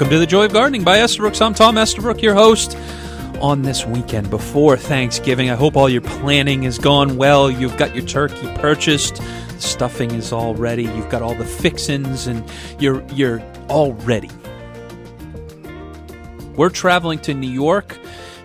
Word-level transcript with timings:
Welcome 0.00 0.14
to 0.14 0.18
the 0.18 0.26
Joy 0.26 0.46
of 0.46 0.54
Gardening 0.54 0.82
by 0.82 1.02
Estabrooks. 1.02 1.42
I'm 1.42 1.52
Tom 1.52 1.76
Estabrook, 1.76 2.22
your 2.22 2.32
host. 2.32 2.74
On 3.42 3.60
this 3.60 3.84
weekend 3.84 4.30
before 4.30 4.78
Thanksgiving, 4.78 5.50
I 5.50 5.56
hope 5.56 5.76
all 5.76 5.90
your 5.90 6.00
planning 6.00 6.62
has 6.62 6.78
gone 6.78 7.18
well. 7.18 7.50
You've 7.50 7.76
got 7.76 7.94
your 7.94 8.06
turkey 8.06 8.50
purchased, 8.54 9.16
the 9.16 9.60
stuffing 9.60 10.12
is 10.12 10.32
all 10.32 10.54
ready. 10.54 10.84
You've 10.84 11.10
got 11.10 11.20
all 11.20 11.34
the 11.34 11.44
fixins, 11.44 12.26
and 12.26 12.50
you're 12.78 13.06
you're 13.12 13.42
all 13.68 13.92
ready. 13.92 14.30
We're 16.56 16.70
traveling 16.70 17.18
to 17.18 17.34
New 17.34 17.50
York 17.50 17.98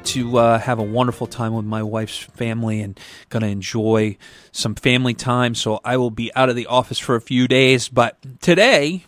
to 0.08 0.38
uh, 0.38 0.60
have 0.60 0.80
a 0.80 0.84
wonderful 0.84 1.26
time 1.26 1.54
with 1.54 1.64
my 1.64 1.84
wife's 1.84 2.18
family 2.18 2.82
and 2.82 3.00
going 3.30 3.44
to 3.44 3.48
enjoy 3.48 4.18
some 4.52 4.76
family 4.76 5.14
time. 5.14 5.56
So 5.56 5.80
I 5.86 5.96
will 5.96 6.12
be 6.12 6.36
out 6.36 6.50
of 6.50 6.58
the 6.58 6.66
office 6.66 7.00
for 7.00 7.16
a 7.16 7.22
few 7.22 7.48
days. 7.48 7.88
But 7.88 8.18
today 8.42 9.06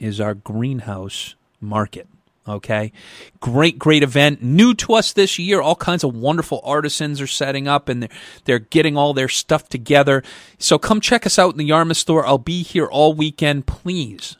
is 0.00 0.18
our 0.18 0.32
greenhouse 0.32 1.34
market. 1.64 2.08
Okay. 2.46 2.92
Great, 3.40 3.78
great 3.78 4.02
event. 4.02 4.42
New 4.42 4.74
to 4.74 4.94
us 4.94 5.12
this 5.12 5.38
year. 5.38 5.62
All 5.62 5.76
kinds 5.76 6.04
of 6.04 6.14
wonderful 6.14 6.60
artisans 6.62 7.20
are 7.20 7.26
setting 7.26 7.66
up 7.66 7.88
and 7.88 8.02
they're, 8.02 8.10
they're 8.44 8.58
getting 8.58 8.96
all 8.98 9.14
their 9.14 9.28
stuff 9.28 9.68
together. 9.68 10.22
So 10.58 10.78
come 10.78 11.00
check 11.00 11.24
us 11.24 11.38
out 11.38 11.52
in 11.52 11.58
the 11.58 11.64
Yarmouth 11.64 11.96
store. 11.96 12.26
I'll 12.26 12.36
be 12.36 12.62
here 12.62 12.86
all 12.86 13.14
weekend. 13.14 13.66
Please 13.66 14.36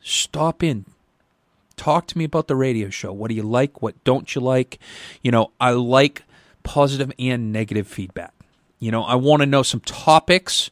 stop 0.00 0.62
in. 0.62 0.86
Talk 1.76 2.06
to 2.06 2.18
me 2.18 2.24
about 2.24 2.46
the 2.46 2.56
radio 2.56 2.90
show. 2.90 3.12
What 3.12 3.28
do 3.28 3.34
you 3.34 3.42
like? 3.42 3.82
What 3.82 4.02
don't 4.04 4.32
you 4.34 4.40
like? 4.40 4.78
You 5.20 5.32
know, 5.32 5.50
I 5.60 5.72
like 5.72 6.22
positive 6.62 7.12
and 7.18 7.52
negative 7.52 7.88
feedback. 7.88 8.32
You 8.78 8.92
know, 8.92 9.02
I 9.02 9.16
want 9.16 9.40
to 9.40 9.46
know 9.46 9.62
some 9.62 9.80
topics 9.80 10.70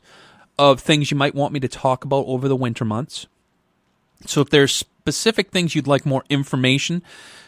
of 0.56 0.80
things 0.80 1.10
you 1.10 1.16
might 1.16 1.34
want 1.34 1.52
me 1.52 1.60
to 1.60 1.68
talk 1.68 2.04
about 2.04 2.26
over 2.26 2.48
the 2.48 2.56
winter 2.56 2.84
months. 2.84 3.26
So 4.26 4.40
if 4.40 4.50
there's 4.50 4.84
specific 5.04 5.50
things 5.50 5.74
you'd 5.74 5.86
like 5.86 6.06
more 6.06 6.24
information, 6.30 7.02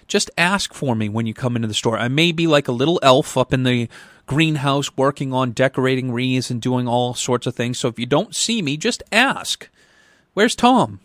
just 0.07 0.31
ask 0.37 0.75
for 0.75 0.95
me 0.95 1.09
when 1.09 1.25
you 1.25 1.33
come 1.33 1.57
into 1.57 1.67
the 1.67 1.73
store. 1.73 1.97
I 1.97 2.07
may 2.07 2.31
be 2.31 2.47
like 2.47 2.69
a 2.69 2.73
little 2.73 3.01
elf 3.03 3.39
up 3.39 3.51
in 3.51 3.63
the 3.63 3.89
greenhouse 4.27 4.95
working 4.95 5.33
on 5.33 5.53
decorating 5.53 6.13
wreaths 6.13 6.51
and 6.51 6.61
doing 6.61 6.87
all 6.87 7.15
sorts 7.15 7.47
of 7.47 7.55
things. 7.55 7.79
So 7.79 7.89
if 7.89 7.99
you 7.99 8.05
don't 8.05 8.37
see 8.37 8.61
me, 8.61 8.77
just 8.77 9.03
ask. 9.11 9.71
Where's 10.35 10.55
Tom? 10.55 11.01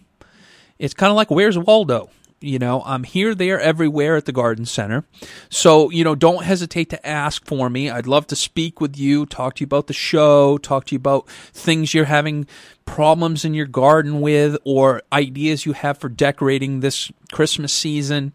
It's 0.78 0.94
kind 0.94 1.10
of 1.10 1.16
like 1.16 1.32
where's 1.32 1.58
Waldo? 1.58 2.10
You 2.42 2.58
know, 2.58 2.82
I'm 2.86 3.04
here, 3.04 3.36
there, 3.36 3.60
everywhere 3.60 4.16
at 4.16 4.26
the 4.26 4.32
garden 4.32 4.66
center. 4.66 5.06
So, 5.50 5.92
you 5.92 6.04
know, 6.04 6.16
don't 6.16 6.44
hesitate 6.44 6.90
to 6.90 7.08
ask 7.08 7.46
for 7.46 7.70
me. 7.70 7.90
I'd 7.90 8.08
love 8.08 8.26
to 8.28 8.36
speak 8.36 8.82
with 8.82 8.98
you, 8.98 9.28
talk 9.28 9.56
to 9.56 9.62
you 9.62 9.66
about 9.66 9.86
the 9.86 9.94
show, 9.94 10.58
talk 10.58 10.86
to 10.88 10.96
you 10.96 10.98
about 10.98 11.30
things 11.30 11.94
you're 11.94 12.06
having 12.06 12.48
problems 12.86 13.46
in 13.46 13.54
your 13.54 13.68
garden 13.68 14.22
with 14.22 14.58
or 14.64 15.04
ideas 15.14 15.68
you 15.68 15.74
have 15.74 16.00
for 16.00 16.10
decorating 16.10 16.80
this 16.80 17.12
Christmas 17.32 17.72
season 17.72 18.34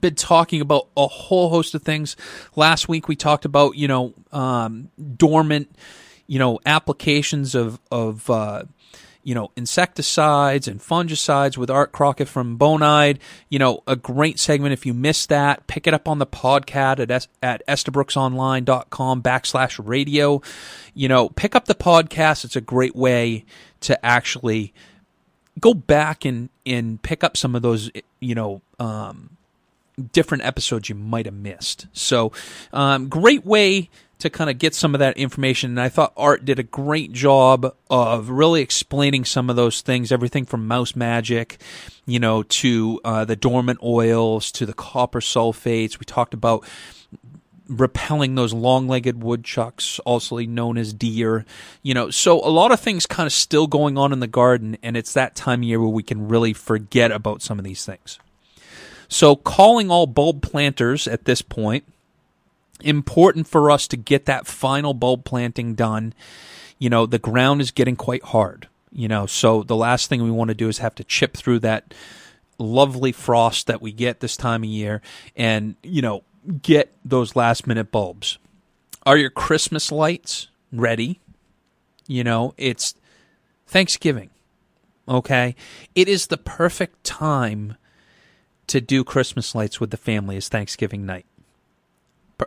been 0.00 0.14
talking 0.14 0.60
about 0.60 0.88
a 0.96 1.06
whole 1.06 1.50
host 1.50 1.74
of 1.74 1.82
things. 1.82 2.16
Last 2.56 2.88
week 2.88 3.08
we 3.08 3.16
talked 3.16 3.44
about 3.44 3.76
you 3.76 3.88
know 3.88 4.14
um, 4.32 4.88
dormant, 5.16 5.70
you 6.26 6.38
know 6.38 6.58
applications 6.64 7.54
of 7.54 7.78
of 7.90 8.28
uh, 8.30 8.64
you 9.24 9.34
know, 9.34 9.50
insecticides 9.56 10.66
and 10.66 10.80
fungicides 10.80 11.56
with 11.56 11.70
Art 11.70 11.92
Crockett 11.92 12.28
from 12.28 12.58
Bonide. 12.58 13.18
You 13.48 13.58
know, 13.58 13.82
a 13.86 13.96
great 13.96 14.38
segment. 14.38 14.72
If 14.72 14.84
you 14.84 14.94
missed 14.94 15.28
that, 15.28 15.66
pick 15.66 15.86
it 15.86 15.94
up 15.94 16.08
on 16.08 16.18
the 16.18 16.26
podcast 16.26 16.98
at, 16.98 17.10
es- 17.10 17.28
at 17.42 17.66
estabrooksonline.com 17.66 19.22
backslash 19.22 19.80
radio. 19.84 20.42
You 20.94 21.08
know, 21.08 21.28
pick 21.28 21.54
up 21.54 21.66
the 21.66 21.74
podcast. 21.74 22.44
It's 22.44 22.56
a 22.56 22.60
great 22.60 22.96
way 22.96 23.44
to 23.80 24.04
actually 24.04 24.72
go 25.60 25.74
back 25.74 26.24
and, 26.24 26.48
and 26.66 27.00
pick 27.02 27.22
up 27.22 27.36
some 27.36 27.54
of 27.54 27.62
those, 27.62 27.90
you 28.20 28.34
know, 28.34 28.62
um, 28.78 29.36
different 30.12 30.44
episodes 30.44 30.88
you 30.88 30.94
might 30.94 31.26
have 31.26 31.34
missed. 31.34 31.86
So, 31.92 32.32
um, 32.72 33.08
great 33.08 33.44
way 33.44 33.90
to 34.22 34.30
kind 34.30 34.48
of 34.48 34.58
get 34.58 34.74
some 34.74 34.94
of 34.94 35.00
that 35.00 35.16
information. 35.16 35.70
And 35.70 35.80
I 35.80 35.88
thought 35.88 36.12
Art 36.16 36.44
did 36.44 36.58
a 36.58 36.62
great 36.62 37.12
job 37.12 37.74
of 37.90 38.30
really 38.30 38.62
explaining 38.62 39.24
some 39.24 39.50
of 39.50 39.56
those 39.56 39.80
things, 39.80 40.12
everything 40.12 40.44
from 40.44 40.66
mouse 40.66 40.94
magic, 40.94 41.60
you 42.06 42.18
know, 42.18 42.44
to 42.44 43.00
uh, 43.04 43.24
the 43.24 43.36
dormant 43.36 43.80
oils, 43.82 44.52
to 44.52 44.64
the 44.64 44.72
copper 44.72 45.20
sulfates. 45.20 45.98
We 45.98 46.04
talked 46.04 46.34
about 46.34 46.64
repelling 47.68 48.36
those 48.36 48.52
long-legged 48.52 49.22
woodchucks, 49.22 49.98
also 50.00 50.38
known 50.38 50.78
as 50.78 50.92
deer. 50.92 51.44
You 51.82 51.94
know, 51.94 52.10
so 52.10 52.38
a 52.40 52.50
lot 52.50 52.70
of 52.70 52.78
things 52.78 53.06
kind 53.06 53.26
of 53.26 53.32
still 53.32 53.66
going 53.66 53.98
on 53.98 54.12
in 54.12 54.20
the 54.20 54.28
garden, 54.28 54.78
and 54.82 54.96
it's 54.96 55.14
that 55.14 55.34
time 55.34 55.60
of 55.60 55.64
year 55.64 55.80
where 55.80 55.88
we 55.88 56.02
can 56.02 56.28
really 56.28 56.52
forget 56.52 57.10
about 57.10 57.42
some 57.42 57.58
of 57.58 57.64
these 57.64 57.84
things. 57.84 58.20
So, 59.08 59.36
calling 59.36 59.90
all 59.90 60.06
bulb 60.06 60.40
planters 60.40 61.06
at 61.06 61.26
this 61.26 61.42
point 61.42 61.84
important 62.82 63.46
for 63.46 63.70
us 63.70 63.88
to 63.88 63.96
get 63.96 64.26
that 64.26 64.46
final 64.46 64.94
bulb 64.94 65.24
planting 65.24 65.74
done. 65.74 66.14
You 66.78 66.90
know, 66.90 67.06
the 67.06 67.18
ground 67.18 67.60
is 67.60 67.70
getting 67.70 67.96
quite 67.96 68.24
hard, 68.24 68.68
you 68.90 69.08
know, 69.08 69.26
so 69.26 69.62
the 69.62 69.76
last 69.76 70.08
thing 70.08 70.22
we 70.22 70.30
want 70.30 70.48
to 70.48 70.54
do 70.54 70.68
is 70.68 70.78
have 70.78 70.94
to 70.96 71.04
chip 71.04 71.36
through 71.36 71.60
that 71.60 71.94
lovely 72.58 73.12
frost 73.12 73.66
that 73.66 73.80
we 73.80 73.92
get 73.92 74.20
this 74.20 74.36
time 74.36 74.62
of 74.62 74.68
year 74.68 75.00
and, 75.36 75.76
you 75.82 76.02
know, 76.02 76.22
get 76.62 76.92
those 77.04 77.36
last 77.36 77.66
minute 77.66 77.90
bulbs. 77.90 78.38
Are 79.04 79.16
your 79.16 79.30
Christmas 79.30 79.90
lights 79.90 80.48
ready? 80.72 81.20
You 82.06 82.24
know, 82.24 82.54
it's 82.56 82.94
Thanksgiving. 83.66 84.30
Okay? 85.08 85.54
It 85.94 86.08
is 86.08 86.28
the 86.28 86.36
perfect 86.36 87.04
time 87.04 87.76
to 88.68 88.80
do 88.80 89.04
Christmas 89.04 89.54
lights 89.54 89.80
with 89.80 89.90
the 89.90 89.96
family 89.96 90.36
is 90.36 90.48
Thanksgiving 90.48 91.04
night. 91.04 91.26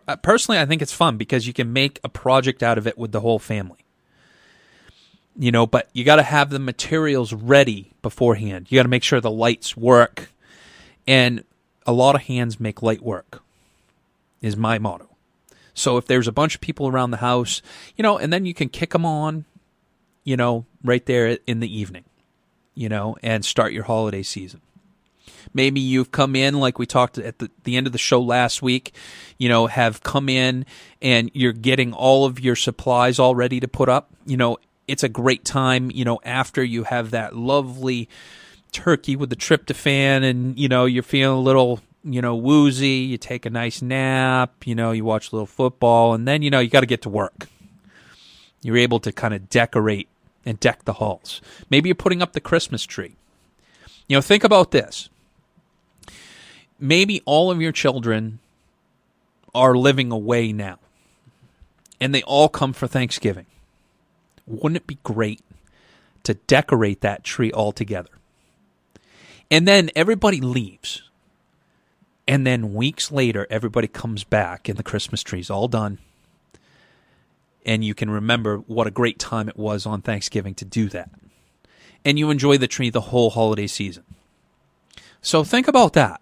Uh, 0.08 0.16
personally, 0.16 0.60
I 0.60 0.66
think 0.66 0.82
it's 0.82 0.94
fun 0.94 1.18
because 1.18 1.48
you 1.48 1.54
can 1.54 1.74
make 1.74 2.00
a 2.04 2.10
project 2.10 2.64
out 2.64 2.78
of 2.78 2.88
it 2.88 2.98
with 2.98 3.12
the 3.12 3.22
whole 3.22 3.40
family. 3.40 3.80
You 5.38 5.52
know, 5.52 5.68
but 5.68 5.90
you 5.94 6.04
got 6.04 6.16
to 6.16 6.24
have 6.24 6.50
the 6.50 6.60
materials 6.60 7.34
ready 7.34 7.92
beforehand. 8.02 8.68
You 8.70 8.78
got 8.78 8.84
to 8.84 8.90
make 8.90 9.04
sure 9.04 9.20
the 9.20 9.30
lights 9.30 9.76
work. 9.76 10.30
And 11.08 11.44
a 11.86 11.92
lot 11.92 12.16
of 12.16 12.22
hands 12.22 12.60
make 12.60 12.82
light 12.82 13.02
work, 13.04 13.44
is 14.42 14.58
my 14.58 14.80
motto. 14.80 15.10
So 15.74 15.98
if 15.98 16.08
there's 16.08 16.28
a 16.28 16.32
bunch 16.32 16.56
of 16.56 16.62
people 16.62 16.88
around 16.88 17.12
the 17.12 17.18
house, 17.18 17.62
you 17.96 18.02
know, 18.02 18.18
and 18.18 18.32
then 18.32 18.46
you 18.46 18.54
can 18.54 18.70
kick 18.70 18.92
them 18.92 19.06
on, 19.06 19.46
you 20.24 20.38
know, 20.38 20.66
right 20.84 21.06
there 21.06 21.38
in 21.46 21.60
the 21.60 21.80
evening, 21.80 22.06
you 22.74 22.90
know, 22.90 23.18
and 23.22 23.44
start 23.44 23.74
your 23.74 23.84
holiday 23.84 24.24
season. 24.24 24.62
Maybe 25.54 25.80
you've 25.80 26.12
come 26.12 26.36
in, 26.36 26.60
like 26.60 26.80
we 26.80 26.86
talked 26.86 27.18
at 27.18 27.40
the, 27.40 27.50
the 27.64 27.78
end 27.78 27.88
of 27.88 27.94
the 27.94 28.00
show 28.00 28.22
last 28.22 28.62
week, 28.62 28.94
you 29.38 29.50
know, 29.50 29.68
have 29.68 30.04
come 30.04 30.30
in 30.30 30.66
and 31.02 31.32
you're 31.34 31.54
getting 31.54 31.94
all 31.94 32.26
of 32.26 32.40
your 32.40 32.56
supplies 32.56 33.20
all 33.20 33.36
ready 33.36 33.60
to 33.60 33.68
put 33.68 33.90
up. 33.90 34.10
You 34.26 34.38
know, 34.38 34.58
it's 34.88 35.04
a 35.04 35.10
great 35.10 35.46
time, 35.46 35.92
you 35.92 36.06
know, 36.06 36.20
after 36.24 36.64
you 36.64 36.84
have 36.84 37.12
that 37.12 37.36
lovely 37.36 38.10
turkey 38.72 39.16
with 39.16 39.30
the 39.30 39.36
tryptophan 39.36 40.24
and, 40.24 40.60
you 40.60 40.68
know, 40.68 40.86
you're 40.86 41.04
feeling 41.04 41.38
a 41.38 41.42
little 41.42 41.82
you 42.08 42.22
know, 42.22 42.36
woozy, 42.36 43.00
you 43.00 43.18
take 43.18 43.48
a 43.48 43.50
nice 43.50 43.82
nap, 43.82 44.68
you 44.68 44.76
know, 44.76 44.92
you 44.92 45.04
watch 45.04 45.32
a 45.32 45.36
little 45.36 45.48
football, 45.48 46.14
and 46.14 46.28
then, 46.28 46.44
you 46.44 46.52
know, 46.52 46.60
you 46.60 46.70
got 46.70 46.82
to 46.82 46.86
get 46.86 47.02
to 47.02 47.10
work. 47.10 47.48
You're 48.62 48.78
able 48.78 49.00
to 49.00 49.12
kind 49.12 49.34
of 49.34 49.50
decorate 49.50 50.08
and 50.46 50.60
deck 50.60 50.86
the 50.86 50.94
halls. 50.94 51.42
Maybe 51.70 51.90
you're 51.90 51.96
putting 51.96 52.22
up 52.22 52.34
the 52.34 52.40
Christmas 52.40 52.84
tree. 52.84 53.16
You 54.08 54.16
know, 54.16 54.22
think 54.22 54.44
about 54.44 54.70
this 54.70 55.10
maybe 56.80 57.22
all 57.26 57.52
of 57.52 57.62
your 57.62 57.72
children 57.72 58.40
are 59.54 59.76
living 59.76 60.12
away 60.12 60.52
now 60.52 60.80
and 62.00 62.14
they 62.14 62.24
all 62.24 62.50
come 62.50 62.74
for 62.74 62.88
Thanksgiving. 62.88 63.46
Wouldn't 64.46 64.78
it 64.78 64.88
be 64.88 65.00
great 65.04 65.42
to 66.24 66.34
decorate 66.34 67.02
that 67.02 67.24
tree 67.24 67.52
all 67.52 67.72
together? 67.72 68.10
And 69.50 69.68
then 69.68 69.90
everybody 69.96 70.42
leaves. 70.42 71.04
And 72.28 72.46
then 72.46 72.74
weeks 72.74 73.12
later, 73.12 73.48
everybody 73.50 73.88
comes 73.88 74.24
back 74.24 74.68
and 74.68 74.78
the 74.78 74.84
Christmas 74.84 75.24
tree's 75.24 75.50
all 75.50 75.68
done. 75.68 76.00
And 77.66 77.84
you 77.84 77.96
can 77.96 78.10
remember 78.10 78.58
what 78.58 78.88
a 78.88 78.92
great 78.92 79.18
time 79.18 79.50
it 79.50 79.58
was 79.58 79.86
on 79.86 80.02
Thanksgiving 80.02 80.54
to 80.56 80.66
do 80.66 80.90
that. 80.90 81.10
And 82.04 82.20
you 82.20 82.30
enjoy 82.30 82.58
the 82.58 82.68
tree 82.68 82.90
the 82.90 83.02
whole 83.02 83.32
holiday 83.32 83.68
season. 83.68 84.04
So 85.22 85.44
think 85.44 85.68
about 85.68 85.94
that. 85.94 86.22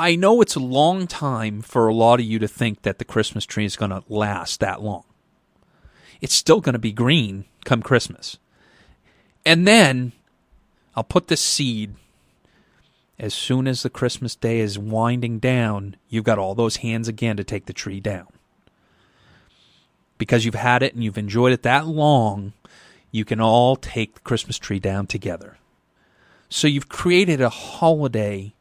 I 0.00 0.16
know 0.16 0.40
it's 0.40 0.54
a 0.54 0.60
long 0.60 1.06
time 1.06 1.60
for 1.60 1.86
a 1.86 1.94
lot 1.94 2.20
of 2.20 2.26
you 2.26 2.38
to 2.38 2.48
think 2.48 2.82
that 2.82 2.98
the 2.98 3.04
Christmas 3.04 3.44
tree 3.44 3.66
is 3.66 3.76
going 3.76 3.90
to 3.90 4.02
last 4.08 4.60
that 4.60 4.80
long. 4.80 5.04
It's 6.22 6.32
still 6.32 6.62
going 6.62 6.72
to 6.72 6.78
be 6.78 6.90
green 6.90 7.44
come 7.66 7.82
Christmas. 7.82 8.38
And 9.44 9.68
then 9.68 10.12
I'll 10.96 11.04
put 11.04 11.28
the 11.28 11.36
seed 11.36 11.96
as 13.18 13.34
soon 13.34 13.68
as 13.68 13.82
the 13.82 13.90
Christmas 13.90 14.34
day 14.34 14.60
is 14.60 14.78
winding 14.78 15.38
down, 15.38 15.96
you've 16.08 16.24
got 16.24 16.38
all 16.38 16.54
those 16.54 16.76
hands 16.76 17.06
again 17.06 17.36
to 17.36 17.44
take 17.44 17.66
the 17.66 17.74
tree 17.74 18.00
down. 18.00 18.26
Because 20.16 20.46
you've 20.46 20.54
had 20.54 20.82
it 20.82 20.94
and 20.94 21.04
you've 21.04 21.18
enjoyed 21.18 21.52
it 21.52 21.62
that 21.64 21.86
long, 21.86 22.54
you 23.10 23.26
can 23.26 23.38
all 23.38 23.76
take 23.76 24.14
the 24.14 24.20
Christmas 24.20 24.56
tree 24.56 24.78
down 24.78 25.06
together. 25.06 25.58
So 26.48 26.66
you've 26.66 26.88
created 26.88 27.42
a 27.42 27.50
holiday, 27.50 28.54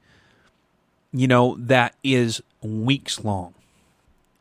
you 1.11 1.27
know, 1.27 1.55
that 1.59 1.95
is 2.03 2.41
weeks 2.61 3.23
long 3.23 3.53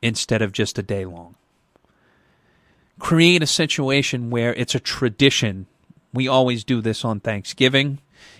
instead 0.02 0.42
of 0.42 0.52
just 0.52 0.78
a 0.78 0.82
day 0.82 1.04
long. 1.04 1.34
Create 2.98 3.42
a 3.42 3.46
situation 3.46 4.30
where 4.30 4.54
it's 4.54 4.74
a 4.74 4.80
tradition. 4.80 5.66
We 6.12 6.26
always 6.26 6.64
do 6.64 6.80
this 6.80 7.04
on 7.04 7.20
Thanksgiving 7.20 7.98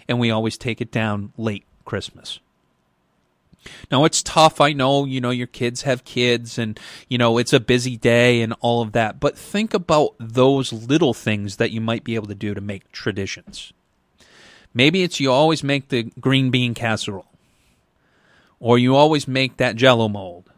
and 0.08 0.18
we 0.18 0.30
always 0.30 0.58
take 0.58 0.80
it 0.80 0.90
down 0.90 1.32
late 1.36 1.64
Christmas. 1.84 2.40
Now 3.90 4.04
it's 4.04 4.22
tough. 4.22 4.60
I 4.60 4.72
know, 4.72 5.04
you 5.04 5.20
know, 5.20 5.30
your 5.30 5.46
kids 5.46 5.82
have 5.82 6.04
kids 6.04 6.58
and, 6.58 6.78
you 7.08 7.18
know, 7.18 7.38
it's 7.38 7.52
a 7.52 7.60
busy 7.60 7.96
day 7.96 8.40
and 8.40 8.54
all 8.60 8.82
of 8.82 8.92
that. 8.92 9.20
But 9.20 9.36
think 9.36 9.74
about 9.74 10.14
those 10.18 10.72
little 10.72 11.14
things 11.14 11.56
that 11.56 11.70
you 11.70 11.80
might 11.80 12.04
be 12.04 12.14
able 12.14 12.28
to 12.28 12.34
do 12.34 12.54
to 12.54 12.60
make 12.60 12.90
traditions. 12.92 13.72
Maybe 14.74 15.02
it's 15.02 15.20
you 15.20 15.32
always 15.32 15.62
make 15.64 15.88
the 15.88 16.04
green 16.20 16.50
bean 16.50 16.74
casserole, 16.74 17.26
or 18.60 18.78
you 18.78 18.94
always 18.94 19.28
make 19.28 19.56
that 19.56 19.76
jello 19.76 20.08
mold, 20.08 20.50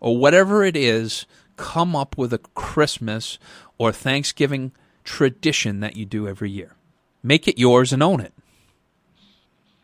or 0.00 0.16
whatever 0.16 0.64
it 0.64 0.76
is. 0.76 1.26
Come 1.56 1.96
up 1.96 2.16
with 2.16 2.32
a 2.32 2.38
Christmas 2.38 3.36
or 3.78 3.90
Thanksgiving 3.90 4.70
tradition 5.02 5.80
that 5.80 5.96
you 5.96 6.06
do 6.06 6.28
every 6.28 6.50
year. 6.50 6.76
Make 7.22 7.48
it 7.48 7.58
yours 7.58 7.92
and 7.92 8.00
own 8.00 8.20
it. 8.20 8.32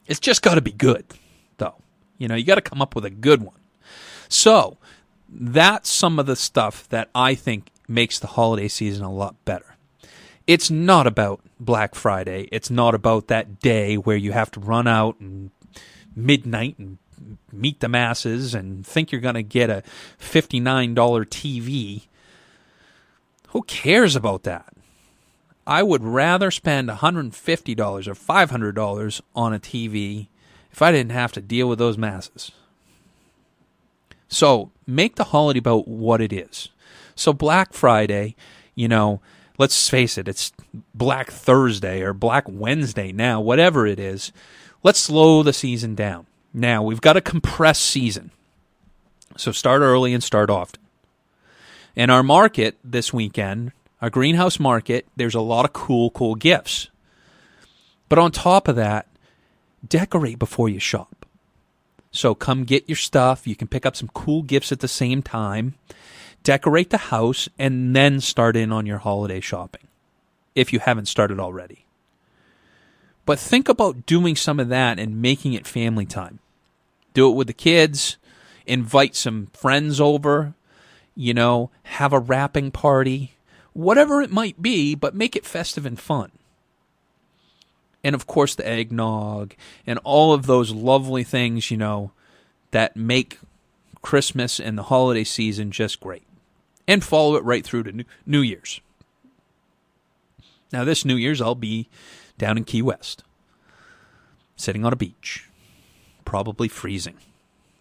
It's 0.06 0.20
just 0.20 0.42
got 0.42 0.54
to 0.54 0.60
be 0.60 0.70
good, 0.70 1.04
though. 1.56 1.74
You 2.16 2.28
know, 2.28 2.36
you 2.36 2.44
got 2.44 2.56
to 2.56 2.60
come 2.60 2.80
up 2.80 2.94
with 2.94 3.04
a 3.04 3.10
good 3.10 3.42
one. 3.42 3.56
So, 4.28 4.78
that's 5.28 5.90
some 5.90 6.18
of 6.18 6.26
the 6.26 6.36
stuff 6.36 6.88
that 6.90 7.08
I 7.14 7.34
think 7.34 7.70
makes 7.88 8.18
the 8.18 8.28
holiday 8.28 8.68
season 8.68 9.04
a 9.04 9.12
lot 9.12 9.34
better. 9.44 9.76
It's 10.46 10.70
not 10.70 11.06
about 11.06 11.40
Black 11.58 11.94
Friday. 11.94 12.48
It's 12.52 12.70
not 12.70 12.94
about 12.94 13.28
that 13.28 13.60
day 13.60 13.96
where 13.96 14.16
you 14.16 14.32
have 14.32 14.50
to 14.52 14.60
run 14.60 14.86
out 14.86 15.18
and 15.18 15.50
midnight 16.14 16.78
and 16.78 16.98
meet 17.52 17.80
the 17.80 17.88
masses 17.88 18.54
and 18.54 18.86
think 18.86 19.12
you're 19.12 19.20
going 19.20 19.34
to 19.34 19.42
get 19.42 19.70
a 19.70 19.82
$59 20.20 20.94
TV. 20.94 22.06
Who 23.48 23.62
cares 23.62 24.16
about 24.16 24.42
that? 24.44 24.74
I 25.66 25.82
would 25.82 26.04
rather 26.04 26.50
spend 26.50 26.88
$150 26.88 28.06
or 28.06 28.14
$500 28.14 29.20
on 29.34 29.54
a 29.54 29.58
TV 29.58 30.28
if 30.70 30.82
I 30.82 30.92
didn't 30.92 31.12
have 31.12 31.32
to 31.32 31.40
deal 31.40 31.68
with 31.68 31.78
those 31.78 31.96
masses. 31.96 32.50
So 34.28 34.70
make 34.86 35.16
the 35.16 35.24
holiday 35.24 35.60
about 35.60 35.88
what 35.88 36.20
it 36.20 36.32
is. 36.32 36.68
So 37.14 37.32
Black 37.32 37.72
Friday, 37.72 38.34
you 38.74 38.88
know, 38.88 39.20
let's 39.56 39.88
face 39.88 40.18
it, 40.18 40.28
it's 40.28 40.52
Black 40.94 41.30
Thursday 41.30 42.02
or 42.02 42.12
Black 42.12 42.44
Wednesday 42.48 43.12
now, 43.12 43.40
whatever 43.40 43.86
it 43.86 44.00
is. 44.00 44.32
Let's 44.82 44.98
slow 44.98 45.42
the 45.42 45.52
season 45.52 45.94
down. 45.94 46.26
Now, 46.54 46.84
we've 46.84 47.00
got 47.00 47.16
a 47.16 47.20
compressed 47.20 47.84
season. 47.84 48.30
So 49.36 49.50
start 49.50 49.82
early 49.82 50.14
and 50.14 50.22
start 50.22 50.48
often. 50.48 50.80
In 51.96 52.10
our 52.10 52.22
market 52.22 52.78
this 52.84 53.12
weekend, 53.12 53.72
our 54.00 54.08
greenhouse 54.08 54.60
market, 54.60 55.06
there's 55.16 55.34
a 55.34 55.40
lot 55.40 55.64
of 55.64 55.72
cool, 55.72 56.10
cool 56.10 56.36
gifts. 56.36 56.88
But 58.08 58.20
on 58.20 58.30
top 58.30 58.68
of 58.68 58.76
that, 58.76 59.08
decorate 59.86 60.38
before 60.38 60.68
you 60.68 60.78
shop. 60.78 61.26
So 62.12 62.34
come 62.36 62.62
get 62.62 62.88
your 62.88 62.96
stuff. 62.96 63.46
You 63.46 63.56
can 63.56 63.66
pick 63.66 63.84
up 63.84 63.96
some 63.96 64.10
cool 64.14 64.42
gifts 64.42 64.70
at 64.70 64.78
the 64.78 64.88
same 64.88 65.22
time, 65.22 65.74
decorate 66.44 66.90
the 66.90 66.98
house, 66.98 67.48
and 67.58 67.96
then 67.96 68.20
start 68.20 68.56
in 68.56 68.70
on 68.70 68.86
your 68.86 68.98
holiday 68.98 69.40
shopping 69.40 69.88
if 70.54 70.72
you 70.72 70.78
haven't 70.78 71.06
started 71.06 71.40
already. 71.40 71.84
But 73.26 73.40
think 73.40 73.68
about 73.68 74.06
doing 74.06 74.36
some 74.36 74.60
of 74.60 74.68
that 74.68 75.00
and 75.00 75.20
making 75.20 75.54
it 75.54 75.66
family 75.66 76.06
time. 76.06 76.38
Do 77.14 77.30
it 77.30 77.34
with 77.34 77.46
the 77.46 77.54
kids, 77.54 78.18
invite 78.66 79.16
some 79.16 79.48
friends 79.54 80.00
over, 80.00 80.54
you 81.14 81.32
know, 81.32 81.70
have 81.84 82.12
a 82.12 82.18
wrapping 82.18 82.70
party, 82.70 83.34
whatever 83.72 84.20
it 84.20 84.30
might 84.30 84.60
be, 84.60 84.94
but 84.94 85.14
make 85.14 85.34
it 85.34 85.46
festive 85.46 85.86
and 85.86 85.98
fun 85.98 86.30
and 88.04 88.14
of 88.14 88.26
course 88.26 88.54
the 88.54 88.68
eggnog 88.68 89.54
and 89.86 89.98
all 90.04 90.34
of 90.34 90.46
those 90.46 90.70
lovely 90.70 91.24
things, 91.24 91.70
you 91.70 91.76
know, 91.76 92.12
that 92.70 92.94
make 92.94 93.38
Christmas 94.02 94.60
and 94.60 94.76
the 94.76 94.84
holiday 94.84 95.24
season 95.24 95.70
just 95.70 95.98
great. 95.98 96.22
And 96.86 97.02
follow 97.02 97.36
it 97.36 97.44
right 97.44 97.64
through 97.64 97.84
to 97.84 98.04
New 98.26 98.42
Year's. 98.42 98.82
Now, 100.70 100.84
this 100.84 101.04
New 101.04 101.16
Year's, 101.16 101.40
I'll 101.40 101.54
be 101.54 101.88
down 102.36 102.58
in 102.58 102.64
Key 102.64 102.82
West, 102.82 103.24
sitting 104.54 104.84
on 104.84 104.92
a 104.92 104.96
beach, 104.96 105.48
probably 106.24 106.68
freezing. 106.68 107.16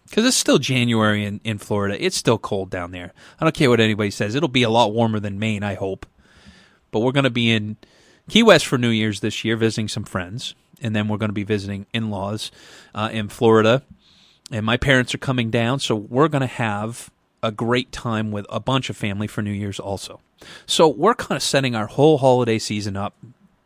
Because 0.08 0.26
it's 0.26 0.36
still 0.36 0.58
January 0.58 1.24
in, 1.24 1.40
in 1.44 1.58
Florida. 1.58 2.02
It's 2.02 2.16
still 2.16 2.38
cold 2.38 2.70
down 2.70 2.90
there. 2.92 3.12
I 3.40 3.44
don't 3.44 3.54
care 3.54 3.70
what 3.70 3.80
anybody 3.80 4.10
says. 4.10 4.34
It'll 4.34 4.48
be 4.48 4.62
a 4.62 4.70
lot 4.70 4.92
warmer 4.92 5.18
than 5.18 5.38
Maine, 5.38 5.62
I 5.62 5.74
hope. 5.74 6.06
But 6.90 7.00
we're 7.00 7.12
going 7.12 7.24
to 7.24 7.30
be 7.30 7.50
in 7.50 7.76
Key 8.28 8.42
West 8.42 8.66
for 8.66 8.78
New 8.78 8.90
Year's 8.90 9.20
this 9.20 9.44
year, 9.44 9.56
visiting 9.56 9.88
some 9.88 10.04
friends, 10.04 10.54
and 10.80 10.94
then 10.94 11.08
we're 11.08 11.16
going 11.16 11.30
to 11.30 11.34
be 11.34 11.42
visiting 11.42 11.86
in 11.92 12.10
laws 12.10 12.50
uh, 12.94 13.08
in 13.12 13.28
Florida. 13.28 13.82
And 14.52 14.64
my 14.64 14.76
parents 14.76 15.14
are 15.14 15.18
coming 15.18 15.50
down, 15.50 15.80
so 15.80 15.96
we're 15.96 16.28
going 16.28 16.42
to 16.42 16.46
have 16.46 17.10
a 17.42 17.50
great 17.50 17.90
time 17.90 18.30
with 18.30 18.46
a 18.48 18.60
bunch 18.60 18.90
of 18.90 18.96
family 18.96 19.26
for 19.26 19.42
New 19.42 19.50
Year's 19.50 19.80
also. 19.80 20.20
So 20.66 20.88
we're 20.88 21.14
kind 21.14 21.36
of 21.36 21.42
setting 21.42 21.74
our 21.74 21.86
whole 21.86 22.18
holiday 22.18 22.58
season 22.58 22.96
up 22.96 23.14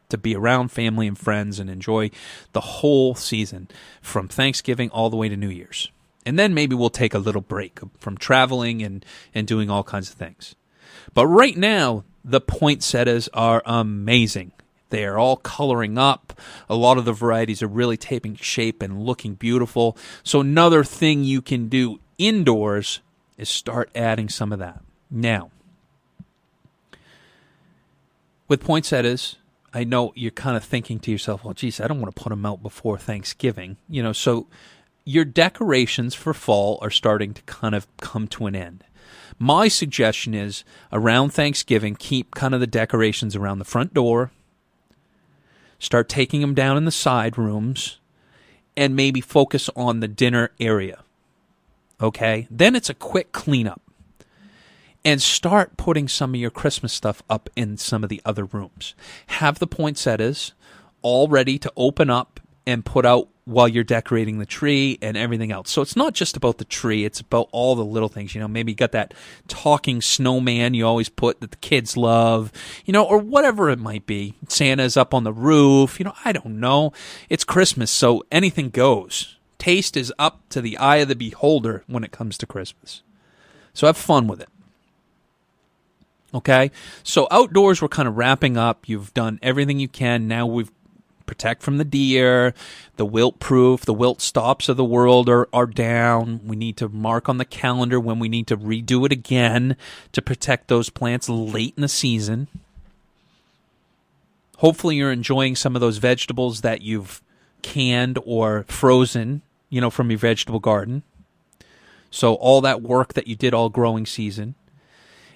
to 0.08 0.18
be 0.18 0.34
around 0.34 0.68
family 0.68 1.06
and 1.06 1.18
friends 1.18 1.58
and 1.58 1.68
enjoy 1.68 2.10
the 2.52 2.60
whole 2.60 3.14
season 3.14 3.68
from 4.00 4.28
Thanksgiving 4.28 4.90
all 4.90 5.10
the 5.10 5.16
way 5.16 5.28
to 5.28 5.36
New 5.36 5.50
Year's. 5.50 5.90
And 6.24 6.38
then 6.38 6.54
maybe 6.54 6.74
we'll 6.74 6.90
take 6.90 7.14
a 7.14 7.18
little 7.18 7.40
break 7.40 7.78
from 7.98 8.18
traveling 8.18 8.82
and, 8.82 9.04
and 9.34 9.46
doing 9.46 9.70
all 9.70 9.82
kinds 9.82 10.10
of 10.10 10.16
things. 10.16 10.54
But 11.14 11.26
right 11.26 11.56
now, 11.56 12.04
the 12.24 12.40
poinsettias 12.40 13.28
are 13.32 13.62
amazing. 13.64 14.52
They 14.90 15.04
are 15.04 15.18
all 15.18 15.36
coloring 15.36 15.98
up. 15.98 16.38
A 16.68 16.74
lot 16.74 16.98
of 16.98 17.04
the 17.04 17.12
varieties 17.12 17.62
are 17.62 17.68
really 17.68 17.96
taking 17.96 18.36
shape 18.36 18.82
and 18.82 19.02
looking 19.02 19.34
beautiful. 19.34 19.96
So, 20.22 20.40
another 20.40 20.82
thing 20.84 21.24
you 21.24 21.42
can 21.42 21.68
do 21.68 22.00
indoors 22.16 23.00
is 23.36 23.48
start 23.48 23.90
adding 23.94 24.28
some 24.28 24.52
of 24.52 24.58
that. 24.58 24.82
Now, 25.10 25.50
with 28.48 28.62
poinsettias, 28.62 29.36
I 29.72 29.84
know 29.84 30.12
you're 30.16 30.30
kind 30.30 30.56
of 30.56 30.64
thinking 30.64 30.98
to 31.00 31.10
yourself, 31.10 31.44
well, 31.44 31.54
geez, 31.54 31.80
I 31.80 31.86
don't 31.86 32.00
want 32.00 32.14
to 32.14 32.22
put 32.22 32.30
them 32.30 32.46
out 32.46 32.62
before 32.62 32.98
Thanksgiving. 32.98 33.76
You 33.88 34.02
know, 34.02 34.12
so 34.12 34.46
your 35.04 35.24
decorations 35.24 36.14
for 36.14 36.34
fall 36.34 36.78
are 36.82 36.90
starting 36.90 37.34
to 37.34 37.42
kind 37.42 37.74
of 37.74 37.86
come 37.98 38.28
to 38.28 38.46
an 38.46 38.56
end. 38.56 38.84
My 39.38 39.68
suggestion 39.68 40.34
is 40.34 40.64
around 40.92 41.30
Thanksgiving, 41.30 41.94
keep 41.94 42.34
kind 42.34 42.54
of 42.54 42.60
the 42.60 42.66
decorations 42.66 43.36
around 43.36 43.58
the 43.58 43.64
front 43.64 43.94
door. 43.94 44.32
Start 45.78 46.08
taking 46.08 46.40
them 46.40 46.54
down 46.54 46.76
in 46.76 46.84
the 46.84 46.90
side 46.90 47.38
rooms 47.38 47.98
and 48.76 48.96
maybe 48.96 49.20
focus 49.20 49.70
on 49.76 50.00
the 50.00 50.08
dinner 50.08 50.50
area. 50.58 51.04
Okay? 52.00 52.48
Then 52.50 52.74
it's 52.74 52.90
a 52.90 52.94
quick 52.94 53.32
cleanup. 53.32 53.80
And 55.08 55.22
start 55.22 55.78
putting 55.78 56.06
some 56.06 56.34
of 56.34 56.40
your 56.40 56.50
Christmas 56.50 56.92
stuff 56.92 57.22
up 57.30 57.48
in 57.56 57.78
some 57.78 58.02
of 58.02 58.10
the 58.10 58.20
other 58.26 58.44
rooms. 58.44 58.94
Have 59.28 59.58
the 59.58 59.66
poinsettias 59.66 60.52
all 61.00 61.28
ready 61.28 61.58
to 61.60 61.72
open 61.78 62.10
up 62.10 62.40
and 62.66 62.84
put 62.84 63.06
out 63.06 63.30
while 63.46 63.66
you're 63.66 63.84
decorating 63.84 64.38
the 64.38 64.44
tree 64.44 64.98
and 65.00 65.16
everything 65.16 65.50
else. 65.50 65.70
So 65.70 65.80
it's 65.80 65.96
not 65.96 66.12
just 66.12 66.36
about 66.36 66.58
the 66.58 66.66
tree, 66.66 67.06
it's 67.06 67.20
about 67.20 67.48
all 67.52 67.74
the 67.74 67.86
little 67.86 68.10
things. 68.10 68.34
You 68.34 68.42
know, 68.42 68.48
maybe 68.48 68.72
you 68.72 68.76
got 68.76 68.92
that 68.92 69.14
talking 69.48 70.02
snowman 70.02 70.74
you 70.74 70.86
always 70.86 71.08
put 71.08 71.40
that 71.40 71.52
the 71.52 71.56
kids 71.56 71.96
love, 71.96 72.52
you 72.84 72.92
know, 72.92 73.04
or 73.04 73.16
whatever 73.16 73.70
it 73.70 73.78
might 73.78 74.04
be. 74.04 74.34
Santa's 74.46 74.98
up 74.98 75.14
on 75.14 75.24
the 75.24 75.32
roof, 75.32 75.98
you 75.98 76.04
know, 76.04 76.12
I 76.22 76.32
don't 76.32 76.60
know. 76.60 76.92
It's 77.30 77.44
Christmas, 77.44 77.90
so 77.90 78.22
anything 78.30 78.68
goes. 78.68 79.38
Taste 79.56 79.96
is 79.96 80.12
up 80.18 80.46
to 80.50 80.60
the 80.60 80.76
eye 80.76 80.96
of 80.96 81.08
the 81.08 81.16
beholder 81.16 81.82
when 81.86 82.04
it 82.04 82.12
comes 82.12 82.36
to 82.36 82.46
Christmas. 82.46 83.02
So 83.72 83.86
have 83.86 83.96
fun 83.96 84.26
with 84.26 84.42
it. 84.42 84.50
Okay? 86.34 86.70
So 87.02 87.26
outdoors, 87.30 87.80
we're 87.80 87.88
kind 87.88 88.08
of 88.08 88.16
wrapping 88.16 88.56
up. 88.56 88.88
You've 88.88 89.14
done 89.14 89.38
everything 89.42 89.78
you 89.78 89.88
can. 89.88 90.28
Now 90.28 90.46
we've 90.46 90.70
protect 91.28 91.62
from 91.62 91.78
the 91.78 91.84
deer, 91.84 92.54
the 92.96 93.04
wilt 93.04 93.38
proof, 93.38 93.84
the 93.84 93.94
wilt 93.94 94.20
stops 94.20 94.68
of 94.68 94.76
the 94.76 94.84
world 94.84 95.28
are, 95.28 95.48
are 95.52 95.66
down. 95.66 96.40
We 96.44 96.56
need 96.56 96.76
to 96.78 96.88
mark 96.88 97.28
on 97.28 97.38
the 97.38 97.44
calendar 97.44 98.00
when 98.00 98.18
we 98.18 98.28
need 98.28 98.48
to 98.48 98.56
redo 98.56 99.06
it 99.06 99.12
again 99.12 99.76
to 100.12 100.22
protect 100.22 100.66
those 100.66 100.90
plants 100.90 101.28
late 101.28 101.74
in 101.76 101.82
the 101.82 101.88
season. 101.88 102.48
Hopefully, 104.56 104.96
you're 104.96 105.12
enjoying 105.12 105.54
some 105.54 105.76
of 105.76 105.80
those 105.80 105.98
vegetables 105.98 106.62
that 106.62 106.82
you've 106.82 107.22
canned 107.62 108.18
or 108.24 108.64
frozen, 108.66 109.42
you 109.70 109.80
know, 109.80 109.90
from 109.90 110.10
your 110.10 110.18
vegetable 110.18 110.58
garden. 110.58 111.04
So, 112.10 112.34
all 112.34 112.60
that 112.62 112.82
work 112.82 113.12
that 113.12 113.28
you 113.28 113.36
did 113.36 113.54
all 113.54 113.68
growing 113.68 114.04
season. 114.04 114.56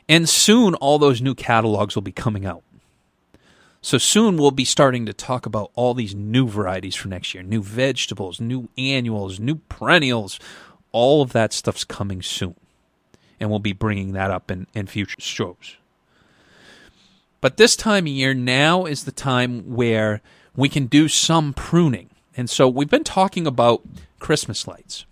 And 0.09 0.29
soon, 0.29 0.75
all 0.75 0.99
those 0.99 1.23
new 1.23 1.35
catalogs 1.35 1.95
will 1.95 2.03
be 2.03 2.13
coming 2.13 2.45
out. 2.45 2.63
So 3.85 3.99
soon 3.99 4.37
we'll 4.37 4.53
be 4.53 4.65
starting 4.65 5.07
to 5.07 5.13
talk 5.13 5.45
about 5.45 5.73
all 5.75 5.93
these 5.93 6.15
new 6.15 6.47
varieties 6.47 6.95
for 6.95 7.09
next 7.09 7.35
year 7.35 7.43
new 7.43 7.63
vegetables, 7.63 8.41
new 8.41 8.69
annuals, 8.79 9.41
new 9.41 9.57
perennials. 9.57 10.39
All 10.93 11.23
of 11.23 11.33
that 11.33 11.53
stuff's 11.53 11.85
coming 11.85 12.23
soon. 12.23 12.55
And 13.41 13.51
we'll 13.51 13.59
be 13.59 13.73
bringing 13.73 14.13
that 14.13 14.31
up 14.31 14.51
in, 14.51 14.69
in 14.73 14.87
future 14.87 15.21
shows. 15.21 15.77
But 17.41 17.57
this 17.57 17.75
time 17.75 18.05
of 18.05 18.09
year, 18.09 18.35
now 18.35 18.85
is 18.85 19.03
the 19.03 19.11
time 19.11 19.75
where 19.75 20.21
we 20.55 20.69
can 20.69 20.87
do 20.87 21.09
some 21.09 21.53
pruning. 21.53 22.11
And 22.37 22.49
so 22.49 22.69
we've 22.69 22.91
been 22.91 23.03
talking 23.03 23.49
about 23.49 23.83
Christmas 24.21 24.69
lights. 24.69 25.07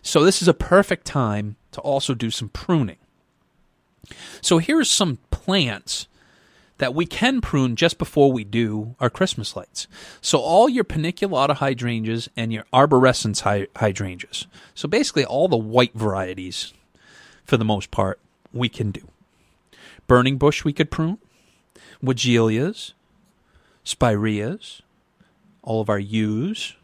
So 0.00 0.24
this 0.24 0.40
is 0.40 0.48
a 0.48 0.54
perfect 0.54 1.04
time 1.04 1.56
to 1.72 1.80
also 1.82 2.14
do 2.14 2.30
some 2.30 2.48
pruning. 2.48 2.96
So 4.40 4.58
here's 4.58 4.90
some 4.90 5.18
plants 5.30 6.06
that 6.78 6.94
we 6.94 7.06
can 7.06 7.40
prune 7.40 7.76
just 7.76 7.96
before 7.96 8.32
we 8.32 8.42
do 8.42 8.96
our 8.98 9.08
Christmas 9.08 9.54
lights. 9.54 9.86
So 10.20 10.38
all 10.38 10.68
your 10.68 10.84
paniculata 10.84 11.54
hydrangeas 11.56 12.28
and 12.36 12.52
your 12.52 12.64
arborescens 12.72 13.68
hydrangeas. 13.76 14.46
So 14.74 14.88
basically 14.88 15.24
all 15.24 15.46
the 15.46 15.56
white 15.56 15.94
varieties 15.94 16.72
for 17.44 17.56
the 17.56 17.64
most 17.64 17.90
part 17.90 18.18
we 18.52 18.68
can 18.68 18.90
do. 18.90 19.06
Burning 20.08 20.38
bush 20.38 20.64
we 20.64 20.72
could 20.72 20.90
prune, 20.90 21.18
Weigelias, 22.02 22.94
spireas, 23.84 24.82
all 25.62 25.80
of 25.80 25.88
our 25.88 25.98
yews, 25.98 26.74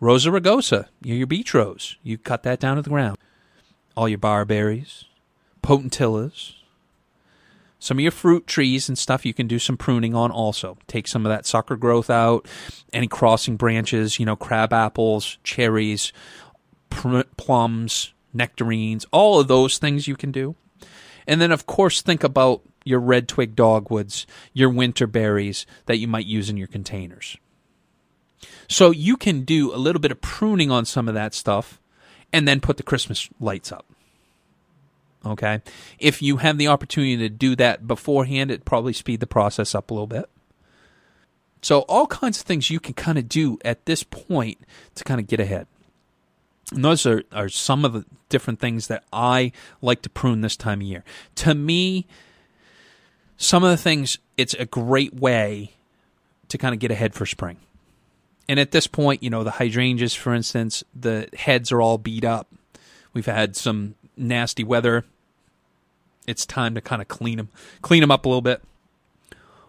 Rosa 0.00 0.30
rugosa, 0.30 0.88
your 1.02 1.26
beach 1.26 1.52
rose. 1.54 1.96
You 2.02 2.18
cut 2.18 2.42
that 2.42 2.58
down 2.58 2.76
to 2.76 2.82
the 2.82 2.90
ground. 2.90 3.18
All 3.96 4.08
your 4.08 4.18
barberries, 4.18 5.04
potentillas, 5.62 6.54
some 7.78 7.98
of 7.98 8.02
your 8.02 8.12
fruit 8.12 8.46
trees 8.46 8.88
and 8.88 8.96
stuff 8.96 9.26
you 9.26 9.34
can 9.34 9.48
do 9.48 9.58
some 9.58 9.76
pruning 9.76 10.14
on 10.14 10.30
also. 10.30 10.78
Take 10.86 11.08
some 11.08 11.26
of 11.26 11.30
that 11.30 11.46
sucker 11.46 11.76
growth 11.76 12.10
out, 12.10 12.46
any 12.92 13.08
crossing 13.08 13.56
branches, 13.56 14.20
you 14.20 14.26
know, 14.26 14.36
crab 14.36 14.72
apples, 14.72 15.38
cherries, 15.42 16.12
plums, 16.90 18.12
nectarines, 18.32 19.04
all 19.10 19.40
of 19.40 19.48
those 19.48 19.78
things 19.78 20.06
you 20.06 20.14
can 20.14 20.30
do. 20.30 20.54
And 21.26 21.40
then, 21.40 21.50
of 21.50 21.66
course, 21.66 22.02
think 22.02 22.22
about 22.22 22.62
your 22.84 23.00
red 23.00 23.28
twig 23.28 23.56
dogwoods, 23.56 24.26
your 24.52 24.70
winter 24.70 25.06
berries 25.06 25.66
that 25.86 25.98
you 25.98 26.08
might 26.08 26.26
use 26.26 26.48
in 26.48 26.56
your 26.56 26.68
containers. 26.68 27.36
So 28.68 28.90
you 28.90 29.16
can 29.16 29.42
do 29.42 29.74
a 29.74 29.76
little 29.76 30.00
bit 30.00 30.10
of 30.12 30.20
pruning 30.20 30.70
on 30.70 30.84
some 30.84 31.08
of 31.08 31.14
that 31.14 31.34
stuff 31.34 31.80
and 32.32 32.46
then 32.46 32.60
put 32.60 32.76
the 32.76 32.82
Christmas 32.82 33.28
lights 33.38 33.72
up. 33.72 33.91
Okay. 35.24 35.62
If 35.98 36.20
you 36.20 36.38
have 36.38 36.58
the 36.58 36.68
opportunity 36.68 37.16
to 37.16 37.28
do 37.28 37.54
that 37.56 37.86
beforehand, 37.86 38.50
it 38.50 38.64
probably 38.64 38.92
speed 38.92 39.20
the 39.20 39.26
process 39.26 39.74
up 39.74 39.90
a 39.90 39.94
little 39.94 40.06
bit. 40.06 40.28
So 41.60 41.80
all 41.82 42.08
kinds 42.08 42.40
of 42.40 42.46
things 42.46 42.70
you 42.70 42.80
can 42.80 42.94
kind 42.94 43.18
of 43.18 43.28
do 43.28 43.58
at 43.64 43.86
this 43.86 44.02
point 44.02 44.58
to 44.96 45.04
kind 45.04 45.20
of 45.20 45.28
get 45.28 45.38
ahead. 45.38 45.68
And 46.72 46.84
those 46.84 47.06
are, 47.06 47.22
are 47.32 47.48
some 47.48 47.84
of 47.84 47.92
the 47.92 48.04
different 48.28 48.58
things 48.58 48.88
that 48.88 49.04
I 49.12 49.52
like 49.80 50.02
to 50.02 50.10
prune 50.10 50.40
this 50.40 50.56
time 50.56 50.80
of 50.80 50.86
year. 50.86 51.04
To 51.36 51.54
me, 51.54 52.06
some 53.36 53.62
of 53.62 53.70
the 53.70 53.76
things, 53.76 54.18
it's 54.36 54.54
a 54.54 54.66
great 54.66 55.14
way 55.14 55.72
to 56.48 56.58
kind 56.58 56.74
of 56.74 56.80
get 56.80 56.90
ahead 56.90 57.14
for 57.14 57.26
spring. 57.26 57.58
And 58.48 58.58
at 58.58 58.72
this 58.72 58.86
point, 58.88 59.22
you 59.22 59.30
know, 59.30 59.44
the 59.44 59.52
hydrangeas, 59.52 60.14
for 60.14 60.34
instance, 60.34 60.82
the 60.94 61.28
heads 61.34 61.70
are 61.70 61.80
all 61.80 61.98
beat 61.98 62.24
up. 62.24 62.48
We've 63.12 63.26
had 63.26 63.54
some 63.54 63.94
nasty 64.16 64.64
weather 64.64 65.04
it's 66.26 66.46
time 66.46 66.74
to 66.74 66.80
kind 66.80 67.02
of 67.02 67.08
clean 67.08 67.36
them, 67.36 67.48
clean 67.80 68.00
them 68.00 68.10
up 68.10 68.24
a 68.24 68.28
little 68.28 68.42
bit. 68.42 68.62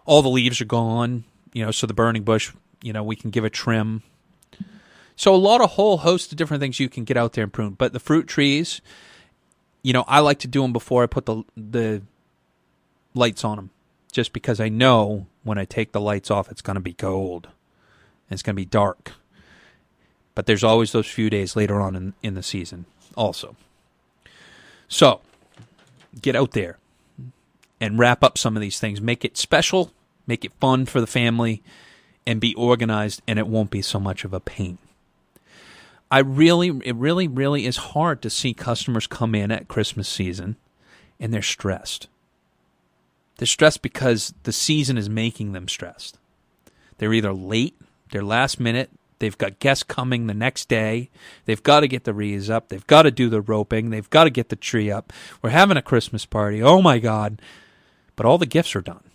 All 0.06 0.22
the 0.22 0.30
leaves 0.30 0.60
are 0.62 0.66
gone, 0.66 1.24
you 1.54 1.64
know, 1.64 1.72
so 1.72 1.88
the 1.88 1.94
burning 1.94 2.24
bush, 2.24 2.52
you 2.82 2.94
know, 2.94 3.04
we 3.04 3.16
can 3.16 3.30
give 3.30 3.46
a 3.46 3.50
trim. 3.50 4.04
So 5.16 5.34
a 5.34 5.38
lot 5.38 5.62
of 5.62 5.72
whole 5.72 5.98
host 5.98 6.32
of 6.32 6.38
different 6.38 6.62
things 6.62 6.80
you 6.80 6.90
can 6.90 7.04
get 7.04 7.18
out 7.18 7.34
there 7.34 7.44
and 7.44 7.54
prune. 7.54 7.72
But 7.72 7.94
the 7.94 8.00
fruit 8.00 8.28
trees, 8.28 8.82
you 9.82 9.94
know, 9.94 10.04
I 10.08 10.20
like 10.20 10.40
to 10.40 10.48
do 10.48 10.62
them 10.62 10.74
before 10.74 11.04
I 11.04 11.08
put 11.08 11.26
the 11.26 11.44
the 11.56 12.02
lights 13.14 13.44
on 13.44 13.58
them, 13.58 13.70
just 14.12 14.34
because 14.34 14.60
I 14.60 14.70
know 14.70 15.28
when 15.44 15.58
I 15.58 15.66
take 15.66 15.92
the 15.92 16.02
lights 16.02 16.32
off, 16.32 16.50
it's 16.50 16.62
going 16.62 16.76
to 16.76 16.82
be 16.82 16.94
cold, 16.94 17.46
and 17.46 18.34
it's 18.34 18.42
going 18.42 18.56
to 18.56 18.62
be 18.62 18.66
dark. 18.66 19.14
But 20.36 20.48
there's 20.48 20.64
always 20.64 20.92
those 20.92 21.08
few 21.08 21.30
days 21.30 21.56
later 21.56 21.80
on 21.80 21.96
in, 21.96 22.14
in 22.24 22.34
the 22.34 22.42
season, 22.42 22.86
also. 23.16 23.56
So 24.88 25.22
get 26.22 26.36
out 26.36 26.52
there 26.52 26.78
and 27.80 28.00
wrap 28.00 28.24
up 28.24 28.38
some 28.38 28.56
of 28.56 28.62
these 28.62 28.80
things. 28.80 29.02
Make 29.02 29.26
it 29.26 29.38
special, 29.38 29.92
make 30.28 30.46
it 30.46 30.54
fun 30.60 30.86
for 30.86 31.02
the 31.02 31.08
family, 31.08 31.62
and 32.26 32.40
be 32.40 32.56
organized, 32.56 33.22
and 33.28 33.38
it 33.38 33.48
won't 33.48 33.72
be 33.72 33.82
so 33.82 34.00
much 34.00 34.24
of 34.24 34.34
a 34.34 34.40
pain. 34.40 34.78
I 36.14 36.20
really, 36.20 36.68
it 36.86 36.96
really, 36.96 37.28
really 37.28 37.66
is 37.66 37.78
hard 37.78 38.22
to 38.22 38.30
see 38.30 38.54
customers 38.54 39.08
come 39.08 39.34
in 39.34 39.52
at 39.52 39.68
Christmas 39.68 40.08
season 40.08 40.58
and 41.20 41.34
they're 41.34 41.42
stressed. 41.42 42.08
They're 43.38 43.48
stressed 43.48 43.82
because 43.82 44.32
the 44.44 44.52
season 44.52 44.98
is 44.98 45.10
making 45.10 45.54
them 45.54 45.68
stressed. 45.68 46.20
They're 47.00 47.14
either 47.14 47.34
late, 47.34 47.76
they're 48.12 48.24
last 48.24 48.60
minute, 48.60 48.92
They've 49.24 49.38
got 49.38 49.60
guests 49.60 49.84
coming 49.86 50.28
the 50.28 50.34
next 50.34 50.68
day. 50.68 51.10
They've 51.46 51.64
got 51.64 51.80
to 51.80 51.88
get 51.88 52.04
the 52.04 52.14
wreaths 52.14 52.50
up. 52.50 52.68
They've 52.68 52.86
got 52.88 53.04
to 53.04 53.12
do 53.12 53.30
the 53.30 53.40
roping. 53.40 53.90
They've 53.90 54.10
got 54.10 54.26
to 54.26 54.30
get 54.30 54.50
the 54.50 54.58
tree 54.58 54.92
up. 54.92 55.14
We're 55.42 55.52
having 55.52 55.78
a 55.78 55.82
Christmas 55.82 56.26
party. 56.26 56.62
Oh 56.62 56.82
my 56.82 57.00
God. 57.00 57.42
But 58.18 58.26
all 58.26 58.38
the 58.38 58.46
gifts 58.46 58.76
are 58.76 58.82
done. 58.82 59.06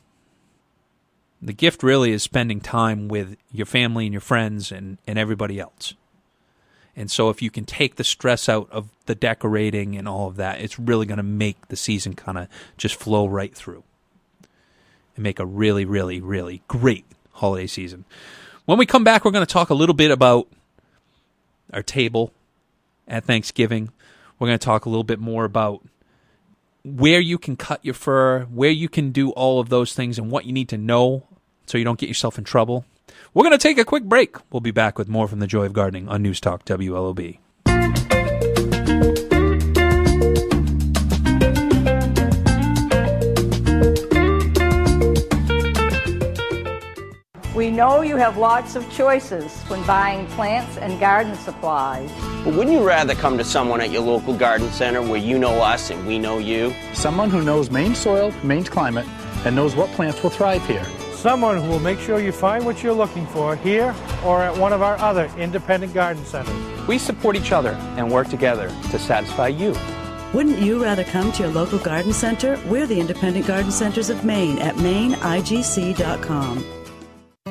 The 1.42 1.52
gift 1.52 1.82
really 1.82 2.12
is 2.12 2.22
spending 2.22 2.62
time 2.62 3.08
with 3.08 3.36
your 3.52 3.66
family 3.66 4.06
and 4.06 4.14
your 4.14 4.22
friends 4.22 4.72
and, 4.72 4.96
and 5.06 5.18
everybody 5.18 5.60
else. 5.60 5.92
And 6.96 7.10
so 7.10 7.28
if 7.28 7.42
you 7.42 7.50
can 7.50 7.66
take 7.66 7.96
the 7.96 8.02
stress 8.02 8.48
out 8.48 8.66
of 8.70 8.88
the 9.04 9.14
decorating 9.14 9.94
and 9.94 10.08
all 10.08 10.26
of 10.26 10.36
that, 10.36 10.62
it's 10.62 10.78
really 10.78 11.04
going 11.04 11.18
to 11.18 11.22
make 11.22 11.68
the 11.68 11.76
season 11.76 12.14
kind 12.14 12.38
of 12.38 12.48
just 12.78 12.94
flow 12.94 13.26
right 13.26 13.54
through 13.54 13.84
and 15.16 15.22
make 15.22 15.38
a 15.38 15.44
really, 15.44 15.84
really, 15.84 16.18
really 16.18 16.62
great 16.66 17.04
holiday 17.32 17.66
season. 17.66 18.06
When 18.68 18.76
we 18.76 18.84
come 18.84 19.02
back, 19.02 19.24
we're 19.24 19.30
going 19.30 19.46
to 19.46 19.50
talk 19.50 19.70
a 19.70 19.74
little 19.74 19.94
bit 19.94 20.10
about 20.10 20.46
our 21.72 21.82
table 21.82 22.34
at 23.06 23.24
Thanksgiving. 23.24 23.88
We're 24.38 24.48
going 24.48 24.58
to 24.58 24.62
talk 24.62 24.84
a 24.84 24.90
little 24.90 25.04
bit 25.04 25.18
more 25.18 25.46
about 25.46 25.82
where 26.84 27.18
you 27.18 27.38
can 27.38 27.56
cut 27.56 27.82
your 27.82 27.94
fir, 27.94 28.42
where 28.52 28.68
you 28.68 28.90
can 28.90 29.10
do 29.10 29.30
all 29.30 29.58
of 29.58 29.70
those 29.70 29.94
things, 29.94 30.18
and 30.18 30.30
what 30.30 30.44
you 30.44 30.52
need 30.52 30.68
to 30.68 30.76
know 30.76 31.26
so 31.64 31.78
you 31.78 31.84
don't 31.84 31.98
get 31.98 32.10
yourself 32.10 32.36
in 32.36 32.44
trouble. 32.44 32.84
We're 33.32 33.44
going 33.44 33.56
to 33.56 33.58
take 33.58 33.78
a 33.78 33.86
quick 33.86 34.04
break. 34.04 34.36
We'll 34.52 34.60
be 34.60 34.70
back 34.70 34.98
with 34.98 35.08
more 35.08 35.28
from 35.28 35.38
the 35.38 35.46
Joy 35.46 35.64
of 35.64 35.72
Gardening 35.72 36.06
on 36.10 36.22
News 36.22 36.38
Talk 36.38 36.66
WLOB. 36.66 37.38
We 47.68 47.76
know 47.76 48.00
you 48.00 48.16
have 48.16 48.38
lots 48.38 48.76
of 48.76 48.90
choices 48.90 49.62
when 49.64 49.86
buying 49.86 50.26
plants 50.28 50.78
and 50.78 50.98
garden 50.98 51.34
supplies. 51.34 52.10
But 52.42 52.54
wouldn't 52.54 52.74
you 52.74 52.82
rather 52.82 53.14
come 53.14 53.36
to 53.36 53.44
someone 53.44 53.82
at 53.82 53.90
your 53.90 54.00
local 54.00 54.34
garden 54.34 54.70
center 54.70 55.02
where 55.02 55.18
you 55.18 55.38
know 55.38 55.60
us 55.60 55.90
and 55.90 56.06
we 56.06 56.18
know 56.18 56.38
you? 56.38 56.72
Someone 56.94 57.28
who 57.28 57.42
knows 57.42 57.70
Maine 57.70 57.94
soil, 57.94 58.32
Maine's 58.42 58.70
climate, 58.70 59.04
and 59.44 59.54
knows 59.54 59.76
what 59.76 59.90
plants 59.90 60.22
will 60.22 60.30
thrive 60.30 60.66
here. 60.66 60.82
Someone 61.12 61.60
who 61.60 61.68
will 61.68 61.78
make 61.78 62.00
sure 62.00 62.20
you 62.20 62.32
find 62.32 62.64
what 62.64 62.82
you're 62.82 62.94
looking 62.94 63.26
for 63.26 63.54
here 63.56 63.94
or 64.24 64.42
at 64.42 64.56
one 64.56 64.72
of 64.72 64.80
our 64.80 64.96
other 64.96 65.30
independent 65.36 65.92
garden 65.92 66.24
centers. 66.24 66.88
We 66.88 66.96
support 66.96 67.36
each 67.36 67.52
other 67.52 67.72
and 67.98 68.10
work 68.10 68.30
together 68.30 68.68
to 68.92 68.98
satisfy 68.98 69.48
you. 69.48 69.76
Wouldn't 70.32 70.60
you 70.60 70.82
rather 70.82 71.04
come 71.04 71.32
to 71.32 71.42
your 71.42 71.52
local 71.52 71.80
garden 71.80 72.14
center? 72.14 72.58
We're 72.64 72.86
the 72.86 72.98
Independent 72.98 73.46
Garden 73.46 73.70
Centers 73.70 74.08
of 74.08 74.24
Maine 74.24 74.58
at 74.58 74.76
maineigc.com. 74.76 76.77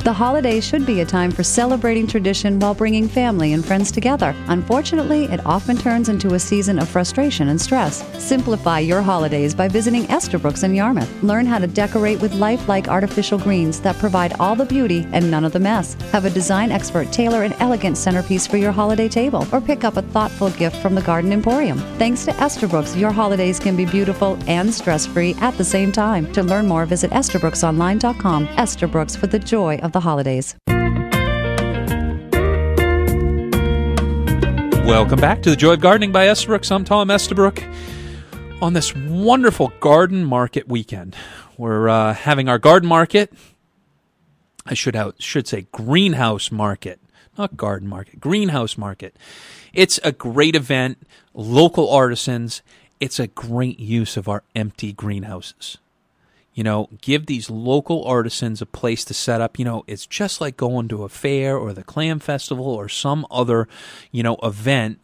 The 0.04 0.14
holidays 0.14 0.66
should 0.66 0.86
be 0.86 1.02
a 1.02 1.06
time 1.06 1.32
for 1.32 1.44
celebrating 1.44 2.08
tradition 2.08 2.60
while 2.60 2.74
bringing 2.74 3.10
family 3.10 3.52
and 3.52 3.66
friends 3.66 3.92
together. 3.92 4.34
Unfortunately, 4.48 5.26
it 5.26 5.46
often 5.46 5.78
turns 5.78 6.08
into 6.08 6.34
a 6.34 6.40
season 6.40 6.80
of 6.80 6.88
frustration 6.88 7.50
and 7.50 7.60
stress. 7.60 8.06
Simplify 8.18 8.80
your 8.80 9.02
holidays 9.02 9.54
by 9.54 9.68
visiting 9.68 10.06
Estabrooks 10.06 10.64
in 10.64 10.74
Yarmouth. 10.74 11.12
Learn 11.24 11.46
how 11.46 11.60
to 11.60 11.68
decorate 11.68 12.22
with 12.22 12.34
lifelike 12.36 12.88
artificial 12.88 13.38
greens 13.38 13.82
that 13.82 13.98
provide 13.98 14.34
all 14.40 14.56
the 14.56 14.66
beauty 14.66 15.06
and 15.12 15.30
none 15.30 15.44
of 15.44 15.52
the 15.52 15.60
mess. 15.60 15.96
Have 16.14 16.24
a 16.24 16.30
design 16.30 16.72
expert 16.72 17.12
tailor 17.12 17.44
an 17.44 17.54
elegant 17.60 17.98
centerpiece 17.98 18.48
for 18.48 18.56
your 18.56 18.72
holiday 18.72 19.10
table 19.10 19.46
or 19.52 19.60
pick 19.60 19.84
up 19.84 19.98
a 19.98 20.02
thoughtful 20.02 20.52
gift 20.52 20.78
from 20.78 20.96
the 20.96 21.02
Garden 21.02 21.34
Emporium. 21.34 21.80
Thanks 21.98 22.24
to 22.26 22.44
Estabrooks, 22.44 22.96
your 22.96 23.12
holidays 23.12 23.60
can 23.60 23.76
be 23.76 23.86
beautiful 23.86 24.40
and 24.48 24.74
stress-free 24.74 25.36
at 25.42 25.58
the 25.58 25.66
same 25.66 25.92
time. 25.92 26.32
To 26.32 26.44
learn 26.44 26.66
more, 26.66 26.86
visit 26.86 27.12
estabrooksonline.com. 27.12 28.48
Estabrooks 28.58 29.16
for 29.16 29.28
the 29.28 29.40
joy 29.40 29.80
of 29.80 29.87
the 29.92 30.00
holidays. 30.00 30.56
Welcome 34.86 35.20
back 35.20 35.42
to 35.44 35.50
the 35.50 35.56
Joy 35.56 35.74
of 35.74 35.82
Gardening 35.82 36.12
by 36.12 36.28
Estabrook. 36.28 36.70
I'm 36.72 36.86
Tom 36.86 37.10
Estabrook. 37.10 37.62
On 38.62 38.74
this 38.74 38.96
wonderful 38.96 39.72
garden 39.80 40.26
market 40.26 40.68
weekend, 40.68 41.16
We're 41.58 41.90
uh, 41.90 42.14
having 42.14 42.48
our 42.50 42.60
garden 42.60 42.88
market. 42.88 43.34
I 44.66 44.76
should 44.76 44.96
out, 44.96 45.16
should 45.22 45.48
say 45.48 45.66
greenhouse 45.72 46.52
market, 46.52 47.00
not 47.38 47.58
garden 47.58 47.88
market, 47.88 48.20
greenhouse 48.20 48.78
market. 48.78 49.16
It's 49.74 50.00
a 50.04 50.12
great 50.12 50.56
event, 50.56 51.00
local 51.34 51.90
artisans. 51.90 52.62
It's 53.00 53.20
a 53.20 53.28
great 53.28 53.80
use 53.80 54.18
of 54.18 54.30
our 54.30 54.44
empty 54.56 54.94
greenhouses. 54.94 55.80
You 56.58 56.64
know, 56.64 56.90
give 57.02 57.28
these 57.28 57.52
local 57.52 58.04
artisans 58.06 58.64
a 58.64 58.66
place 58.66 59.06
to 59.06 59.14
set 59.14 59.42
up. 59.42 59.60
You 59.60 59.66
know, 59.66 59.84
it's 59.86 60.08
just 60.08 60.42
like 60.42 60.58
going 60.58 60.88
to 60.88 61.04
a 61.04 61.10
fair 61.10 61.56
or 61.56 61.72
the 61.72 61.84
clam 61.84 62.18
festival 62.18 62.66
or 62.66 62.90
some 62.90 63.28
other, 63.30 63.68
you 64.12 64.24
know, 64.24 64.38
event 64.42 65.00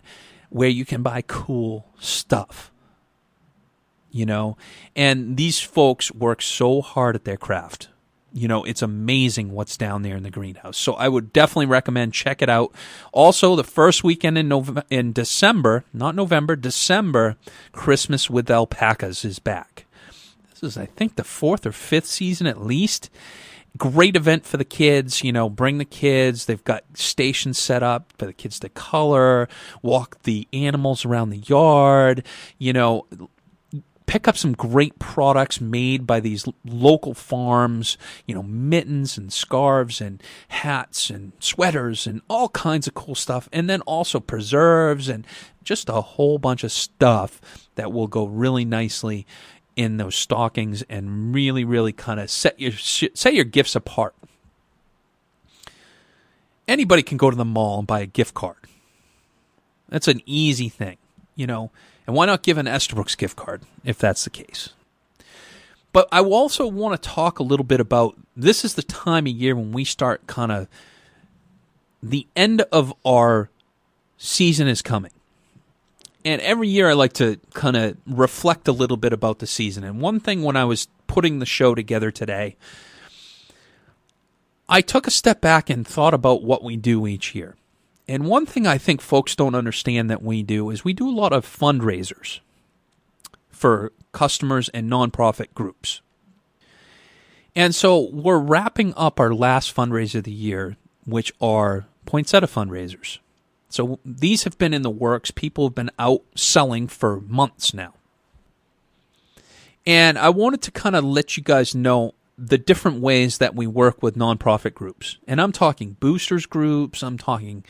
where 0.50 0.68
you 0.68 0.84
can 0.84 1.04
buy 1.04 1.22
cool 1.22 1.86
stuff. 2.00 2.72
You 4.10 4.26
know, 4.26 4.58
and 4.96 5.38
these 5.38 5.60
folks 5.60 6.12
work 6.12 6.42
so 6.42 6.82
hard 6.82 7.16
at 7.16 7.24
their 7.24 7.38
craft. 7.38 7.90
You 8.34 8.48
know, 8.48 8.64
it's 8.64 8.82
amazing 8.82 9.52
what's 9.52 9.78
down 9.78 10.02
there 10.02 10.18
in 10.18 10.24
the 10.24 10.32
greenhouse. 10.32 10.76
So 10.76 10.94
I 10.94 11.08
would 11.08 11.32
definitely 11.32 11.68
recommend 11.68 12.16
check 12.16 12.42
it 12.42 12.50
out. 12.50 12.74
Also, 13.12 13.56
the 13.56 13.64
first 13.64 14.04
weekend 14.04 14.40
in 14.40 14.48
November, 14.48 14.86
in 14.90 15.14
December, 15.14 15.86
not 15.94 16.16
November, 16.16 16.56
December, 16.56 17.38
Christmas 17.74 18.28
with 18.28 18.50
Alpacas 18.50 19.24
is 19.24 19.38
back. 19.38 19.86
Is, 20.64 20.78
I 20.78 20.86
think, 20.86 21.16
the 21.16 21.24
fourth 21.24 21.66
or 21.66 21.72
fifth 21.72 22.08
season 22.08 22.48
at 22.48 22.62
least. 22.62 23.10
Great 23.78 24.16
event 24.16 24.46
for 24.46 24.58
the 24.58 24.66
kids. 24.66 25.24
You 25.24 25.32
know, 25.32 25.50
bring 25.50 25.78
the 25.78 25.86
kids. 25.86 26.46
They've 26.46 26.64
got 26.64 26.84
stations 26.94 27.58
set 27.58 27.84
up 27.84 28.14
for 28.18 28.26
the 28.26 28.34
kids 28.34 28.60
to 28.60 28.70
color, 28.70 29.48
walk 29.82 30.22
the 30.24 30.48
animals 30.54 31.06
around 31.06 31.32
the 31.32 31.40
yard. 31.40 32.26
You 32.58 32.74
know, 32.74 33.08
pick 34.06 34.28
up 34.28 34.38
some 34.38 34.54
great 34.54 35.00
products 35.00 35.60
made 35.60 36.06
by 36.06 36.20
these 36.20 36.46
local 36.66 37.16
farms, 37.16 37.98
you 38.28 38.36
know, 38.36 38.44
mittens 38.44 39.18
and 39.18 39.34
scarves 39.34 40.02
and 40.02 40.22
hats 40.50 41.10
and 41.10 41.32
sweaters 41.40 42.06
and 42.06 42.22
all 42.30 42.50
kinds 42.50 42.86
of 42.86 42.94
cool 42.94 43.16
stuff. 43.16 43.50
And 43.52 43.68
then 43.68 43.82
also 43.82 44.20
preserves 44.20 45.10
and 45.10 45.26
just 45.64 45.90
a 45.90 46.02
whole 46.02 46.38
bunch 46.38 46.64
of 46.64 46.72
stuff 46.72 47.42
that 47.74 47.92
will 47.92 48.08
go 48.08 48.26
really 48.26 48.66
nicely 48.66 49.26
in 49.76 49.98
those 49.98 50.16
stockings 50.16 50.84
and 50.84 51.34
really, 51.34 51.64
really 51.64 51.92
kind 51.92 52.20
of 52.20 52.30
set 52.30 52.60
your 52.60 52.72
set 52.72 53.34
your 53.34 53.46
gifts 53.46 53.76
apart. 53.76 54.16
Anybody 56.68 57.04
can 57.04 57.18
go 57.18 57.30
to 57.30 57.36
the 57.36 57.46
mall 57.46 57.80
and 57.80 57.88
buy 57.88 58.02
a 58.02 58.06
gift 58.06 58.34
card. 58.34 58.58
That's 59.90 60.08
an 60.08 60.22
easy 60.26 60.70
thing, 60.70 60.98
you 61.36 61.46
know. 61.46 61.72
And 62.08 62.16
why 62.16 62.26
not 62.26 62.44
give 62.44 62.58
an 62.58 62.68
Estabrooks 62.68 63.16
gift 63.16 63.36
card 63.36 63.64
if 63.84 63.98
that's 63.98 64.24
the 64.24 64.30
case? 64.30 64.70
But 65.92 66.08
I 66.12 66.22
also 66.22 66.68
want 66.68 67.02
to 67.02 67.10
talk 67.10 67.40
a 67.40 67.44
little 67.44 67.64
bit 67.64 67.80
about 67.80 68.18
this 68.36 68.66
is 68.66 68.74
the 68.74 68.84
time 68.84 69.28
of 69.28 69.34
year 69.34 69.56
when 69.56 69.72
we 69.72 69.86
start 69.86 70.26
kind 70.26 70.52
of 70.52 70.68
the 72.02 72.28
end 72.36 72.62
of 72.72 72.94
our 73.06 73.50
season 74.18 74.68
is 74.68 74.82
coming. 74.82 75.12
And 76.26 76.42
every 76.42 76.70
year 76.70 76.90
I 76.90 76.94
like 76.94 77.14
to 77.14 77.40
kind 77.54 77.76
of 77.76 77.98
reflect 78.08 78.68
a 78.68 78.72
little 78.72 78.98
bit 78.98 79.14
about 79.14 79.40
the 79.40 79.48
season. 79.48 79.84
And 79.84 80.00
one 80.00 80.20
thing 80.20 80.44
when 80.44 80.56
I 80.56 80.66
was 80.66 80.88
putting 81.08 81.40
the 81.40 81.46
show 81.46 81.76
together 81.76 82.12
today, 82.12 82.56
I 84.70 84.82
took 84.82 85.06
a 85.06 85.12
step 85.12 85.42
back 85.42 85.70
and 85.70 85.86
thought 85.86 86.14
about 86.14 86.44
what 86.44 86.64
we 86.64 86.78
do 86.78 87.06
each 87.06 87.36
year. 87.36 87.56
And 88.08 88.26
one 88.26 88.46
thing 88.46 88.68
I 88.68 88.78
think 88.78 89.02
folks 89.02 89.36
don't 89.36 89.56
understand 89.56 90.10
that 90.10 90.24
we 90.24 90.44
do 90.44 90.70
is 90.70 90.84
we 90.84 90.94
do 90.94 91.10
a 91.10 91.12
lot 91.12 91.34
of 91.34 91.46
fundraisers 91.46 92.40
for 93.50 93.92
customers 94.12 94.70
and 94.70 94.90
nonprofit 94.90 95.54
groups. 95.54 96.02
And 97.56 97.76
so 97.76 98.10
we're 98.12 98.40
wrapping 98.40 98.94
up 98.98 99.20
our 99.20 99.34
last 99.34 99.76
fundraiser 99.76 100.16
of 100.16 100.24
the 100.24 100.32
year, 100.32 100.76
which 101.06 101.32
are 101.40 101.86
poinsettia 102.06 102.48
fundraisers. 102.48 103.20
So 103.74 104.00
these 104.06 104.44
have 104.44 104.60
been 104.60 104.72
in 104.72 104.84
the 104.84 104.92
works. 104.92 105.32
People 105.32 105.66
have 105.66 105.74
been 105.74 105.90
out 105.98 106.22
selling 106.36 106.88
for 106.88 107.22
months 107.22 107.74
now. 107.74 107.96
And 109.84 110.16
I 110.16 110.30
wanted 110.30 110.62
to 110.62 110.72
kind 110.72 110.96
of 110.96 111.04
let 111.04 111.38
you 111.38 111.42
guys 111.42 111.74
know 111.74 112.14
the 112.38 112.60
different 112.60 113.02
ways 113.02 113.40
that 113.40 113.56
we 113.56 113.66
work 113.66 114.04
with 114.04 114.16
nonprofit 114.16 114.76
groups. 114.76 115.18
And 115.28 115.42
I'm 115.42 115.52
talking 115.52 115.98
boosters 116.00 116.46
groups, 116.46 117.02
I'm 117.02 117.18
talking, 117.18 117.66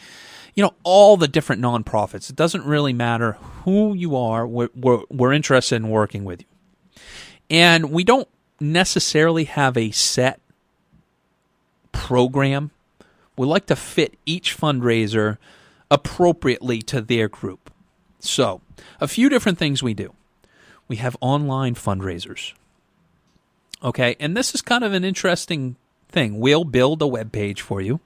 you 0.55 0.63
know, 0.63 0.73
all 0.83 1.15
the 1.15 1.29
different 1.29 1.61
nonprofits. 1.61 2.29
It 2.29 2.35
doesn't 2.35 2.65
really 2.65 2.91
matter 2.91 3.37
who 3.63 3.93
you 3.93 4.17
are, 4.17 4.45
we're, 4.45 4.69
we're, 4.75 5.03
we're 5.09 5.31
interested 5.31 5.77
in 5.77 5.87
working 5.87 6.25
with 6.25 6.41
you. 6.41 6.47
And 7.49 7.91
we 7.91 8.03
don't 8.03 8.27
necessarily 8.59 9.45
have 9.45 9.77
a 9.77 9.91
set 9.91 10.41
program. 11.93 12.71
We 13.37 13.47
like 13.47 13.67
to 13.67 13.77
fit 13.77 14.17
each 14.25 14.57
fundraiser 14.57 15.37
appropriately 15.93 16.81
to 16.81 17.01
their 17.01 17.29
group. 17.29 17.71
So, 18.19 18.61
a 18.99 19.07
few 19.07 19.29
different 19.29 19.59
things 19.59 19.83
we 19.83 19.93
do. 19.93 20.13
We 20.87 20.95
have 20.95 21.15
online 21.21 21.75
fundraisers. 21.75 22.53
Okay, 23.83 24.15
and 24.19 24.35
this 24.35 24.55
is 24.55 24.61
kind 24.63 24.83
of 24.83 24.93
an 24.93 25.03
interesting 25.03 25.75
thing. 26.09 26.39
We'll 26.39 26.63
build 26.63 27.01
a 27.03 27.07
web 27.07 27.31
page 27.31 27.61
for 27.61 27.79
you. 27.79 27.99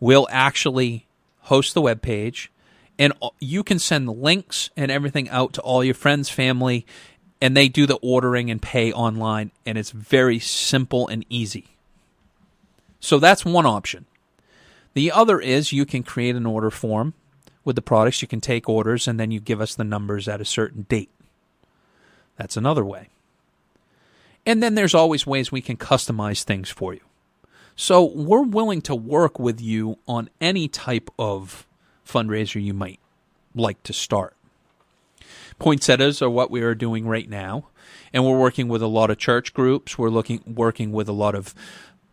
We'll 0.00 0.28
actually 0.30 1.06
host 1.42 1.72
the 1.72 1.80
web 1.80 2.02
page, 2.02 2.52
and 2.98 3.14
you 3.40 3.64
can 3.64 3.78
send 3.78 4.06
the 4.06 4.12
links 4.12 4.68
and 4.76 4.90
everything 4.90 5.30
out 5.30 5.54
to 5.54 5.62
all 5.62 5.82
your 5.82 5.94
friends, 5.94 6.28
family, 6.28 6.84
and 7.40 7.56
they 7.56 7.68
do 7.68 7.86
the 7.86 7.98
ordering 8.02 8.50
and 8.50 8.60
pay 8.60 8.92
online, 8.92 9.50
and 9.64 9.78
it's 9.78 9.92
very 9.92 10.38
simple 10.38 11.08
and 11.08 11.24
easy. 11.30 11.68
So 13.00 13.18
that's 13.18 13.46
one 13.46 13.66
option. 13.66 14.04
The 14.94 15.10
other 15.10 15.40
is 15.40 15.72
you 15.72 15.86
can 15.86 16.02
create 16.02 16.36
an 16.36 16.46
order 16.46 16.70
form 16.70 17.14
with 17.64 17.76
the 17.76 17.82
products. 17.82 18.22
You 18.22 18.28
can 18.28 18.40
take 18.40 18.68
orders 18.68 19.08
and 19.08 19.18
then 19.18 19.30
you 19.30 19.40
give 19.40 19.60
us 19.60 19.74
the 19.74 19.84
numbers 19.84 20.28
at 20.28 20.40
a 20.40 20.44
certain 20.44 20.82
date. 20.82 21.10
That's 22.36 22.56
another 22.56 22.84
way. 22.84 23.08
And 24.44 24.62
then 24.62 24.74
there's 24.74 24.94
always 24.94 25.26
ways 25.26 25.52
we 25.52 25.60
can 25.60 25.76
customize 25.76 26.42
things 26.42 26.68
for 26.68 26.94
you. 26.94 27.00
So 27.76 28.04
we're 28.04 28.42
willing 28.42 28.82
to 28.82 28.94
work 28.94 29.38
with 29.38 29.60
you 29.60 29.98
on 30.06 30.28
any 30.40 30.68
type 30.68 31.10
of 31.18 31.66
fundraiser 32.06 32.62
you 32.62 32.74
might 32.74 33.00
like 33.54 33.82
to 33.84 33.92
start. 33.92 34.36
Poinsettias 35.58 36.20
are 36.20 36.30
what 36.30 36.50
we 36.50 36.62
are 36.62 36.74
doing 36.74 37.06
right 37.06 37.28
now, 37.28 37.68
and 38.12 38.24
we're 38.24 38.38
working 38.38 38.68
with 38.68 38.82
a 38.82 38.88
lot 38.88 39.10
of 39.10 39.18
church 39.18 39.54
groups. 39.54 39.96
We're 39.96 40.10
looking 40.10 40.42
working 40.46 40.92
with 40.92 41.08
a 41.08 41.12
lot 41.12 41.34
of 41.34 41.54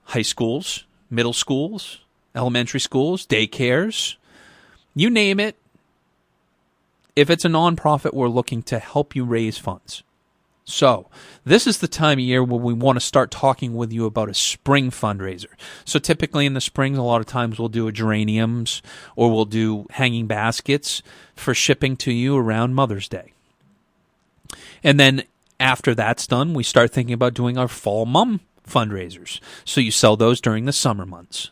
high 0.03 0.21
schools, 0.21 0.85
middle 1.09 1.33
schools, 1.33 2.01
elementary 2.39 2.79
schools, 2.79 3.27
daycares, 3.27 4.15
you 4.95 5.09
name 5.09 5.41
it. 5.41 5.57
If 7.15 7.29
it's 7.29 7.43
a 7.43 7.49
nonprofit, 7.49 8.13
we're 8.13 8.29
looking 8.29 8.63
to 8.63 8.79
help 8.79 9.13
you 9.13 9.25
raise 9.25 9.57
funds. 9.57 10.03
So, 10.63 11.07
this 11.43 11.67
is 11.67 11.79
the 11.79 11.87
time 11.87 12.19
of 12.19 12.23
year 12.23 12.43
where 12.43 12.59
we 12.59 12.73
want 12.73 12.95
to 12.95 13.05
start 13.05 13.29
talking 13.29 13.75
with 13.75 13.91
you 13.91 14.05
about 14.05 14.29
a 14.29 14.33
spring 14.33 14.89
fundraiser. 14.89 15.49
So, 15.83 15.99
typically 15.99 16.45
in 16.45 16.53
the 16.53 16.61
spring, 16.61 16.95
a 16.95 17.03
lot 17.03 17.19
of 17.19 17.27
times 17.27 17.59
we'll 17.59 17.69
do 17.69 17.87
a 17.87 17.91
geraniums 17.91 18.81
or 19.15 19.31
we'll 19.31 19.45
do 19.45 19.87
hanging 19.89 20.27
baskets 20.27 21.01
for 21.35 21.53
shipping 21.53 21.97
to 21.97 22.13
you 22.13 22.37
around 22.37 22.75
Mother's 22.75 23.09
Day. 23.09 23.33
And 24.81 24.99
then 24.99 25.23
after 25.59 25.93
that's 25.93 26.27
done, 26.27 26.53
we 26.53 26.63
start 26.63 26.91
thinking 26.91 27.13
about 27.13 27.33
doing 27.33 27.57
our 27.57 27.67
fall 27.67 28.05
mum 28.05 28.39
fundraisers. 28.65 29.41
So, 29.65 29.81
you 29.81 29.91
sell 29.91 30.15
those 30.15 30.39
during 30.39 30.65
the 30.65 30.71
summer 30.71 31.05
months. 31.05 31.49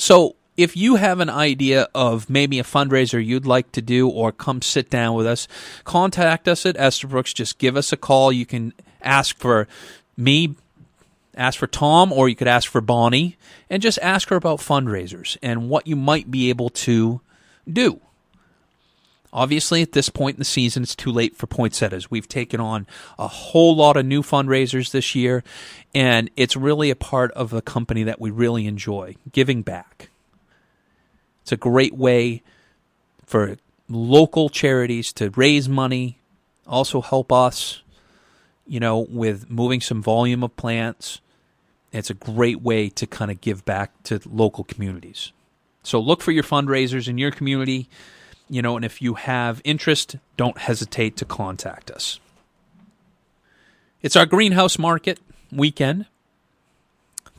So, 0.00 0.36
if 0.56 0.78
you 0.78 0.96
have 0.96 1.20
an 1.20 1.28
idea 1.28 1.88
of 1.94 2.30
maybe 2.30 2.58
a 2.58 2.64
fundraiser 2.64 3.24
you'd 3.24 3.44
like 3.44 3.70
to 3.72 3.82
do 3.82 4.08
or 4.08 4.32
come 4.32 4.62
sit 4.62 4.88
down 4.88 5.14
with 5.14 5.26
us, 5.26 5.46
contact 5.84 6.48
us 6.48 6.64
at 6.64 6.76
Estabrooks. 6.76 7.34
Just 7.34 7.58
give 7.58 7.76
us 7.76 7.92
a 7.92 7.98
call. 7.98 8.32
You 8.32 8.46
can 8.46 8.72
ask 9.02 9.36
for 9.36 9.68
me, 10.16 10.54
ask 11.34 11.58
for 11.58 11.66
Tom, 11.66 12.12
or 12.12 12.30
you 12.30 12.34
could 12.34 12.48
ask 12.48 12.70
for 12.70 12.80
Bonnie 12.80 13.36
and 13.68 13.82
just 13.82 13.98
ask 14.00 14.30
her 14.30 14.36
about 14.36 14.58
fundraisers 14.60 15.36
and 15.42 15.68
what 15.68 15.86
you 15.86 15.96
might 15.96 16.30
be 16.30 16.48
able 16.48 16.70
to 16.70 17.20
do. 17.70 18.00
Obviously, 19.32 19.80
at 19.80 19.92
this 19.92 20.08
point 20.08 20.36
in 20.36 20.40
the 20.40 20.44
season, 20.44 20.82
it's 20.82 20.96
too 20.96 21.12
late 21.12 21.36
for 21.36 21.46
poinsettias. 21.46 22.10
We've 22.10 22.26
taken 22.26 22.60
on 22.60 22.86
a 23.18 23.28
whole 23.28 23.76
lot 23.76 23.96
of 23.96 24.04
new 24.04 24.22
fundraisers 24.22 24.90
this 24.90 25.14
year, 25.14 25.44
and 25.94 26.30
it's 26.36 26.56
really 26.56 26.90
a 26.90 26.96
part 26.96 27.30
of 27.32 27.52
a 27.52 27.62
company 27.62 28.02
that 28.02 28.20
we 28.20 28.30
really 28.30 28.66
enjoy 28.66 29.14
giving 29.30 29.62
back. 29.62 30.08
It's 31.42 31.52
a 31.52 31.56
great 31.56 31.94
way 31.94 32.42
for 33.24 33.56
local 33.88 34.48
charities 34.48 35.12
to 35.14 35.30
raise 35.30 35.68
money, 35.68 36.18
also 36.66 37.00
help 37.00 37.32
us, 37.32 37.82
you 38.66 38.80
know, 38.80 38.98
with 38.98 39.48
moving 39.48 39.80
some 39.80 40.02
volume 40.02 40.42
of 40.42 40.56
plants. 40.56 41.20
It's 41.92 42.10
a 42.10 42.14
great 42.14 42.62
way 42.62 42.88
to 42.90 43.06
kind 43.06 43.30
of 43.30 43.40
give 43.40 43.64
back 43.64 44.02
to 44.04 44.20
local 44.26 44.64
communities. 44.64 45.32
So 45.82 45.98
look 46.00 46.20
for 46.22 46.32
your 46.32 46.44
fundraisers 46.44 47.08
in 47.08 47.18
your 47.18 47.30
community, 47.30 47.88
you 48.50 48.60
know, 48.60 48.76
and 48.76 48.84
if 48.84 49.00
you 49.00 49.14
have 49.14 49.62
interest, 49.64 50.16
don't 50.36 50.58
hesitate 50.58 51.16
to 51.18 51.24
contact 51.24 51.90
us. 51.90 52.20
It's 54.02 54.16
our 54.16 54.26
greenhouse 54.26 54.78
market. 54.78 55.20
weekend. 55.52 56.06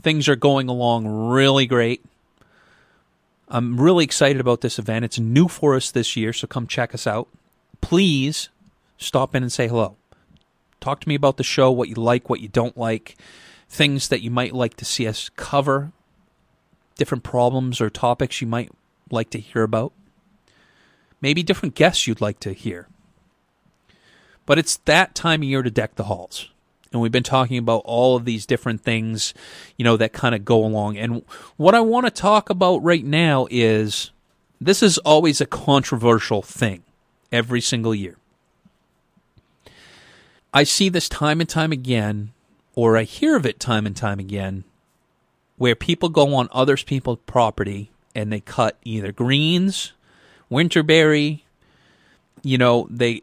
Things 0.02 0.28
are 0.28 0.36
going 0.36 0.68
along 0.68 1.08
really 1.08 1.66
great. 1.66 2.04
I'm 3.48 3.80
really 3.80 4.06
excited 4.06 4.40
about 4.40 4.62
this 4.62 4.80
event. 4.80 5.06
It's 5.06 5.20
new 5.20 5.48
for 5.48 5.76
us 5.76 5.92
this 5.92 6.16
year, 6.16 6.34
so 6.34 6.48
come 6.48 6.68
check 6.68 6.96
us 6.96 7.06
out. 7.06 7.28
Please 7.82 8.50
stop 8.98 9.36
in 9.36 9.44
and 9.44 9.52
say 9.52 9.68
hello. 9.68 9.98
Talk 10.80 11.02
to 11.02 11.10
me 11.10 11.16
about 11.16 11.38
the 11.38 11.44
show, 11.44 11.70
what 11.72 11.90
you 11.90 11.96
like, 11.96 12.30
what 12.30 12.40
you 12.40 12.48
don't 12.48 12.78
like, 12.78 13.18
things 13.70 14.08
that 14.08 14.22
you 14.22 14.32
might 14.32 14.54
like 14.54 14.76
to 14.78 14.86
see 14.86 15.08
us 15.08 15.30
cover, 15.36 15.92
different 16.96 17.24
problems 17.24 17.82
or 17.82 17.90
topics 17.90 18.42
you 18.42 18.48
might 18.48 18.72
like 19.12 19.30
to 19.32 19.40
hear 19.40 19.64
about, 19.64 19.92
maybe 21.22 21.44
different 21.44 21.76
guests 21.76 22.08
you'd 22.08 22.22
like 22.22 22.40
to 22.42 22.54
hear. 22.54 22.88
But 24.46 24.58
it's 24.60 24.78
that 24.86 25.16
time 25.16 25.42
of 25.42 25.48
year 25.48 25.62
to 25.62 25.72
deck 25.72 25.96
the 25.96 26.06
halls 26.06 26.50
and 26.92 27.02
we've 27.02 27.12
been 27.12 27.24
talking 27.24 27.58
about 27.58 27.84
all 27.86 28.16
of 28.16 28.26
these 28.26 28.46
different 28.46 28.82
things, 28.82 29.34
you 29.78 29.86
know, 29.86 29.96
that 29.98 30.12
kind 30.14 30.36
of 30.36 30.44
go 30.44 30.64
along. 30.64 30.98
And 30.98 31.24
what 31.56 31.74
I 31.74 31.80
want 31.80 32.06
to 32.06 32.12
talk 32.12 32.50
about 32.50 32.84
right 32.84 33.06
now 33.06 33.48
is 33.50 34.12
this 34.60 34.84
is 34.84 34.98
always 35.00 35.40
a 35.40 35.46
controversial 35.46 36.42
thing 36.42 36.84
every 37.32 37.62
single 37.62 37.96
year. 37.96 38.18
I 40.54 40.64
see 40.64 40.90
this 40.90 41.08
time 41.08 41.40
and 41.40 41.50
time 41.50 41.72
again, 41.72 42.34
or 42.76 42.98
I 42.98 43.04
hear 43.04 43.38
of 43.38 43.46
it 43.46 43.60
time 43.60 43.86
and 43.86 43.96
time 43.96 44.20
again, 44.20 44.66
where 45.58 45.76
people 45.76 46.10
go 46.10 46.36
on 46.36 46.50
other 46.52 46.76
people's 46.76 47.20
property 47.26 47.92
and 48.14 48.34
they 48.34 48.42
cut 48.42 48.78
either 48.84 49.14
greens, 49.14 49.94
winterberry, 50.52 51.42
you 52.44 52.58
know, 52.58 52.88
they 52.90 53.22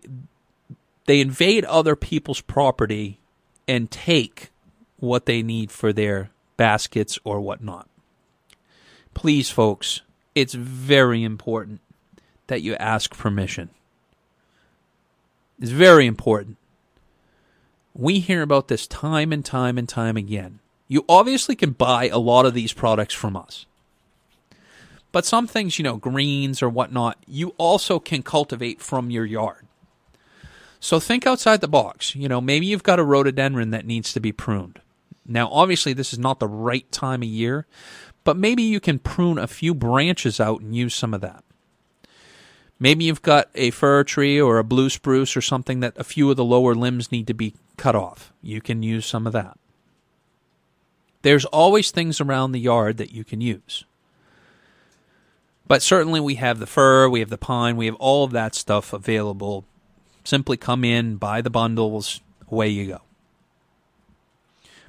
they 1.06 1.20
invade 1.20 1.64
other 1.66 1.94
people's 1.94 2.40
property 2.40 3.20
and 3.66 3.90
take 3.90 4.50
what 4.98 5.26
they 5.26 5.42
need 5.42 5.70
for 5.70 5.92
their 5.92 6.30
baskets 6.56 7.18
or 7.24 7.40
whatnot. 7.40 7.88
Please, 9.14 9.50
folks, 9.50 10.02
it's 10.34 10.54
very 10.54 11.22
important 11.22 11.80
that 12.48 12.62
you 12.62 12.74
ask 12.76 13.16
permission. 13.16 13.70
It's 15.60 15.70
very 15.70 16.06
important. 16.06 16.56
We 17.94 18.20
hear 18.20 18.42
about 18.42 18.68
this 18.68 18.86
time 18.86 19.32
and 19.32 19.44
time 19.44 19.76
and 19.76 19.88
time 19.88 20.16
again. 20.16 20.60
You 20.86 21.04
obviously 21.08 21.56
can 21.56 21.72
buy 21.72 22.08
a 22.08 22.18
lot 22.18 22.46
of 22.46 22.54
these 22.54 22.72
products 22.72 23.14
from 23.14 23.36
us. 23.36 23.66
But 25.10 25.24
some 25.24 25.46
things, 25.46 25.78
you 25.78 25.82
know, 25.82 25.96
greens 25.96 26.62
or 26.62 26.68
whatnot, 26.68 27.18
you 27.26 27.54
also 27.56 27.98
can 27.98 28.22
cultivate 28.22 28.80
from 28.80 29.10
your 29.10 29.24
yard. 29.24 29.66
So 30.80 31.00
think 31.00 31.26
outside 31.26 31.60
the 31.60 31.68
box. 31.68 32.14
You 32.14 32.28
know, 32.28 32.40
maybe 32.40 32.66
you've 32.66 32.82
got 32.82 33.00
a 33.00 33.04
rhododendron 33.04 33.70
that 33.70 33.86
needs 33.86 34.12
to 34.12 34.20
be 34.20 34.32
pruned. 34.32 34.80
Now, 35.26 35.48
obviously, 35.50 35.92
this 35.92 36.12
is 36.12 36.18
not 36.18 36.40
the 36.40 36.48
right 36.48 36.90
time 36.92 37.22
of 37.22 37.28
year, 37.28 37.66
but 38.24 38.36
maybe 38.36 38.62
you 38.62 38.80
can 38.80 38.98
prune 38.98 39.38
a 39.38 39.46
few 39.46 39.74
branches 39.74 40.40
out 40.40 40.60
and 40.60 40.74
use 40.74 40.94
some 40.94 41.14
of 41.14 41.20
that. 41.20 41.44
Maybe 42.80 43.04
you've 43.04 43.22
got 43.22 43.50
a 43.54 43.70
fir 43.70 44.04
tree 44.04 44.40
or 44.40 44.58
a 44.58 44.64
blue 44.64 44.88
spruce 44.88 45.36
or 45.36 45.40
something 45.40 45.80
that 45.80 45.98
a 45.98 46.04
few 46.04 46.30
of 46.30 46.36
the 46.36 46.44
lower 46.44 46.74
limbs 46.74 47.10
need 47.10 47.26
to 47.26 47.34
be 47.34 47.54
cut 47.76 47.96
off. 47.96 48.32
You 48.40 48.60
can 48.60 48.82
use 48.82 49.04
some 49.04 49.26
of 49.26 49.32
that. 49.32 49.58
There's 51.22 51.44
always 51.46 51.90
things 51.90 52.20
around 52.20 52.52
the 52.52 52.60
yard 52.60 52.96
that 52.98 53.12
you 53.12 53.24
can 53.24 53.40
use. 53.40 53.84
But 55.68 55.82
certainly 55.82 56.18
we 56.18 56.36
have 56.36 56.58
the 56.58 56.66
fir, 56.66 57.08
we 57.08 57.20
have 57.20 57.30
the 57.30 57.38
pine, 57.38 57.76
we 57.76 57.86
have 57.86 57.94
all 57.96 58.24
of 58.24 58.32
that 58.32 58.54
stuff 58.54 58.92
available 58.92 59.64
Simply 60.28 60.58
come 60.58 60.84
in, 60.84 61.16
buy 61.16 61.40
the 61.40 61.48
bundles, 61.48 62.20
away 62.52 62.68
you 62.68 62.86
go. 62.86 63.00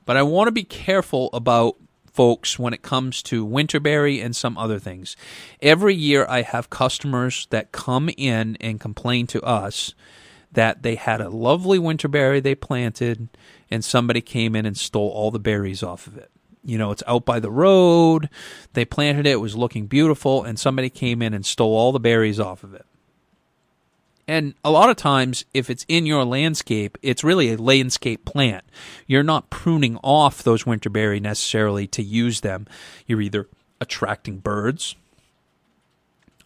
But 0.06 0.18
I 0.18 0.22
want 0.22 0.50
to 0.50 0.52
be 0.52 0.66
careful 0.66 1.30
about 1.32 1.78
folks 2.12 2.60
when 2.60 2.74
it 2.74 2.82
comes 2.82 3.24
to 3.24 3.48
winterberry 3.48 4.22
and 4.22 4.36
some 4.36 4.58
other 4.58 4.80
things. 4.80 5.16
Every 5.62 5.96
year 5.96 6.26
I 6.28 6.42
have 6.42 6.70
customers 6.70 7.48
that 7.52 7.72
come 7.72 8.10
in 8.18 8.58
and 8.60 8.82
complain 8.82 9.28
to 9.28 9.42
us 9.44 9.94
that 10.52 10.84
they 10.84 10.96
had 10.96 11.22
a 11.22 11.30
lovely 11.30 11.80
winterberry 11.80 12.44
they 12.44 12.54
planted 12.54 13.30
and 13.72 13.86
somebody 13.86 14.20
came 14.20 14.58
in 14.58 14.66
and 14.66 14.78
stole 14.78 15.08
all 15.08 15.32
the 15.32 15.40
berries 15.40 15.82
off 15.82 16.06
of 16.06 16.18
it. 16.18 16.32
You 16.64 16.78
know, 16.78 16.92
it's 16.92 17.04
out 17.08 17.26
by 17.26 17.40
the 17.40 17.52
road. 17.52 18.30
They 18.74 18.86
planted 18.86 19.26
it, 19.26 19.32
it 19.32 19.42
was 19.42 19.56
looking 19.56 19.88
beautiful, 19.88 20.44
and 20.44 20.60
somebody 20.60 20.90
came 20.90 21.22
in 21.22 21.34
and 21.34 21.46
stole 21.46 21.76
all 21.76 21.92
the 21.92 22.00
berries 22.00 22.40
off 22.40 22.64
of 22.64 22.74
it. 22.74 22.86
And 24.28 24.54
a 24.64 24.70
lot 24.70 24.92
of 24.92 24.96
times, 24.96 25.46
if 25.56 25.72
it's 25.72 25.86
in 25.88 26.06
your 26.06 26.24
landscape, 26.24 27.00
it's 27.02 27.24
really 27.24 27.52
a 27.52 27.58
landscape 27.58 28.26
plant. 28.26 28.64
You're 29.08 29.24
not 29.24 29.50
pruning 29.50 29.98
off 30.04 30.44
those 30.44 30.66
winterberry 30.66 31.20
necessarily 31.20 31.88
to 31.88 32.04
use 32.04 32.42
them. 32.42 32.68
You're 33.08 33.22
either 33.22 33.48
attracting 33.82 34.38
birds 34.38 34.96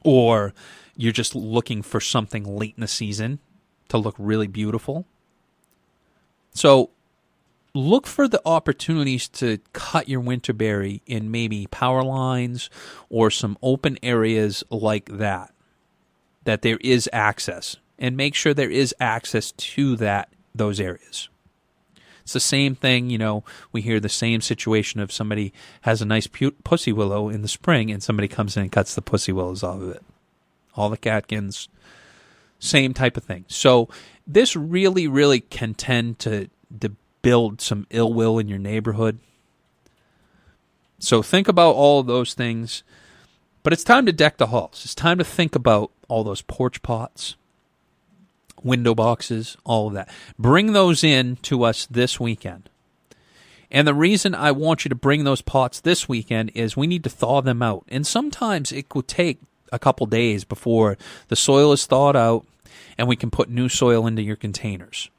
or 0.02 0.54
you're 0.96 1.12
just 1.12 1.36
looking 1.36 1.82
for 1.82 2.00
something 2.00 2.46
late 2.46 2.76
in 2.78 2.82
the 2.82 2.88
season 2.88 3.40
to 3.90 3.98
look 3.98 4.16
really 4.18 4.48
beautiful. 4.48 5.06
So 6.54 6.90
look 7.74 8.06
for 8.06 8.28
the 8.28 8.42
opportunities 8.46 9.28
to 9.28 9.58
cut 9.74 10.08
your 10.08 10.22
winterberry 10.22 11.02
in 11.06 11.32
maybe 11.32 11.68
power 11.68 12.04
lines 12.04 12.70
or 13.10 13.32
some 13.32 13.58
open 13.62 13.98
areas 14.04 14.64
like 14.70 15.06
that 15.10 15.52
that 16.44 16.62
there 16.62 16.78
is 16.82 17.10
access 17.12 17.78
and 17.98 18.18
make 18.18 18.36
sure 18.36 18.54
there 18.54 18.70
is 18.70 18.94
access 19.00 19.52
to 19.54 19.96
that 19.96 20.30
those 20.54 20.80
areas. 20.80 21.30
It's 22.22 22.34
the 22.34 22.40
same 22.40 22.76
thing, 22.76 23.10
you 23.10 23.18
know, 23.18 23.44
we 23.72 23.82
hear 23.82 24.00
the 24.00 24.08
same 24.08 24.40
situation 24.40 25.00
of 25.00 25.12
somebody 25.12 25.52
has 25.82 26.02
a 26.02 26.06
nice 26.06 26.28
pu- 26.28 26.52
pussy 26.64 26.94
willow 26.94 27.28
in 27.28 27.42
the 27.42 27.48
spring 27.48 27.92
and 27.92 28.02
somebody 28.02 28.28
comes 28.28 28.56
in 28.56 28.64
and 28.64 28.72
cuts 28.72 28.96
the 28.96 29.02
pussy 29.02 29.32
willows 29.32 29.64
off 29.64 29.82
of 29.82 29.90
it. 29.90 30.04
All 30.76 30.90
the 30.90 30.98
catkins, 30.98 31.68
same 32.60 32.94
type 32.94 33.18
of 33.18 33.24
thing. 33.24 33.46
So 33.48 33.90
this 34.26 34.56
really, 34.56 35.08
really 35.08 35.42
can 35.42 35.74
tend 35.74 36.20
to, 36.20 36.50
to 36.80 36.96
build 37.24 37.60
some 37.60 37.88
ill 37.90 38.14
will 38.14 38.38
in 38.38 38.48
your 38.48 38.60
neighborhood. 38.60 39.18
So 41.00 41.24
think 41.24 41.48
about 41.48 41.72
all 41.72 42.00
of 42.00 42.06
those 42.06 42.36
things 42.36 42.84
but 43.64 43.72
it's 43.72 43.86
time 43.86 44.06
to 44.06 44.12
deck 44.12 44.38
the 44.38 44.48
halls. 44.48 44.82
It's 44.84 44.94
time 44.94 45.18
to 45.18 45.24
think 45.24 45.56
about 45.56 45.90
all 46.10 46.26
those 46.26 46.42
porch 46.42 46.82
pots, 46.84 47.36
window 48.62 48.94
boxes, 48.94 49.58
all 49.64 49.88
of 49.88 49.94
that. 49.94 50.10
Bring 50.38 50.74
those 50.74 51.04
in 51.04 51.38
to 51.44 51.64
us 51.64 51.86
this 51.86 52.20
weekend. 52.20 52.70
And 53.72 53.88
the 53.88 53.94
reason 53.94 54.36
I 54.36 54.52
want 54.52 54.86
you 54.86 54.90
to 54.90 54.96
bring 54.96 55.24
those 55.24 55.42
pots 55.42 55.80
this 55.80 56.08
weekend 56.08 56.52
is 56.54 56.78
we 56.78 56.86
need 56.86 57.04
to 57.06 57.10
thaw 57.10 57.42
them 57.42 57.64
out. 57.64 57.86
And 57.88 58.06
sometimes 58.06 58.72
it 58.72 58.90
could 58.90 59.08
take 59.08 59.40
a 59.72 59.80
couple 59.80 60.06
days 60.06 60.44
before 60.44 60.98
the 61.30 61.36
soil 61.36 61.72
is 61.72 61.88
thawed 61.88 62.16
out 62.16 62.46
and 62.98 63.08
we 63.08 63.16
can 63.16 63.32
put 63.32 63.50
new 63.50 63.70
soil 63.70 64.06
into 64.06 64.22
your 64.22 64.36
containers. 64.36 65.10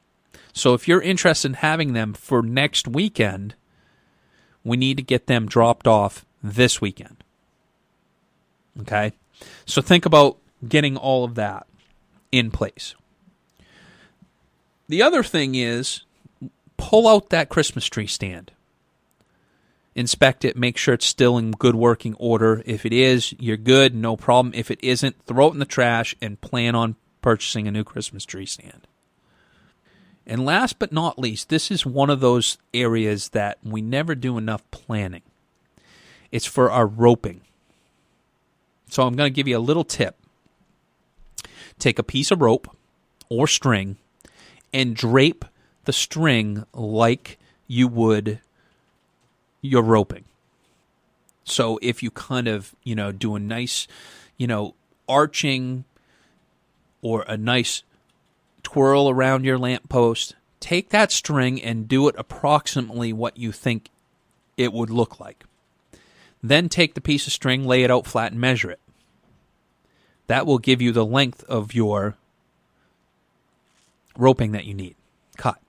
So 0.55 0.73
if 0.73 0.87
you're 0.89 1.03
interested 1.03 1.49
in 1.49 1.55
having 1.55 1.93
them 1.93 2.15
for 2.15 2.41
next 2.41 2.87
weekend, 2.89 3.57
we 4.63 4.77
need 4.77 4.97
to 4.97 5.03
get 5.03 5.27
them 5.27 5.47
dropped 5.47 5.87
off 5.87 6.25
this 6.43 6.81
weekend. 6.81 7.23
Okay? 8.81 9.13
So 9.67 9.83
think 9.83 10.07
about 10.07 10.39
getting 10.67 10.97
all 10.97 11.25
of 11.25 11.35
that 11.35 11.67
in 12.31 12.51
place. 12.51 12.95
The 14.89 15.03
other 15.03 15.25
thing 15.25 15.57
is 15.57 16.03
pull 16.77 17.09
out 17.09 17.31
that 17.31 17.49
Christmas 17.49 17.87
tree 17.87 18.07
stand. 18.07 18.53
Inspect 19.97 20.45
it, 20.45 20.57
make 20.57 20.77
sure 20.77 20.95
it's 20.95 21.07
still 21.07 21.37
in 21.37 21.51
good 21.53 21.75
working 21.75 22.15
order. 22.15 22.63
If 22.65 22.87
it 22.87 22.93
is, 22.93 23.33
you're 23.39 23.57
good, 23.57 23.95
no 23.95 24.17
problem. 24.17 24.53
If 24.55 24.71
it 24.71 24.83
isn't, 24.83 25.25
throw 25.25 25.49
it 25.49 25.53
in 25.53 25.59
the 25.59 25.65
trash 25.65 26.15
and 26.21 26.41
plan 26.41 26.75
on 26.75 26.97
purchasing 27.23 27.67
a 27.67 27.73
new 27.73 27.85
Christmas 27.85 28.25
tree 28.25 28.47
stand. 28.47 28.87
And 30.27 30.45
last 30.45 30.79
but 30.79 30.93
not 30.93 31.19
least, 31.19 31.49
this 31.49 31.71
is 31.71 31.85
one 31.85 32.11
of 32.11 32.21
those 32.21 32.57
areas 32.73 33.31
that 33.31 33.59
we 33.63 33.83
never 33.83 34.15
do 34.15 34.39
enough 34.39 34.63
planning. 34.71 35.23
It's 36.33 36.47
for 36.47 36.71
our 36.71 36.87
roping. 36.87 37.43
So 38.89 39.03
I'm 39.07 39.17
going 39.17 39.31
to 39.31 39.35
give 39.35 39.49
you 39.49 39.59
a 39.59 39.61
little 39.61 39.85
tip. 39.85 40.17
Take 41.79 41.99
a 41.99 42.03
piece 42.03 42.31
of 42.31 42.41
rope 42.41 42.75
or 43.29 43.47
string 43.47 43.97
and 44.73 44.97
drape 44.97 45.45
the 45.85 45.93
string 45.93 46.65
like 46.73 47.39
you 47.67 47.89
would 47.89 48.41
your 49.61 49.83
roping. 49.83 50.25
So 51.45 51.79
if 51.83 52.03
you 52.03 52.11
kind 52.11 52.49
of, 52.49 52.75
you 52.83 52.95
know, 52.95 53.13
do 53.13 53.35
a 53.35 53.41
nice, 53.41 53.87
you 54.37 54.47
know, 54.47 54.75
arching 55.09 55.85
or 57.03 57.25
a 57.29 57.37
nice 57.37 57.83
twirl 58.75 59.09
around 59.09 59.45
your 59.45 59.57
lamppost, 59.57 60.35
take 60.59 60.89
that 60.91 61.13
string 61.13 61.63
and 61.63 61.87
do 61.87 62.09
it 62.09 62.15
approximately 62.19 63.13
what 63.13 63.37
you 63.37 63.53
think 63.53 63.89
it 64.57 64.73
would 64.73 64.91
look 64.91 65.21
like. 65.21 65.45
Then 66.43 66.69
take 66.69 66.95
the 66.95 67.01
piece 67.01 67.29
of 67.29 67.33
string, 67.33 67.65
lay 67.65 67.85
it 67.85 67.91
out 67.91 68.05
flat, 68.05 68.33
and 68.33 68.41
measure 68.41 68.73
it 68.73 68.81
that 70.27 70.45
will 70.45 70.59
give 70.59 70.83
you 70.83 70.91
the 70.91 71.07
length 71.07 71.45
of 71.45 71.73
your 71.73 72.17
roping 74.17 74.51
that 74.51 74.65
you 74.65 74.75
need 74.75 74.97
cut. 75.37 75.61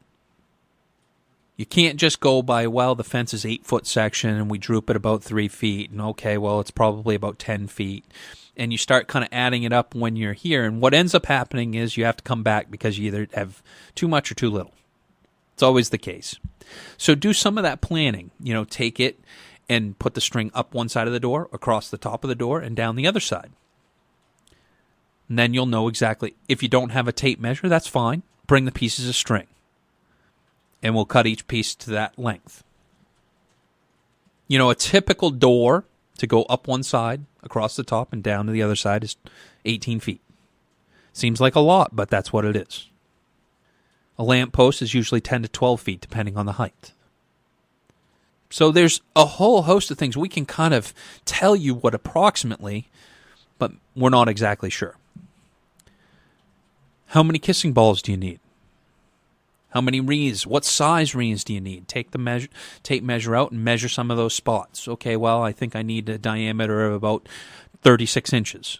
You 1.58 1.68
can't 1.68 2.00
just 2.00 2.20
go 2.20 2.42
by, 2.42 2.66
well, 2.66 2.96
the 2.96 3.04
fence 3.04 3.36
is 3.36 3.46
eight 3.46 3.68
foot 3.68 3.86
section 3.86 4.32
and 4.32 4.50
we 4.50 4.58
droop 4.58 4.90
it 4.90 4.96
about 4.96 5.24
three 5.24 5.48
feet. 5.48 5.92
And 5.92 6.02
okay, 6.02 6.40
well, 6.40 6.60
it's 6.60 6.72
probably 6.72 7.14
about 7.14 7.38
10 7.38 7.68
feet. 7.68 8.04
And 8.58 8.72
you 8.72 8.78
start 8.78 9.08
kind 9.08 9.24
of 9.26 9.30
adding 9.32 9.64
it 9.64 9.74
up 9.74 9.94
when 9.94 10.16
you're 10.16 10.34
here. 10.34 10.64
And 10.64 10.82
what 10.82 10.94
ends 10.94 11.14
up 11.14 11.26
happening 11.26 11.74
is 11.74 11.98
you 11.98 12.06
have 12.06 12.18
to 12.18 12.24
come 12.24 12.44
back 12.44 12.72
because 12.72 12.98
you 12.98 13.08
either 13.08 13.28
have 13.34 13.62
too 13.96 14.08
much 14.08 14.32
or 14.32 14.36
too 14.36 14.50
little. 14.50 14.74
It's 15.54 15.64
always 15.64 15.90
the 15.90 15.98
case. 15.98 16.40
So 16.98 17.16
do 17.16 17.34
some 17.34 17.58
of 17.58 17.64
that 17.64 17.82
planning. 17.82 18.32
You 18.40 18.54
know, 18.54 18.64
take 18.64 19.00
it 19.00 19.20
and 19.68 19.98
put 20.00 20.14
the 20.14 20.22
string 20.22 20.52
up 20.54 20.74
one 20.74 20.90
side 20.90 21.08
of 21.08 21.14
the 21.14 21.20
door, 21.20 21.50
across 21.52 21.90
the 21.90 21.98
top 21.98 22.24
of 22.24 22.28
the 22.28 22.36
door, 22.36 22.60
and 22.60 22.76
down 22.76 22.96
the 22.96 23.08
other 23.08 23.20
side. 23.20 23.52
And 25.28 25.40
then 25.40 25.54
you'll 25.54 25.66
know 25.66 25.88
exactly. 25.88 26.36
If 26.48 26.62
you 26.62 26.70
don't 26.70 26.92
have 26.92 27.08
a 27.08 27.12
tape 27.12 27.40
measure, 27.40 27.68
that's 27.68 27.88
fine. 27.88 28.24
Bring 28.48 28.66
the 28.66 28.72
pieces 28.72 29.10
of 29.10 29.16
string 29.16 29.48
and 30.86 30.94
we'll 30.94 31.06
cut 31.06 31.26
each 31.26 31.48
piece 31.48 31.74
to 31.74 31.90
that 31.90 32.20
length. 32.20 32.64
You 34.48 34.60
know, 34.60 34.70
a 34.70 34.76
typical 34.76 35.32
door 35.32 35.86
to 36.18 36.28
go 36.28 36.44
up 36.44 36.68
one 36.68 36.84
side, 36.84 37.26
across 37.44 37.76
the 37.76 37.84
top, 37.84 38.14
and 38.14 38.24
down 38.24 38.46
to 38.46 38.52
the 38.52 38.62
other 38.62 38.76
side 38.76 39.04
is 39.04 39.18
18 39.66 40.00
feet. 40.00 40.22
Seems 41.14 41.40
like 41.40 41.56
a 41.56 41.60
lot, 41.60 41.96
but 41.96 42.10
that's 42.10 42.34
what 42.34 42.46
it 42.46 42.56
is. 42.56 42.90
A 44.18 44.24
lamp 44.24 44.54
post 44.54 44.82
is 44.82 44.94
usually 44.94 45.22
10 45.22 45.44
to 45.44 45.48
12 45.48 45.82
feet, 45.82 46.02
depending 46.02 46.38
on 46.38 46.46
the 46.46 46.54
height. 46.54 46.92
So 48.50 48.72
there's 48.72 49.02
a 49.16 49.26
whole 49.26 49.64
host 49.64 49.92
of 49.92 49.98
things 49.98 50.16
we 50.16 50.30
can 50.30 50.46
kind 50.46 50.74
of 50.74 50.94
tell 51.26 51.56
you 51.56 51.74
what 51.74 51.94
approximately, 51.94 52.88
but 53.58 53.74
we're 53.96 54.10
not 54.10 54.30
exactly 54.30 54.70
sure. 54.70 54.96
How 57.08 57.24
many 57.24 57.40
kissing 57.40 57.74
balls 57.74 58.02
do 58.02 58.12
you 58.12 58.18
need? 58.18 58.40
How 59.76 59.82
many 59.82 60.00
wreaths? 60.00 60.48
What 60.48 60.64
size 60.64 61.14
wreaths 61.14 61.44
do 61.44 61.54
you 61.54 61.60
need? 61.60 61.90
Take 61.90 62.12
the 62.12 62.18
measure, 62.18 62.48
tape 62.82 63.04
measure 63.04 63.36
out 63.36 63.52
and 63.52 63.62
measure 63.62 63.90
some 63.90 64.10
of 64.10 64.16
those 64.16 64.34
spots. 64.34 64.88
Okay, 64.88 65.18
well, 65.18 65.44
I 65.44 65.52
think 65.52 65.76
I 65.76 65.82
need 65.82 66.08
a 66.08 66.18
diameter 66.18 66.86
of 66.86 66.94
about 66.94 67.28
36 67.82 68.32
inches. 68.32 68.80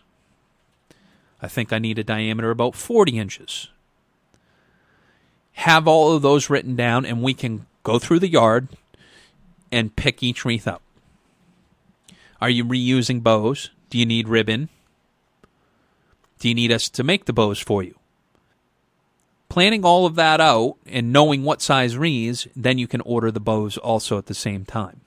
I 1.42 1.50
think 1.50 1.74
I 1.74 1.80
need 1.80 2.00
a 2.00 2.04
diameter 2.06 2.50
about 2.50 2.76
40 2.76 3.20
inches. 3.20 3.68
Have 5.52 5.86
all 5.86 6.16
of 6.16 6.22
those 6.22 6.50
written 6.50 6.78
down, 6.78 7.06
and 7.06 7.22
we 7.22 7.34
can 7.34 7.66
go 7.84 8.00
through 8.00 8.20
the 8.20 8.30
yard 8.30 8.70
and 9.74 9.98
pick 9.98 10.24
each 10.24 10.46
wreath 10.46 10.66
up. 10.66 10.82
Are 12.40 12.50
you 12.50 12.64
reusing 12.64 13.22
bows? 13.22 13.70
Do 13.90 13.98
you 13.98 14.06
need 14.06 14.30
ribbon? 14.30 14.70
Do 16.40 16.48
you 16.48 16.56
need 16.56 16.72
us 16.72 16.88
to 16.88 17.04
make 17.04 17.26
the 17.26 17.34
bows 17.34 17.60
for 17.60 17.84
you? 17.84 17.96
Planning 19.50 19.86
all 19.86 20.06
of 20.06 20.16
that 20.16 20.42
out 20.42 20.78
and 20.86 21.14
knowing 21.14 21.44
what 21.44 21.62
size 21.62 21.98
wreaths, 21.98 22.48
then 22.56 22.78
you 22.78 22.88
can 22.88 23.02
order 23.02 23.32
the 23.32 23.40
bows 23.40 23.78
also 23.78 24.18
at 24.18 24.26
the 24.26 24.34
same 24.34 24.66
time. 24.66 25.02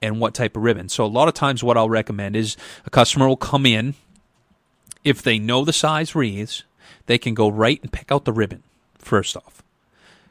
And 0.00 0.20
what 0.20 0.34
type 0.34 0.56
of 0.56 0.62
ribbon. 0.62 0.88
So 0.88 1.04
a 1.04 1.06
lot 1.06 1.26
of 1.26 1.34
times 1.34 1.64
what 1.64 1.76
I'll 1.76 1.90
recommend 1.90 2.36
is 2.36 2.56
a 2.86 2.90
customer 2.90 3.26
will 3.26 3.36
come 3.36 3.66
in 3.66 3.94
if 5.04 5.22
they 5.22 5.38
know 5.38 5.64
the 5.64 5.72
size 5.72 6.14
wreaths, 6.14 6.64
they 7.06 7.18
can 7.18 7.34
go 7.34 7.48
right 7.48 7.80
and 7.82 7.92
pick 7.92 8.12
out 8.12 8.24
the 8.24 8.32
ribbon 8.32 8.62
first 8.98 9.36
off. 9.36 9.62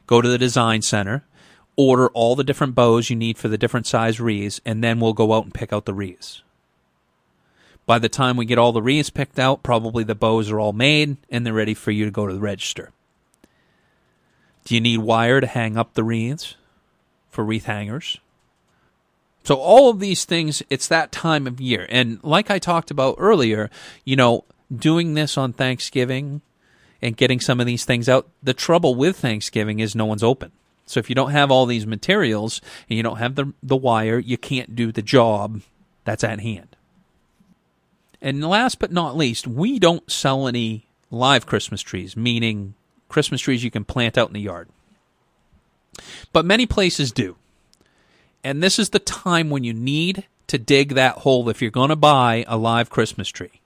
Go 0.06 0.22
to 0.22 0.28
the 0.28 0.38
design 0.38 0.82
center, 0.82 1.24
order 1.76 2.08
all 2.08 2.36
the 2.36 2.44
different 2.44 2.74
bows 2.74 3.10
you 3.10 3.16
need 3.16 3.36
for 3.36 3.48
the 3.48 3.58
different 3.58 3.86
size 3.86 4.20
wreaths, 4.20 4.60
and 4.64 4.82
then 4.82 5.00
we'll 5.00 5.12
go 5.12 5.32
out 5.34 5.44
and 5.44 5.52
pick 5.52 5.72
out 5.72 5.84
the 5.84 5.94
wreaths. 5.94 6.42
By 7.88 7.98
the 7.98 8.10
time 8.10 8.36
we 8.36 8.44
get 8.44 8.58
all 8.58 8.72
the 8.72 8.82
wreaths 8.82 9.08
picked 9.08 9.38
out, 9.38 9.62
probably 9.62 10.04
the 10.04 10.14
bows 10.14 10.50
are 10.50 10.60
all 10.60 10.74
made 10.74 11.16
and 11.30 11.46
they're 11.46 11.54
ready 11.54 11.72
for 11.72 11.90
you 11.90 12.04
to 12.04 12.10
go 12.10 12.26
to 12.26 12.34
the 12.34 12.38
register. 12.38 12.90
Do 14.66 14.74
you 14.74 14.80
need 14.82 14.98
wire 14.98 15.40
to 15.40 15.46
hang 15.46 15.78
up 15.78 15.94
the 15.94 16.04
wreaths 16.04 16.54
for 17.30 17.42
wreath 17.42 17.64
hangers? 17.64 18.18
So 19.42 19.54
all 19.54 19.88
of 19.88 20.00
these 20.00 20.26
things, 20.26 20.62
it's 20.68 20.86
that 20.88 21.12
time 21.12 21.46
of 21.46 21.62
year. 21.62 21.86
And 21.88 22.22
like 22.22 22.50
I 22.50 22.58
talked 22.58 22.90
about 22.90 23.14
earlier, 23.16 23.70
you 24.04 24.16
know, 24.16 24.44
doing 24.70 25.14
this 25.14 25.38
on 25.38 25.54
Thanksgiving 25.54 26.42
and 27.00 27.16
getting 27.16 27.40
some 27.40 27.58
of 27.58 27.64
these 27.64 27.86
things 27.86 28.06
out, 28.06 28.28
the 28.42 28.52
trouble 28.52 28.96
with 28.96 29.16
Thanksgiving 29.16 29.80
is 29.80 29.94
no 29.94 30.04
one's 30.04 30.22
open. 30.22 30.52
So 30.84 31.00
if 31.00 31.08
you 31.08 31.14
don't 31.14 31.30
have 31.30 31.50
all 31.50 31.64
these 31.64 31.86
materials 31.86 32.60
and 32.90 32.98
you 32.98 33.02
don't 33.02 33.16
have 33.16 33.34
the 33.34 33.54
the 33.62 33.76
wire, 33.76 34.18
you 34.18 34.36
can't 34.36 34.76
do 34.76 34.92
the 34.92 35.00
job 35.00 35.62
that's 36.04 36.22
at 36.22 36.40
hand. 36.40 36.76
And 38.20 38.44
last 38.44 38.78
but 38.78 38.92
not 38.92 39.16
least, 39.16 39.46
we 39.46 39.78
don't 39.78 40.10
sell 40.10 40.48
any 40.48 40.86
live 41.10 41.46
Christmas 41.46 41.80
trees, 41.80 42.16
meaning 42.16 42.74
Christmas 43.08 43.40
trees 43.40 43.64
you 43.64 43.70
can 43.70 43.84
plant 43.84 44.18
out 44.18 44.28
in 44.28 44.34
the 44.34 44.40
yard. 44.40 44.68
But 46.32 46.44
many 46.44 46.66
places 46.66 47.12
do. 47.12 47.36
And 48.44 48.62
this 48.62 48.78
is 48.78 48.90
the 48.90 48.98
time 48.98 49.50
when 49.50 49.64
you 49.64 49.72
need 49.72 50.26
to 50.46 50.58
dig 50.58 50.94
that 50.94 51.18
hole 51.18 51.48
if 51.48 51.60
you're 51.60 51.70
going 51.70 51.90
to 51.90 51.96
buy 51.96 52.44
a 52.48 52.56
live 52.56 52.90
Christmas 52.90 53.28
tree. 53.28 53.60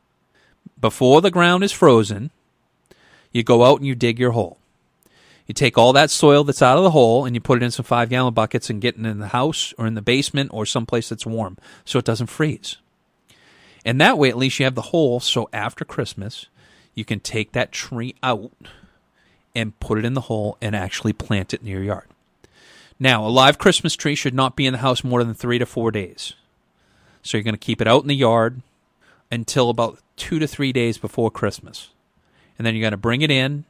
Before 0.80 1.20
the 1.20 1.30
ground 1.30 1.62
is 1.62 1.72
frozen, 1.72 2.30
you 3.30 3.42
go 3.42 3.64
out 3.64 3.78
and 3.78 3.86
you 3.86 3.94
dig 3.94 4.18
your 4.18 4.32
hole. 4.32 4.58
You 5.46 5.54
take 5.54 5.76
all 5.76 5.92
that 5.92 6.10
soil 6.10 6.44
that's 6.44 6.62
out 6.62 6.78
of 6.78 6.84
the 6.84 6.90
hole 6.90 7.24
and 7.24 7.34
you 7.34 7.40
put 7.40 7.60
it 7.60 7.64
in 7.64 7.70
some 7.70 7.84
five 7.84 8.08
gallon 8.08 8.34
buckets 8.34 8.70
and 8.70 8.80
get 8.80 8.96
it 8.96 9.04
in 9.04 9.18
the 9.18 9.28
house 9.28 9.74
or 9.76 9.86
in 9.86 9.94
the 9.94 10.02
basement 10.02 10.50
or 10.52 10.64
someplace 10.64 11.08
that's 11.08 11.26
warm 11.26 11.58
so 11.84 11.98
it 11.98 12.04
doesn't 12.04 12.28
freeze. 12.28 12.76
And 13.84 14.00
that 14.00 14.18
way, 14.18 14.28
at 14.28 14.36
least 14.36 14.58
you 14.58 14.64
have 14.64 14.74
the 14.74 14.82
hole. 14.82 15.20
So 15.20 15.48
after 15.52 15.84
Christmas, 15.84 16.46
you 16.94 17.04
can 17.04 17.20
take 17.20 17.52
that 17.52 17.72
tree 17.72 18.14
out 18.22 18.52
and 19.54 19.78
put 19.80 19.98
it 19.98 20.04
in 20.04 20.14
the 20.14 20.22
hole 20.22 20.56
and 20.60 20.74
actually 20.74 21.12
plant 21.12 21.52
it 21.52 21.60
in 21.60 21.66
your 21.66 21.82
yard. 21.82 22.06
Now, 22.98 23.26
a 23.26 23.28
live 23.28 23.58
Christmas 23.58 23.96
tree 23.96 24.14
should 24.14 24.34
not 24.34 24.54
be 24.54 24.66
in 24.66 24.72
the 24.72 24.78
house 24.78 25.02
more 25.02 25.24
than 25.24 25.34
three 25.34 25.58
to 25.58 25.66
four 25.66 25.90
days. 25.90 26.34
So 27.22 27.36
you're 27.36 27.44
going 27.44 27.54
to 27.54 27.58
keep 27.58 27.80
it 27.80 27.88
out 27.88 28.02
in 28.02 28.08
the 28.08 28.14
yard 28.14 28.62
until 29.30 29.70
about 29.70 29.98
two 30.16 30.38
to 30.38 30.46
three 30.46 30.72
days 30.72 30.98
before 30.98 31.30
Christmas. 31.30 31.90
And 32.56 32.66
then 32.66 32.74
you're 32.74 32.82
going 32.82 32.92
to 32.92 32.96
bring 32.96 33.22
it 33.22 33.30
in. 33.30 33.64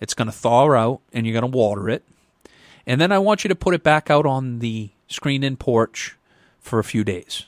It's 0.00 0.14
going 0.14 0.26
to 0.26 0.32
thaw 0.32 0.70
out 0.72 1.00
and 1.12 1.26
you're 1.26 1.38
going 1.38 1.50
to 1.50 1.56
water 1.56 1.88
it. 1.88 2.02
And 2.86 3.00
then 3.00 3.12
I 3.12 3.18
want 3.18 3.44
you 3.44 3.48
to 3.48 3.54
put 3.54 3.74
it 3.74 3.82
back 3.82 4.10
out 4.10 4.26
on 4.26 4.58
the 4.58 4.90
screen 5.08 5.42
in 5.42 5.56
porch 5.56 6.16
for 6.60 6.78
a 6.78 6.84
few 6.84 7.02
days 7.02 7.46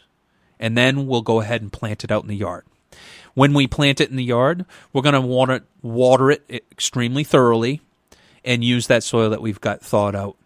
and 0.58 0.76
then 0.76 1.06
we'll 1.06 1.22
go 1.22 1.40
ahead 1.40 1.62
and 1.62 1.72
plant 1.72 2.04
it 2.04 2.10
out 2.10 2.22
in 2.22 2.28
the 2.28 2.36
yard. 2.36 2.64
When 3.34 3.54
we 3.54 3.66
plant 3.66 4.00
it 4.00 4.10
in 4.10 4.16
the 4.16 4.24
yard, 4.24 4.66
we're 4.92 5.02
going 5.02 5.14
to 5.14 5.20
water 5.20 5.54
it, 5.54 5.62
water 5.82 6.30
it 6.30 6.44
extremely 6.50 7.24
thoroughly 7.24 7.80
and 8.44 8.64
use 8.64 8.86
that 8.86 9.04
soil 9.04 9.30
that 9.30 9.42
we've 9.42 9.60
got 9.60 9.80
thawed 9.80 10.16
out 10.16 10.36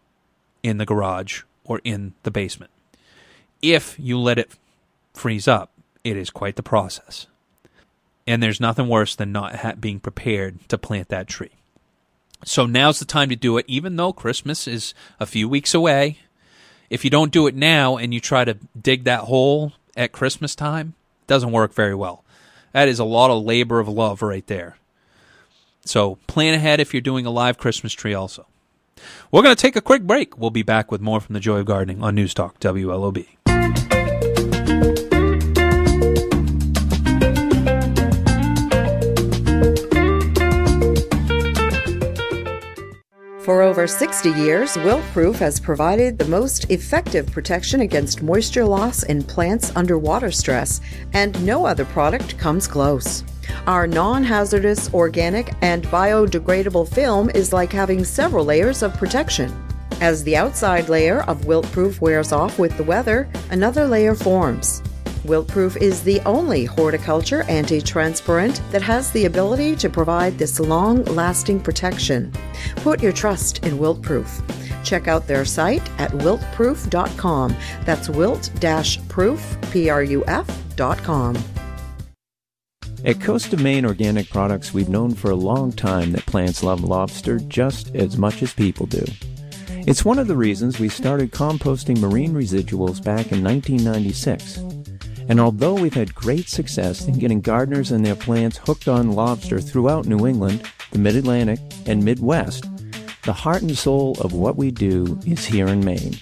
in 0.62 0.79
the 0.79 0.87
garage 0.87 1.42
or 1.64 1.81
in 1.85 2.14
the 2.22 2.31
basement. 2.31 2.70
If 3.62 3.96
you 3.98 4.18
let 4.18 4.38
it 4.38 4.53
freeze 5.14 5.48
up, 5.48 5.70
it 6.05 6.16
is 6.16 6.31
quite 6.31 6.57
the 6.57 6.62
process. 6.62 7.27
And 8.27 8.42
there's 8.42 8.61
nothing 8.61 8.88
worse 8.88 9.14
than 9.16 9.33
not 9.33 9.57
ha- 9.57 9.75
being 9.79 10.01
prepared 10.01 10.68
to 10.68 10.79
plant 10.79 11.09
that 11.09 11.29
tree. 11.29 11.53
So 12.44 12.66
now's 12.66 12.98
the 12.98 13.05
time 13.05 13.29
to 13.29 13.37
do 13.37 13.57
it, 13.57 13.64
even 13.68 13.96
though 13.96 14.12
Christmas 14.12 14.66
is 14.66 14.94
a 15.20 15.27
few 15.27 15.48
weeks 15.48 15.75
away. 15.75 16.18
If 16.90 17.05
you 17.05 17.11
don't 17.11 17.33
do 17.33 17.46
it 17.46 17.55
now 17.55 17.96
and 17.96 18.12
you 18.12 18.20
try 18.20 18.44
to 18.44 18.59
dig 18.81 19.05
that 19.05 19.20
hole 19.20 19.72
at 19.97 20.13
Christmas 20.13 20.55
time 20.55 20.95
doesn't 21.27 21.53
work 21.53 21.73
very 21.73 21.95
well. 21.95 22.25
That 22.73 22.89
is 22.89 22.99
a 22.99 23.05
lot 23.05 23.31
of 23.31 23.45
labor 23.45 23.81
of 23.81 23.89
love 23.89 24.23
right 24.23 24.47
there. 24.47 24.77
So 25.85 26.17
plan 26.27 26.55
ahead 26.55 26.81
if 26.81 26.95
you're 26.95 27.01
doing 27.01 27.27
a 27.27 27.31
live 27.31 27.59
Christmas 27.59 27.93
tree 27.93 28.15
also. 28.15 28.47
We're 29.31 29.43
going 29.43 29.55
to 29.55 29.61
take 29.61 29.77
a 29.77 29.81
quick 29.81 30.03
break. 30.03 30.39
We'll 30.39 30.51
be 30.51 30.63
back 30.63 30.91
with 30.91 31.01
more 31.01 31.21
from 31.21 31.33
the 31.35 31.41
Joy 31.41 31.59
of 31.59 31.67
Gardening 31.67 32.03
on 32.03 32.15
News 32.15 32.35
Talk 32.35 32.61
WLOB. 32.61 33.27
For 43.45 43.61
over 43.61 43.89
60 43.89 44.31
years, 44.31 44.77
Wilt-Pruf 44.77 45.35
has 45.41 45.59
provided 45.59 46.17
the 46.17 46.29
most 46.29 46.71
effective 46.71 47.27
protection 47.27 47.81
against 47.81 48.23
moisture 48.23 48.65
loss 48.65 49.03
in 49.03 49.25
plants 49.25 49.73
under 49.75 49.99
water 49.99 50.31
stress, 50.31 50.81
and 51.13 51.45
no 51.45 51.67
other 51.67 51.85
product 51.85 52.39
comes 52.39 52.69
close. 52.69 53.25
Our 53.67 53.89
non 53.89 54.23
hazardous, 54.23 54.95
organic, 54.95 55.55
and 55.61 55.83
biodegradable 55.87 56.87
film 56.95 57.31
is 57.31 57.53
like 57.53 57.73
having 57.73 58.05
several 58.05 58.45
layers 58.45 58.81
of 58.81 58.95
protection. 58.95 59.53
As 60.01 60.23
the 60.23 60.37
outside 60.37 60.89
layer 60.89 61.23
of 61.23 61.45
Wilt-Pruf 61.45 62.01
wears 62.01 62.31
off 62.31 62.61
with 62.61 62.77
the 62.77 62.85
weather, 62.85 63.29
another 63.51 63.89
layer 63.89 64.15
forms. 64.15 64.85
Wilt-Pruf 65.25 65.77
is 65.77 66.03
the 66.03 66.21
only 66.21 66.65
horticulture 66.65 67.43
anti 67.45 67.81
transparent 67.81 68.61
that 68.71 68.83
has 68.83 69.11
the 69.13 69.27
ability 69.27 69.77
to 69.77 69.89
provide 69.89 70.39
this 70.39 70.59
long 70.59 71.05
lasting 71.05 71.61
protection. 71.61 72.33
Put 72.77 73.03
your 73.03 73.13
trust 73.13 73.65
in 73.65 73.79
Wilt-Pruf. 73.79 74.43
Check 74.85 75.09
out 75.09 75.27
their 75.27 75.45
site 75.45 75.89
at 75.99 76.11
wiltpruf.com. 76.11 77.57
That's 77.85 78.09
wilt 78.09 78.51
proof, 79.09 79.57
P 79.71 79.89
R 79.89 80.03
U 80.03 80.25
F.com. 80.27 81.37
At 83.05 83.21
Coast 83.21 83.53
of 83.53 83.61
Maine 83.61 83.85
Organic 83.85 84.31
Products, 84.31 84.73
we've 84.73 84.89
known 84.89 85.15
for 85.15 85.33
a 85.33 85.37
long 85.37 85.73
time 85.73 86.13
that 86.13 86.27
plants 86.27 86.63
love 86.63 86.85
lobster 86.85 87.39
just 87.41 87.95
as 87.97 88.17
much 88.17 88.43
as 88.43 88.55
people 88.55 88.87
do. 88.87 89.05
It's 89.87 90.05
one 90.05 90.21
of 90.21 90.29
the 90.29 90.37
reasons 90.37 90.79
we 90.79 90.89
started 90.89 91.33
composting 91.33 91.99
marine 91.99 92.33
residuals 92.33 93.03
back 93.03 93.33
in 93.33 93.43
1996. 93.43 94.82
And 95.29 95.41
although 95.41 95.75
we've 95.75 95.95
had 95.95 96.15
great 96.15 96.49
success 96.49 97.07
in 97.07 97.19
getting 97.19 97.41
gardeners 97.41 97.91
and 97.91 98.05
their 98.05 98.17
plants 98.17 98.59
hooked 98.59 98.89
on 98.89 99.13
lobster 99.13 99.61
throughout 99.61 100.07
New 100.07 100.27
England, 100.27 100.69
the 100.91 100.99
Mid 100.99 101.17
Atlantic, 101.17 101.61
and 101.87 102.05
Midwest, 102.05 102.67
the 103.23 103.33
heart 103.33 103.63
and 103.63 103.77
soul 103.79 104.17
of 104.21 104.33
what 104.33 104.57
we 104.57 104.71
do 104.71 105.19
is 105.27 105.45
here 105.45 105.69
in 105.69 105.85
Maine. 105.85 106.17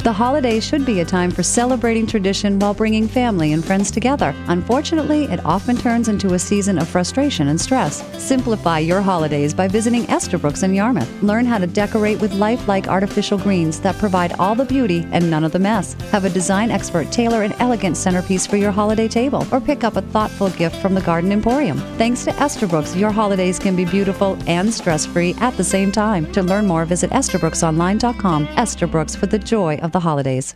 The 0.05 0.13
holidays 0.13 0.63
should 0.63 0.85
be 0.85 1.01
a 1.01 1.05
time 1.07 1.31
for 1.31 1.43
celebrating 1.43 2.07
tradition 2.07 2.59
while 2.59 2.75
bringing 2.75 3.09
family 3.09 3.55
and 3.55 3.65
friends 3.65 3.91
together. 3.91 4.35
Unfortunately, 4.49 5.25
it 5.25 5.43
often 5.47 5.79
turns 5.79 6.09
into 6.09 6.35
a 6.35 6.39
season 6.39 6.79
of 6.79 6.87
frustration 6.87 7.49
and 7.49 7.59
stress. 7.59 8.05
Simplify 8.23 8.81
your 8.81 9.01
holidays 9.01 9.55
by 9.55 9.67
visiting 9.67 10.05
Estabrooks 10.11 10.63
in 10.63 10.75
Yarmouth. 10.75 11.11
Learn 11.23 11.47
how 11.47 11.57
to 11.57 11.67
decorate 11.67 12.21
with 12.21 12.35
lifelike 12.35 12.87
artificial 12.87 13.39
greens 13.39 13.81
that 13.81 13.97
provide 13.97 14.35
all 14.35 14.55
the 14.55 14.67
beauty 14.67 15.09
and 15.11 15.31
none 15.31 15.43
of 15.43 15.53
the 15.53 15.59
mess. 15.59 15.95
Have 16.13 16.27
a 16.27 16.29
design 16.29 16.71
expert 16.71 17.11
tailor 17.11 17.43
an 17.43 17.55
elegant 17.55 17.97
centerpiece 17.97 18.47
for 18.47 18.59
your 18.59 18.73
holiday 18.73 19.09
table 19.09 19.47
or 19.51 19.59
pick 19.59 19.85
up 19.85 19.97
a 19.97 20.03
thoughtful 20.03 20.51
gift 20.51 20.77
from 20.83 20.93
the 20.93 21.01
Garden 21.01 21.33
Emporium. 21.33 21.79
Thanks 21.97 22.25
to 22.25 22.45
Estabrooks, 22.45 22.95
your 22.95 23.11
holidays 23.11 23.59
can 23.59 23.75
be 23.75 23.87
beautiful 23.87 24.37
and 24.47 24.71
stress-free 24.71 25.37
at 25.41 25.57
the 25.57 25.65
same 25.65 25.91
time. 25.91 26.31
To 26.33 26.43
learn 26.43 26.67
more, 26.67 26.85
visit 26.85 27.11
EstabrooksOnline.com. 27.11 28.49
Estabrooks 28.59 29.17
for 29.17 29.25
the 29.25 29.39
joy 29.39 29.79
of 29.79 29.94
the 29.95 30.01
holidays. 30.01 30.55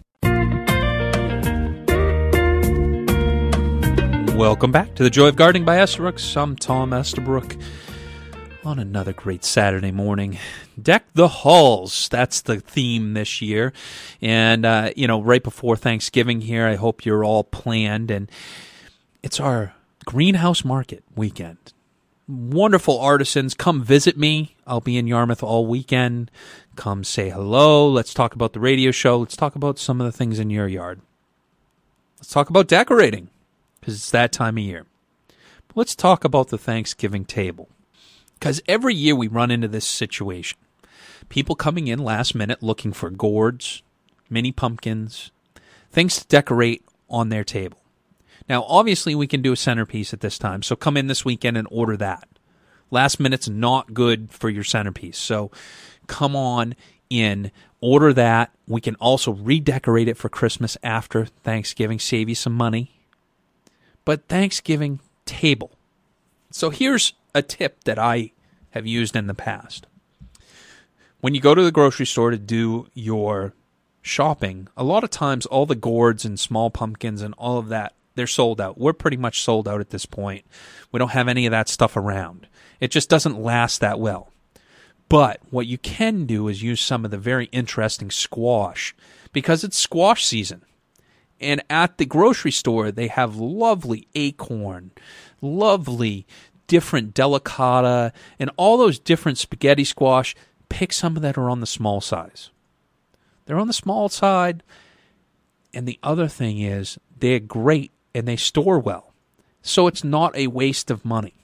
Welcome 4.37 4.73
back 4.73 4.95
to 4.97 5.03
the 5.03 5.11
Joy 5.11 5.29
of 5.29 5.37
Gardening 5.37 5.65
by 5.65 5.81
Estabrooks. 5.81 6.37
I'm 6.37 6.57
Tom 6.57 6.93
Estabrook 6.93 7.57
on 8.65 8.79
another 8.79 9.13
great 9.13 9.45
Saturday 9.45 9.93
morning. 9.93 10.39
Deck 10.81 11.07
the 11.15 11.29
halls. 11.29 12.09
That's 12.09 12.43
the 12.43 12.61
theme 12.61 13.15
this 13.15 13.41
year. 13.41 13.73
And, 14.21 14.67
uh, 14.67 14.91
you 14.97 15.07
know, 15.07 15.23
right 15.23 15.43
before 15.43 15.77
Thanksgiving 15.77 16.41
here, 16.41 16.67
I 16.67 16.75
hope 16.75 17.07
you're 17.07 17.25
all 17.25 17.45
planned. 17.45 18.11
And 18.11 18.31
it's 19.23 19.39
our 19.39 19.75
greenhouse 20.05 20.65
market 20.65 21.05
weekend. 21.15 21.73
Wonderful 22.29 23.01
artisans. 23.01 23.55
Come 23.55 23.83
visit 23.83 24.19
me. 24.19 24.55
I'll 24.67 24.83
be 24.83 24.99
in 24.99 25.07
Yarmouth 25.07 25.43
all 25.43 25.67
weekend. 25.67 26.31
Come 26.77 27.03
say 27.03 27.31
hello. 27.31 27.89
Let's 27.89 28.13
talk 28.13 28.35
about 28.35 28.53
the 28.53 28.61
radio 28.61 28.91
show. 28.91 29.19
Let's 29.19 29.37
talk 29.37 29.55
about 29.55 29.79
some 29.79 29.99
of 29.99 30.05
the 30.05 30.13
things 30.13 30.39
in 30.39 30.51
your 30.51 30.69
yard. 30.69 31.01
Let's 32.19 32.29
talk 32.29 32.51
about 32.51 32.69
decorating 32.69 33.31
because 33.81 33.95
it's 33.95 34.11
that 34.11 34.31
time 34.31 34.59
of 34.59 34.65
year. 34.65 34.85
But 35.69 35.77
let's 35.79 35.97
talk 35.97 36.23
about 36.23 36.49
the 36.49 36.59
Thanksgiving 36.59 37.25
table 37.25 37.71
because 38.35 38.61
every 38.69 38.95
year 38.95 39.17
we 39.17 39.27
run 39.27 39.51
into 39.51 39.69
this 39.69 39.87
situation. 39.87 40.59
People 41.31 41.55
coming 41.55 41.89
in 41.89 41.99
last 41.99 42.35
minute 42.35 42.63
looking 42.63 42.93
for 42.93 43.09
gourds, 43.09 43.83
mini 44.29 44.53
pumpkins, 44.53 45.31
things 45.91 46.19
to 46.19 46.27
decorate 46.27 46.85
on 47.09 47.31
their 47.31 47.45
table. 47.45 47.78
Now, 48.49 48.65
obviously, 48.65 49.15
we 49.15 49.27
can 49.27 49.43
do 49.43 49.53
a 49.53 49.57
centerpiece 49.57 50.13
at 50.13 50.21
this 50.21 50.39
time, 50.39 50.63
so 50.63 50.75
come 50.75 50.97
in 50.97 51.07
this 51.07 51.25
weekend 51.25 51.57
and 51.57 51.69
order 51.71 51.97
that. 51.99 52.29
Last 52.91 53.21
minute's 53.21 53.49
not 53.49 53.93
good 53.93 54.31
for 54.31 54.49
your 54.49 54.65
centerpiece, 54.65 55.19
so 55.19 55.51
come 56.07 56.35
on 56.35 56.75
in, 57.11 57.51
order 57.81 58.13
that. 58.15 58.53
We 58.67 58.81
can 58.81 58.95
also 58.97 59.33
redecorate 59.33 60.09
it 60.09 60.17
for 60.17 60.29
Christmas 60.29 60.77
after 60.83 61.27
Thanksgiving, 61.27 61.99
save 61.99 62.29
you 62.29 62.35
some 62.35 62.55
money. 62.55 62.91
But 64.05 64.27
Thanksgiving 64.29 65.01
table. 65.27 65.73
So 66.51 66.71
here's 66.71 67.13
a 67.35 67.43
tip 67.43 67.85
that 67.85 67.99
I 67.99 68.33
have 68.71 68.87
used 68.87 69.15
in 69.15 69.27
the 69.27 69.35
past. 69.35 69.87
When 71.21 71.35
you 71.35 71.41
go 71.41 71.55
to 71.55 71.63
the 71.63 71.73
grocery 71.73 72.07
store 72.07 72.31
to 72.31 72.39
do 72.39 72.87
your 72.95 73.53
shopping, 74.01 74.69
a 74.77 74.85
lot 74.85 75.05
of 75.05 75.11
times 75.11 75.47
all 75.47 75.67
the 75.67 75.75
gourds 75.75 76.25
and 76.25 76.41
small 76.41 76.71
pumpkins 76.71 77.21
and 77.21 77.35
all 77.37 77.59
of 77.59 77.69
that, 77.69 77.93
they're 78.19 78.27
sold 78.27 78.61
out. 78.61 78.79
We're 78.79 78.93
pretty 78.93 79.17
much 79.17 79.43
sold 79.43 79.69
out 79.69 79.81
at 79.81 79.91
this 79.91 80.05
point. 80.05 80.45
We 80.91 80.99
don't 80.99 81.13
have 81.13 81.29
any 81.29 81.47
of 81.47 81.53
that 81.53 81.69
stuff 81.69 81.97
around. 81.97 82.49
It 82.81 82.91
just 82.91 83.09
doesn't 83.09 83.41
last 83.41 83.81
that 83.81 84.01
well. 84.01 84.33
But 85.09 85.41
what 85.51 85.69
you 85.69 85.79
can 85.79 86.27
do 86.27 86.49
is 86.49 86.61
use 86.61 86.81
some 86.81 87.05
of 87.05 87.13
the 87.13 87.17
very 87.17 87.47
interesting 87.47 88.11
squash 88.11 88.95
because 89.33 89.63
it's 89.63 89.79
squash 89.79 90.27
season. 90.27 90.63
And 91.41 91.63
at 91.71 91.99
the 91.99 92.07
grocery 92.07 92.51
store, 92.51 92.91
they 92.91 93.07
have 93.07 93.37
lovely 93.37 94.09
acorn, 94.17 94.91
lovely 95.41 96.27
different 96.67 97.15
delicata, 97.15 98.13
and 98.41 98.51
all 98.57 98.77
those 98.77 98.99
different 98.99 99.39
spaghetti 99.39 99.85
squash. 99.85 100.35
Pick 100.69 100.93
some 100.93 101.15
that 101.15 101.39
are 101.39 101.49
on 101.49 101.61
the 101.61 101.67
small 101.67 102.01
size. 102.01 102.51
They're 103.47 103.61
on 103.61 103.69
the 103.69 103.73
small 103.73 104.09
side. 104.09 104.65
And 105.73 105.87
the 105.87 106.01
other 106.03 106.27
thing 106.27 106.59
is, 106.59 106.99
they're 107.17 107.41
great 107.41 107.93
and 108.19 108.29
they 108.29 108.37
store 108.37 108.79
well. 108.79 109.13
So 109.63 109.87
it's 109.87 110.05
not 110.05 110.37
a 110.37 110.49
waste 110.49 110.91
of 110.91 111.05
money. 111.05 111.35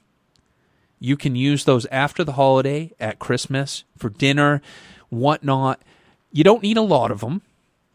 You 0.99 1.17
can 1.17 1.37
use 1.37 1.65
those 1.65 1.87
after 1.87 2.25
the 2.25 2.33
holiday, 2.33 2.93
at 2.99 3.19
Christmas, 3.19 3.85
for 3.97 4.09
dinner, 4.09 4.63
whatnot. 5.09 5.83
You 6.33 6.45
don't 6.45 6.63
need 6.63 6.77
a 6.77 6.83
lot 6.83 7.11
of 7.11 7.21
them, 7.21 7.43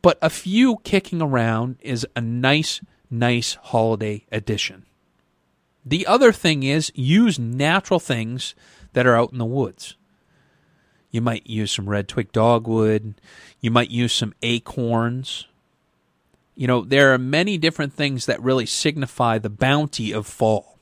but 0.01 0.17
a 0.21 0.29
few 0.29 0.77
kicking 0.83 1.21
around 1.21 1.77
is 1.81 2.05
a 2.15 2.21
nice, 2.21 2.81
nice 3.09 3.55
holiday 3.55 4.25
addition. 4.31 4.85
The 5.85 6.05
other 6.05 6.31
thing 6.31 6.63
is 6.63 6.91
use 6.93 7.39
natural 7.39 7.99
things 7.99 8.53
that 8.93 9.07
are 9.07 9.15
out 9.15 9.31
in 9.31 9.39
the 9.39 9.45
woods. 9.45 9.95
You 11.09 11.21
might 11.21 11.47
use 11.47 11.71
some 11.71 11.89
red 11.89 12.07
twig 12.07 12.31
dogwood. 12.31 13.15
You 13.59 13.71
might 13.71 13.89
use 13.89 14.13
some 14.13 14.33
acorns. 14.43 15.47
You 16.59 16.67
know, 16.67 16.81
there 16.81 17.13
are 17.13 17.17
many 17.17 17.57
different 17.57 17.93
things 17.93 18.25
that 18.25 18.43
really 18.43 18.65
signify 18.65 19.37
the 19.37 19.49
bounty 19.49 20.11
of 20.11 20.27
fall. 20.27 20.77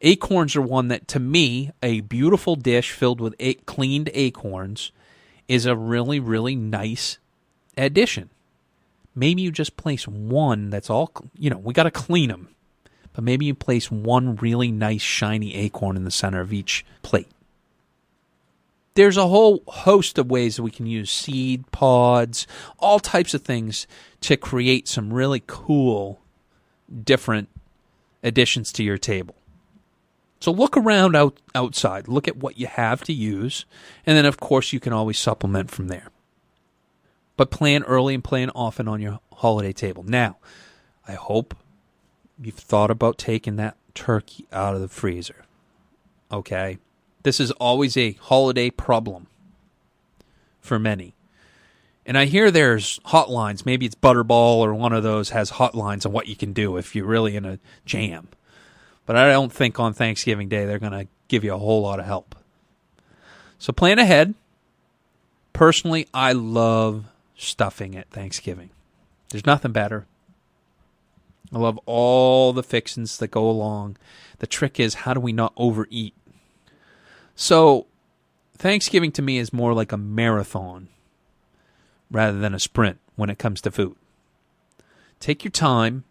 Acorns 0.00 0.56
are 0.56 0.60
one 0.60 0.88
that, 0.88 1.06
to 1.06 1.20
me, 1.20 1.70
a 1.84 2.00
beautiful 2.00 2.56
dish 2.56 2.90
filled 2.90 3.20
with 3.20 3.36
a- 3.38 3.54
cleaned 3.54 4.10
acorns 4.12 4.90
is 5.46 5.66
a 5.66 5.76
really, 5.76 6.18
really 6.18 6.56
nice 6.56 7.18
addition. 7.78 8.28
Maybe 9.14 9.42
you 9.42 9.52
just 9.52 9.76
place 9.76 10.08
one 10.08 10.68
that's 10.70 10.90
all, 10.90 11.12
you 11.38 11.48
know, 11.48 11.58
we 11.58 11.72
got 11.72 11.84
to 11.84 11.92
clean 11.92 12.30
them. 12.30 12.48
But 13.12 13.22
maybe 13.22 13.46
you 13.46 13.54
place 13.54 13.88
one 13.88 14.34
really 14.34 14.72
nice, 14.72 15.00
shiny 15.00 15.54
acorn 15.54 15.96
in 15.96 16.02
the 16.02 16.10
center 16.10 16.40
of 16.40 16.52
each 16.52 16.84
plate. 17.02 17.28
There's 18.96 19.18
a 19.18 19.28
whole 19.28 19.62
host 19.68 20.16
of 20.16 20.30
ways 20.30 20.56
that 20.56 20.62
we 20.62 20.70
can 20.70 20.86
use 20.86 21.10
seed 21.10 21.70
pods, 21.70 22.46
all 22.78 22.98
types 22.98 23.34
of 23.34 23.42
things 23.42 23.86
to 24.22 24.38
create 24.38 24.88
some 24.88 25.12
really 25.12 25.42
cool, 25.46 26.20
different 27.04 27.50
additions 28.22 28.72
to 28.72 28.82
your 28.82 28.96
table. 28.96 29.36
So 30.40 30.50
look 30.50 30.78
around 30.78 31.14
out 31.14 31.38
outside, 31.54 32.08
look 32.08 32.26
at 32.26 32.38
what 32.38 32.58
you 32.58 32.68
have 32.68 33.02
to 33.04 33.12
use, 33.12 33.66
and 34.06 34.16
then 34.16 34.24
of 34.24 34.40
course 34.40 34.72
you 34.72 34.80
can 34.80 34.94
always 34.94 35.18
supplement 35.18 35.70
from 35.70 35.88
there. 35.88 36.08
But 37.36 37.50
plan 37.50 37.82
early 37.82 38.14
and 38.14 38.24
plan 38.24 38.48
often 38.54 38.88
on 38.88 39.02
your 39.02 39.20
holiday 39.30 39.74
table. 39.74 40.04
Now, 40.04 40.38
I 41.06 41.12
hope 41.12 41.54
you've 42.40 42.54
thought 42.54 42.90
about 42.90 43.18
taking 43.18 43.56
that 43.56 43.76
turkey 43.94 44.46
out 44.50 44.74
of 44.74 44.80
the 44.80 44.88
freezer. 44.88 45.44
Okay? 46.32 46.78
This 47.26 47.40
is 47.40 47.50
always 47.50 47.96
a 47.96 48.12
holiday 48.12 48.70
problem 48.70 49.26
for 50.60 50.78
many. 50.78 51.16
And 52.06 52.16
I 52.16 52.26
hear 52.26 52.52
there's 52.52 53.00
hotlines. 53.00 53.66
Maybe 53.66 53.84
it's 53.84 53.96
Butterball 53.96 54.58
or 54.58 54.72
one 54.72 54.92
of 54.92 55.02
those 55.02 55.30
has 55.30 55.50
hotlines 55.50 56.06
on 56.06 56.12
what 56.12 56.28
you 56.28 56.36
can 56.36 56.52
do 56.52 56.76
if 56.76 56.94
you're 56.94 57.04
really 57.04 57.34
in 57.34 57.44
a 57.44 57.58
jam. 57.84 58.28
But 59.06 59.16
I 59.16 59.28
don't 59.32 59.52
think 59.52 59.80
on 59.80 59.92
Thanksgiving 59.92 60.48
Day 60.48 60.66
they're 60.66 60.78
going 60.78 60.92
to 60.92 61.08
give 61.26 61.42
you 61.42 61.52
a 61.52 61.58
whole 61.58 61.82
lot 61.82 61.98
of 61.98 62.06
help. 62.06 62.36
So 63.58 63.72
plan 63.72 63.98
ahead. 63.98 64.34
Personally, 65.52 66.06
I 66.14 66.30
love 66.30 67.06
stuffing 67.36 67.96
at 67.96 68.08
Thanksgiving. 68.08 68.70
There's 69.30 69.46
nothing 69.46 69.72
better. 69.72 70.06
I 71.52 71.58
love 71.58 71.80
all 71.86 72.52
the 72.52 72.62
fixins 72.62 73.18
that 73.18 73.32
go 73.32 73.50
along. 73.50 73.96
The 74.38 74.46
trick 74.46 74.78
is 74.78 74.94
how 74.94 75.12
do 75.12 75.18
we 75.18 75.32
not 75.32 75.52
overeat? 75.56 76.14
So, 77.36 77.86
Thanksgiving 78.56 79.12
to 79.12 79.22
me 79.22 79.36
is 79.36 79.52
more 79.52 79.74
like 79.74 79.92
a 79.92 79.98
marathon 79.98 80.88
rather 82.10 82.38
than 82.38 82.54
a 82.54 82.58
sprint 82.58 82.98
when 83.14 83.28
it 83.28 83.38
comes 83.38 83.60
to 83.60 83.70
food. 83.70 83.94
Take 85.20 85.44
your 85.44 85.50
time, 85.50 86.04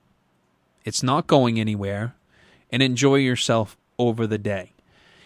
it's 0.84 1.02
not 1.02 1.26
going 1.26 1.60
anywhere, 1.60 2.16
and 2.72 2.84
enjoy 2.84 3.16
yourself 3.16 3.76
over 3.98 4.28
the 4.28 4.38
day. 4.38 4.74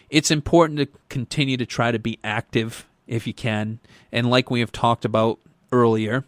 It's 0.09 0.31
important 0.31 0.79
to 0.79 0.87
continue 1.09 1.57
to 1.57 1.65
try 1.65 1.91
to 1.91 1.99
be 1.99 2.17
active 2.23 2.87
if 3.05 3.27
you 3.27 3.33
can, 3.33 3.79
and 4.11 4.29
like 4.29 4.49
we 4.49 4.61
have 4.61 4.71
talked 4.71 5.03
about 5.03 5.39
earlier, 5.71 6.23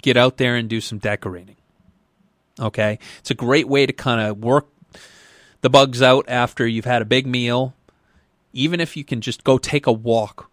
get 0.00 0.16
out 0.16 0.38
there 0.38 0.56
and 0.56 0.68
do 0.68 0.80
some 0.80 0.98
decorating. 0.98 1.56
Okay? 2.58 2.98
It's 3.18 3.30
a 3.30 3.34
great 3.34 3.68
way 3.68 3.84
to 3.84 3.92
kind 3.92 4.20
of 4.20 4.38
work 4.38 4.68
the 5.60 5.70
bugs 5.70 6.00
out 6.00 6.24
after 6.28 6.66
you've 6.66 6.84
had 6.84 7.02
a 7.02 7.06
big 7.06 7.26
meal. 7.26 7.74
Even 8.52 8.80
if 8.80 8.96
you 8.96 9.04
can 9.04 9.20
just 9.20 9.44
go 9.44 9.58
take 9.58 9.86
a 9.86 9.92
walk, 9.92 10.50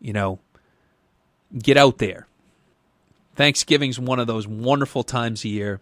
you 0.00 0.12
know, 0.12 0.38
get 1.56 1.76
out 1.76 1.98
there. 1.98 2.26
Thanksgiving's 3.36 3.98
one 3.98 4.18
of 4.18 4.26
those 4.26 4.46
wonderful 4.46 5.02
times 5.02 5.44
a 5.44 5.48
year 5.48 5.80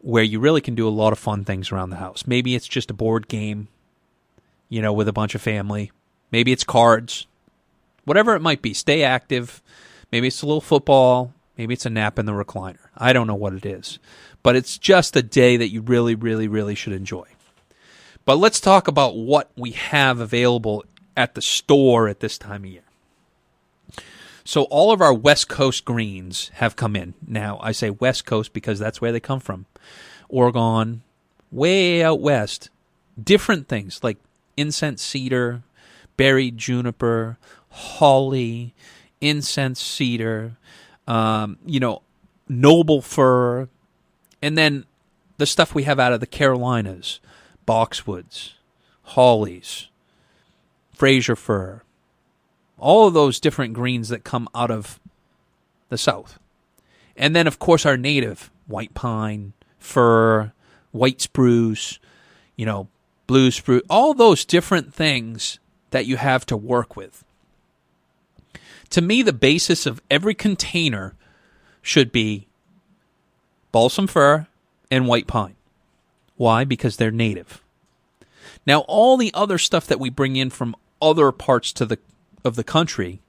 where 0.00 0.22
you 0.22 0.38
really 0.38 0.60
can 0.60 0.74
do 0.74 0.86
a 0.86 0.90
lot 0.90 1.12
of 1.12 1.18
fun 1.18 1.44
things 1.44 1.72
around 1.72 1.90
the 1.90 1.96
house. 1.96 2.24
Maybe 2.26 2.54
it's 2.54 2.68
just 2.68 2.90
a 2.90 2.94
board 2.94 3.26
game, 3.26 3.68
you 4.68 4.82
know, 4.82 4.92
with 4.92 5.08
a 5.08 5.12
bunch 5.12 5.34
of 5.34 5.40
family. 5.40 5.92
Maybe 6.30 6.52
it's 6.52 6.64
cards. 6.64 7.26
Whatever 8.04 8.34
it 8.34 8.42
might 8.42 8.60
be, 8.60 8.74
stay 8.74 9.02
active. 9.02 9.62
Maybe 10.12 10.26
it's 10.26 10.42
a 10.42 10.46
little 10.46 10.60
football. 10.60 11.32
Maybe 11.56 11.72
it's 11.72 11.86
a 11.86 11.90
nap 11.90 12.18
in 12.18 12.26
the 12.26 12.32
recliner. 12.32 12.78
I 12.96 13.12
don't 13.12 13.26
know 13.26 13.34
what 13.34 13.54
it 13.54 13.64
is. 13.64 13.98
But 14.42 14.56
it's 14.56 14.76
just 14.76 15.16
a 15.16 15.22
day 15.22 15.56
that 15.56 15.70
you 15.70 15.80
really, 15.80 16.14
really, 16.14 16.48
really 16.48 16.74
should 16.74 16.92
enjoy. 16.92 17.24
But 18.24 18.36
let's 18.36 18.60
talk 18.60 18.88
about 18.88 19.16
what 19.16 19.50
we 19.56 19.72
have 19.72 20.20
available 20.20 20.84
at 21.16 21.34
the 21.34 21.42
store 21.42 22.08
at 22.08 22.20
this 22.20 22.38
time 22.38 22.64
of 22.64 22.70
year. 22.70 22.82
So 24.44 24.64
all 24.64 24.92
of 24.92 25.00
our 25.00 25.14
West 25.14 25.48
Coast 25.48 25.84
greens 25.84 26.50
have 26.54 26.76
come 26.76 26.96
in. 26.96 27.14
Now, 27.26 27.58
I 27.62 27.72
say 27.72 27.90
West 27.90 28.26
Coast 28.26 28.52
because 28.52 28.78
that's 28.78 29.00
where 29.00 29.12
they 29.12 29.20
come 29.20 29.40
from. 29.40 29.66
Oregon, 30.28 31.02
way 31.50 32.02
out 32.02 32.20
west. 32.20 32.68
Different 33.22 33.68
things 33.68 34.00
like 34.02 34.18
incense 34.56 35.02
cedar, 35.02 35.62
berry 36.16 36.50
juniper, 36.50 37.38
holly, 37.70 38.74
incense 39.20 39.80
cedar, 39.80 40.56
um, 41.06 41.58
you 41.64 41.80
know, 41.80 42.02
noble 42.48 43.00
fir, 43.00 43.68
and 44.42 44.58
then 44.58 44.84
the 45.38 45.46
stuff 45.46 45.74
we 45.74 45.84
have 45.84 45.98
out 45.98 46.12
of 46.12 46.20
the 46.20 46.26
Carolinas, 46.26 47.20
boxwoods, 47.66 48.52
hollies, 49.02 49.88
Fraser 50.92 51.34
fir, 51.34 51.82
all 52.78 53.08
of 53.08 53.14
those 53.14 53.40
different 53.40 53.74
greens 53.74 54.08
that 54.08 54.24
come 54.24 54.48
out 54.54 54.70
of 54.70 55.00
the 55.88 55.98
south. 55.98 56.38
And 57.16 57.34
then, 57.34 57.46
of 57.46 57.58
course, 57.58 57.84
our 57.84 57.96
native 57.96 58.50
white 58.66 58.94
pine, 58.94 59.52
fir, 59.78 60.52
white 60.92 61.20
spruce, 61.20 61.98
you 62.56 62.64
know, 62.64 62.88
blue 63.26 63.50
spruce, 63.50 63.82
all 63.90 64.14
those 64.14 64.44
different 64.44 64.94
things 64.94 65.58
that 65.90 66.06
you 66.06 66.16
have 66.16 66.46
to 66.46 66.56
work 66.56 66.96
with. 66.96 67.24
To 68.90 69.00
me, 69.00 69.22
the 69.22 69.32
basis 69.32 69.86
of 69.86 70.00
every 70.10 70.34
container 70.34 71.14
should 71.82 72.12
be 72.12 72.46
balsam 73.72 74.06
fir 74.06 74.46
and 74.90 75.08
white 75.08 75.26
pine. 75.26 75.56
Why? 76.36 76.64
Because 76.64 76.96
they're 76.96 77.10
native. 77.10 77.62
Now, 78.66 78.80
all 78.80 79.16
the 79.16 79.32
other 79.34 79.58
stuff 79.58 79.86
that 79.86 80.00
we 80.00 80.10
bring 80.10 80.36
in 80.36 80.50
from 80.50 80.76
other 81.00 81.32
parts 81.32 81.72
to 81.74 81.86
the 81.86 81.98
of 82.44 82.56
the 82.56 82.64
country, 82.64 83.22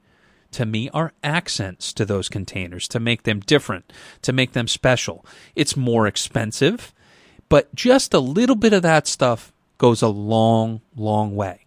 to 0.51 0.65
me, 0.65 0.89
are 0.89 1.13
accents 1.23 1.93
to 1.93 2.05
those 2.05 2.27
containers 2.27 2.87
to 2.89 2.99
make 2.99 3.23
them 3.23 3.39
different, 3.39 3.91
to 4.21 4.33
make 4.33 4.51
them 4.51 4.67
special. 4.67 5.25
It's 5.55 5.77
more 5.77 6.05
expensive, 6.05 6.93
but 7.47 7.73
just 7.73 8.13
a 8.13 8.19
little 8.19 8.55
bit 8.55 8.73
of 8.73 8.81
that 8.81 9.07
stuff 9.07 9.53
goes 9.77 10.01
a 10.01 10.07
long, 10.07 10.81
long 10.95 11.35
way. 11.35 11.61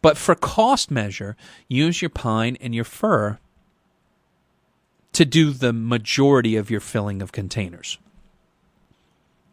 But 0.00 0.16
for 0.18 0.34
cost 0.34 0.90
measure, 0.90 1.36
use 1.68 2.02
your 2.02 2.10
pine 2.10 2.56
and 2.60 2.74
your 2.74 2.84
fir 2.84 3.38
to 5.12 5.24
do 5.24 5.52
the 5.52 5.72
majority 5.72 6.56
of 6.56 6.70
your 6.70 6.80
filling 6.80 7.22
of 7.22 7.32
containers. 7.32 7.98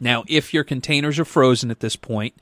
Now, 0.01 0.23
if 0.27 0.51
your 0.51 0.63
containers 0.63 1.19
are 1.19 1.25
frozen 1.25 1.69
at 1.69 1.79
this 1.79 1.95
point, 1.95 2.33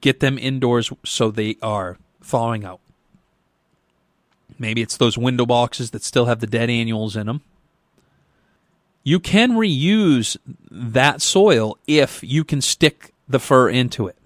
get 0.00 0.18
them 0.18 0.36
indoors 0.36 0.92
so 1.04 1.30
they 1.30 1.56
are 1.62 1.96
thawing 2.20 2.64
out. 2.64 2.80
Maybe 4.58 4.82
it's 4.82 4.96
those 4.96 5.16
window 5.16 5.46
boxes 5.46 5.92
that 5.92 6.02
still 6.02 6.26
have 6.26 6.40
the 6.40 6.48
dead 6.48 6.68
annuals 6.68 7.14
in 7.14 7.28
them. 7.28 7.42
You 9.04 9.20
can 9.20 9.52
reuse 9.52 10.36
that 10.68 11.22
soil 11.22 11.78
if 11.86 12.24
you 12.24 12.42
can 12.42 12.60
stick 12.60 13.14
the 13.28 13.38
fir 13.38 13.68
into 13.68 14.08
it. 14.08 14.16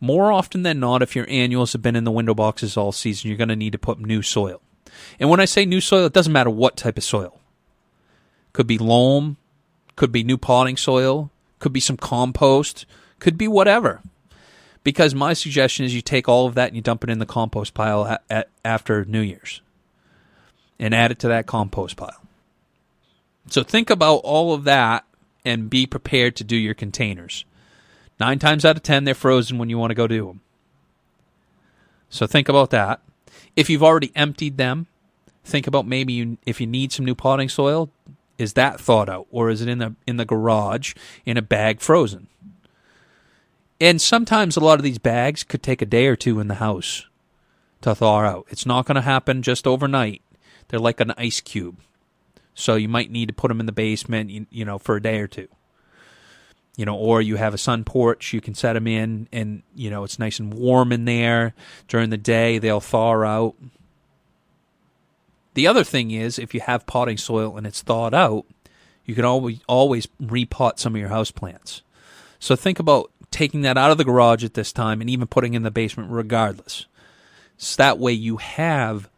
More 0.00 0.32
often 0.32 0.62
than 0.62 0.80
not, 0.80 1.02
if 1.02 1.14
your 1.14 1.26
annuals 1.28 1.72
have 1.72 1.82
been 1.82 1.96
in 1.96 2.04
the 2.04 2.10
window 2.10 2.34
boxes 2.34 2.76
all 2.76 2.92
season, 2.92 3.28
you're 3.28 3.38
going 3.38 3.48
to 3.48 3.56
need 3.56 3.72
to 3.72 3.78
put 3.78 3.98
new 3.98 4.22
soil. 4.22 4.62
And 5.20 5.28
when 5.28 5.40
I 5.40 5.44
say 5.44 5.66
new 5.66 5.80
soil, 5.82 6.06
it 6.06 6.12
doesn't 6.14 6.32
matter 6.32 6.50
what 6.50 6.76
type 6.76 6.96
of 6.96 7.04
soil. 7.04 7.38
Could 8.52 8.66
be 8.66 8.78
loam, 8.78 9.36
could 9.94 10.12
be 10.12 10.24
new 10.24 10.38
potting 10.38 10.76
soil, 10.76 11.30
could 11.66 11.72
be 11.72 11.80
some 11.80 11.96
compost, 11.96 12.86
could 13.18 13.36
be 13.36 13.48
whatever. 13.48 14.00
Because 14.84 15.16
my 15.16 15.32
suggestion 15.32 15.84
is 15.84 15.96
you 15.96 16.00
take 16.00 16.28
all 16.28 16.46
of 16.46 16.54
that 16.54 16.68
and 16.68 16.76
you 16.76 16.80
dump 16.80 17.02
it 17.02 17.10
in 17.10 17.18
the 17.18 17.26
compost 17.26 17.74
pile 17.74 18.06
at, 18.06 18.22
at, 18.30 18.48
after 18.64 19.04
New 19.04 19.20
Year's 19.20 19.62
and 20.78 20.94
add 20.94 21.10
it 21.10 21.18
to 21.18 21.28
that 21.28 21.46
compost 21.46 21.96
pile. 21.96 22.22
So 23.50 23.64
think 23.64 23.90
about 23.90 24.18
all 24.18 24.54
of 24.54 24.62
that 24.62 25.06
and 25.44 25.68
be 25.68 25.88
prepared 25.88 26.36
to 26.36 26.44
do 26.44 26.54
your 26.54 26.74
containers. 26.74 27.44
Nine 28.20 28.38
times 28.38 28.64
out 28.64 28.76
of 28.76 28.84
ten, 28.84 29.02
they're 29.02 29.12
frozen 29.12 29.58
when 29.58 29.68
you 29.68 29.76
want 29.76 29.90
to 29.90 29.96
go 29.96 30.06
do 30.06 30.26
them. 30.26 30.42
So 32.10 32.28
think 32.28 32.48
about 32.48 32.70
that. 32.70 33.00
If 33.56 33.68
you've 33.68 33.82
already 33.82 34.12
emptied 34.14 34.56
them, 34.56 34.86
think 35.42 35.66
about 35.66 35.84
maybe 35.84 36.12
you, 36.12 36.38
if 36.46 36.60
you 36.60 36.68
need 36.68 36.92
some 36.92 37.04
new 37.04 37.16
potting 37.16 37.48
soil, 37.48 37.90
is 38.38 38.54
that 38.54 38.80
thawed 38.80 39.08
out 39.08 39.26
or 39.30 39.50
is 39.50 39.60
it 39.62 39.68
in 39.68 39.78
the 39.78 39.94
in 40.06 40.16
the 40.16 40.24
garage 40.24 40.94
in 41.24 41.36
a 41.36 41.42
bag 41.42 41.80
frozen? 41.80 42.28
And 43.80 44.00
sometimes 44.00 44.56
a 44.56 44.60
lot 44.60 44.78
of 44.78 44.84
these 44.84 44.98
bags 44.98 45.42
could 45.42 45.62
take 45.62 45.82
a 45.82 45.86
day 45.86 46.06
or 46.06 46.16
two 46.16 46.40
in 46.40 46.48
the 46.48 46.54
house 46.54 47.06
to 47.82 47.94
thaw 47.94 48.20
out. 48.20 48.46
It's 48.48 48.64
not 48.64 48.86
going 48.86 48.94
to 48.94 49.02
happen 49.02 49.42
just 49.42 49.66
overnight. 49.66 50.22
They're 50.68 50.80
like 50.80 51.00
an 51.00 51.12
ice 51.18 51.40
cube. 51.40 51.78
So 52.54 52.76
you 52.76 52.88
might 52.88 53.10
need 53.10 53.28
to 53.28 53.34
put 53.34 53.48
them 53.48 53.60
in 53.60 53.66
the 53.66 53.72
basement, 53.72 54.30
you, 54.30 54.46
you 54.48 54.64
know, 54.64 54.78
for 54.78 54.96
a 54.96 55.02
day 55.02 55.20
or 55.20 55.26
two 55.26 55.48
you 56.76 56.84
know, 56.84 56.94
or 56.94 57.22
you 57.22 57.36
have 57.36 57.54
a 57.54 57.58
sun 57.58 57.84
porch, 57.84 58.32
you 58.34 58.40
can 58.40 58.54
set 58.54 58.74
them 58.74 58.86
in 58.86 59.28
and, 59.32 59.62
you 59.74 59.88
know, 59.88 60.04
it's 60.04 60.18
nice 60.18 60.38
and 60.38 60.52
warm 60.52 60.92
in 60.92 61.06
there. 61.06 61.54
During 61.88 62.10
the 62.10 62.18
day, 62.18 62.58
they'll 62.58 62.80
thaw 62.80 63.24
out. 63.24 63.54
The 65.56 65.66
other 65.66 65.84
thing 65.84 66.10
is, 66.10 66.38
if 66.38 66.52
you 66.52 66.60
have 66.60 66.84
potting 66.84 67.16
soil 67.16 67.56
and 67.56 67.66
it's 67.66 67.80
thawed 67.80 68.12
out, 68.12 68.44
you 69.06 69.14
can 69.14 69.24
always 69.24 69.60
always 69.66 70.06
repot 70.22 70.78
some 70.78 70.94
of 70.94 71.00
your 71.00 71.08
house 71.08 71.30
plants. 71.30 71.80
So 72.38 72.56
think 72.56 72.78
about 72.78 73.10
taking 73.30 73.62
that 73.62 73.78
out 73.78 73.90
of 73.90 73.96
the 73.96 74.04
garage 74.04 74.44
at 74.44 74.52
this 74.52 74.70
time 74.70 75.00
and 75.00 75.08
even 75.08 75.26
putting 75.26 75.54
in 75.54 75.62
the 75.62 75.70
basement 75.70 76.10
regardless. 76.10 76.84
So 77.56 77.82
that 77.82 77.98
way 77.98 78.12
you 78.12 78.36
have 78.36 79.08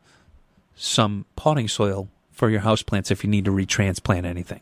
some 0.76 1.24
potting 1.34 1.66
soil 1.66 2.06
for 2.30 2.48
your 2.48 2.60
house 2.60 2.84
plants 2.84 3.10
if 3.10 3.24
you 3.24 3.30
need 3.30 3.46
to 3.46 3.50
retransplant 3.50 4.24
anything. 4.24 4.60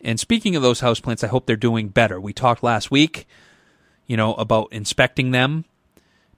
And 0.00 0.20
speaking 0.20 0.54
of 0.54 0.62
those 0.62 0.80
houseplants, 0.80 1.24
I 1.24 1.26
hope 1.26 1.46
they're 1.46 1.56
doing 1.56 1.88
better. 1.88 2.20
We 2.20 2.32
talked 2.32 2.62
last 2.62 2.92
week, 2.92 3.26
you 4.06 4.16
know, 4.16 4.34
about 4.34 4.68
inspecting 4.70 5.32
them, 5.32 5.64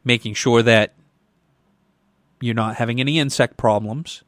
making 0.02 0.32
sure 0.32 0.62
that 0.62 0.94
you're 2.40 2.54
not 2.54 2.76
having 2.76 3.00
any 3.00 3.18
insect 3.18 3.56
problems, 3.56 4.22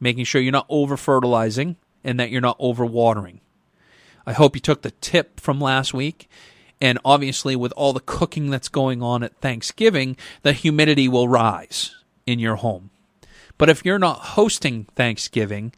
making 0.00 0.24
sure 0.24 0.40
you're 0.40 0.52
not 0.52 0.66
over 0.68 0.96
fertilizing, 0.96 1.76
and 2.04 2.18
that 2.20 2.30
you're 2.30 2.40
not 2.40 2.56
over 2.58 2.84
watering. 2.84 3.40
I 4.26 4.32
hope 4.32 4.56
you 4.56 4.60
took 4.60 4.82
the 4.82 4.90
tip 4.90 5.40
from 5.40 5.60
last 5.60 5.94
week. 5.94 6.28
And 6.80 6.98
obviously, 7.04 7.56
with 7.56 7.72
all 7.72 7.92
the 7.92 8.00
cooking 8.00 8.50
that's 8.50 8.68
going 8.68 9.02
on 9.02 9.22
at 9.22 9.36
Thanksgiving, 9.40 10.16
the 10.42 10.52
humidity 10.52 11.08
will 11.08 11.28
rise 11.28 11.94
in 12.26 12.38
your 12.38 12.56
home. 12.56 12.90
But 13.56 13.70
if 13.70 13.84
you're 13.84 13.98
not 13.98 14.18
hosting 14.18 14.84
Thanksgiving, 14.94 15.72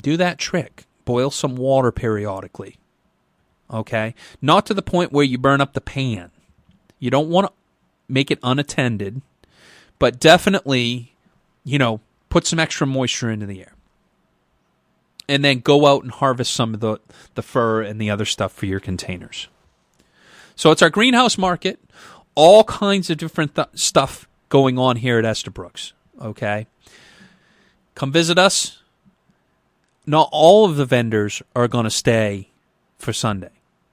do 0.00 0.16
that 0.16 0.38
trick 0.38 0.84
boil 1.04 1.30
some 1.30 1.56
water 1.56 1.92
periodically. 1.92 2.76
Okay? 3.70 4.14
Not 4.40 4.66
to 4.66 4.74
the 4.74 4.82
point 4.82 5.12
where 5.12 5.24
you 5.24 5.38
burn 5.38 5.60
up 5.60 5.72
the 5.72 5.80
pan. 5.80 6.30
You 6.98 7.10
don't 7.10 7.28
want 7.28 7.48
to 7.48 7.52
make 8.08 8.30
it 8.30 8.38
unattended, 8.42 9.22
but 10.02 10.18
definitely, 10.18 11.14
you 11.62 11.78
know, 11.78 12.00
put 12.28 12.44
some 12.44 12.58
extra 12.58 12.84
moisture 12.84 13.30
into 13.30 13.46
the 13.46 13.60
air. 13.60 13.74
and 15.28 15.44
then 15.44 15.60
go 15.60 15.86
out 15.86 16.02
and 16.02 16.12
harvest 16.12 16.52
some 16.52 16.74
of 16.74 16.80
the, 16.80 16.98
the 17.36 17.42
fir 17.42 17.82
and 17.82 18.00
the 18.00 18.10
other 18.10 18.24
stuff 18.24 18.52
for 18.52 18.66
your 18.66 18.80
containers. 18.80 19.48
So 20.56 20.70
it's 20.70 20.82
our 20.82 20.90
greenhouse 20.90 21.38
market, 21.38 21.80
all 22.34 22.64
kinds 22.64 23.08
of 23.10 23.18
different 23.18 23.54
th- 23.54 23.68
stuff 23.74 24.28
going 24.48 24.78
on 24.78 24.96
here 24.96 25.18
at 25.18 25.24
Estabrooks. 25.24 25.92
Okay. 26.20 26.66
Come 27.94 28.12
visit 28.12 28.38
us. 28.38 28.82
Not 30.06 30.28
all 30.32 30.64
of 30.64 30.76
the 30.76 30.84
vendors 30.84 31.42
are 31.54 31.68
going 31.68 31.84
to 31.84 31.90
stay 31.90 32.50
for 32.98 33.12
Sunday. 33.12 33.50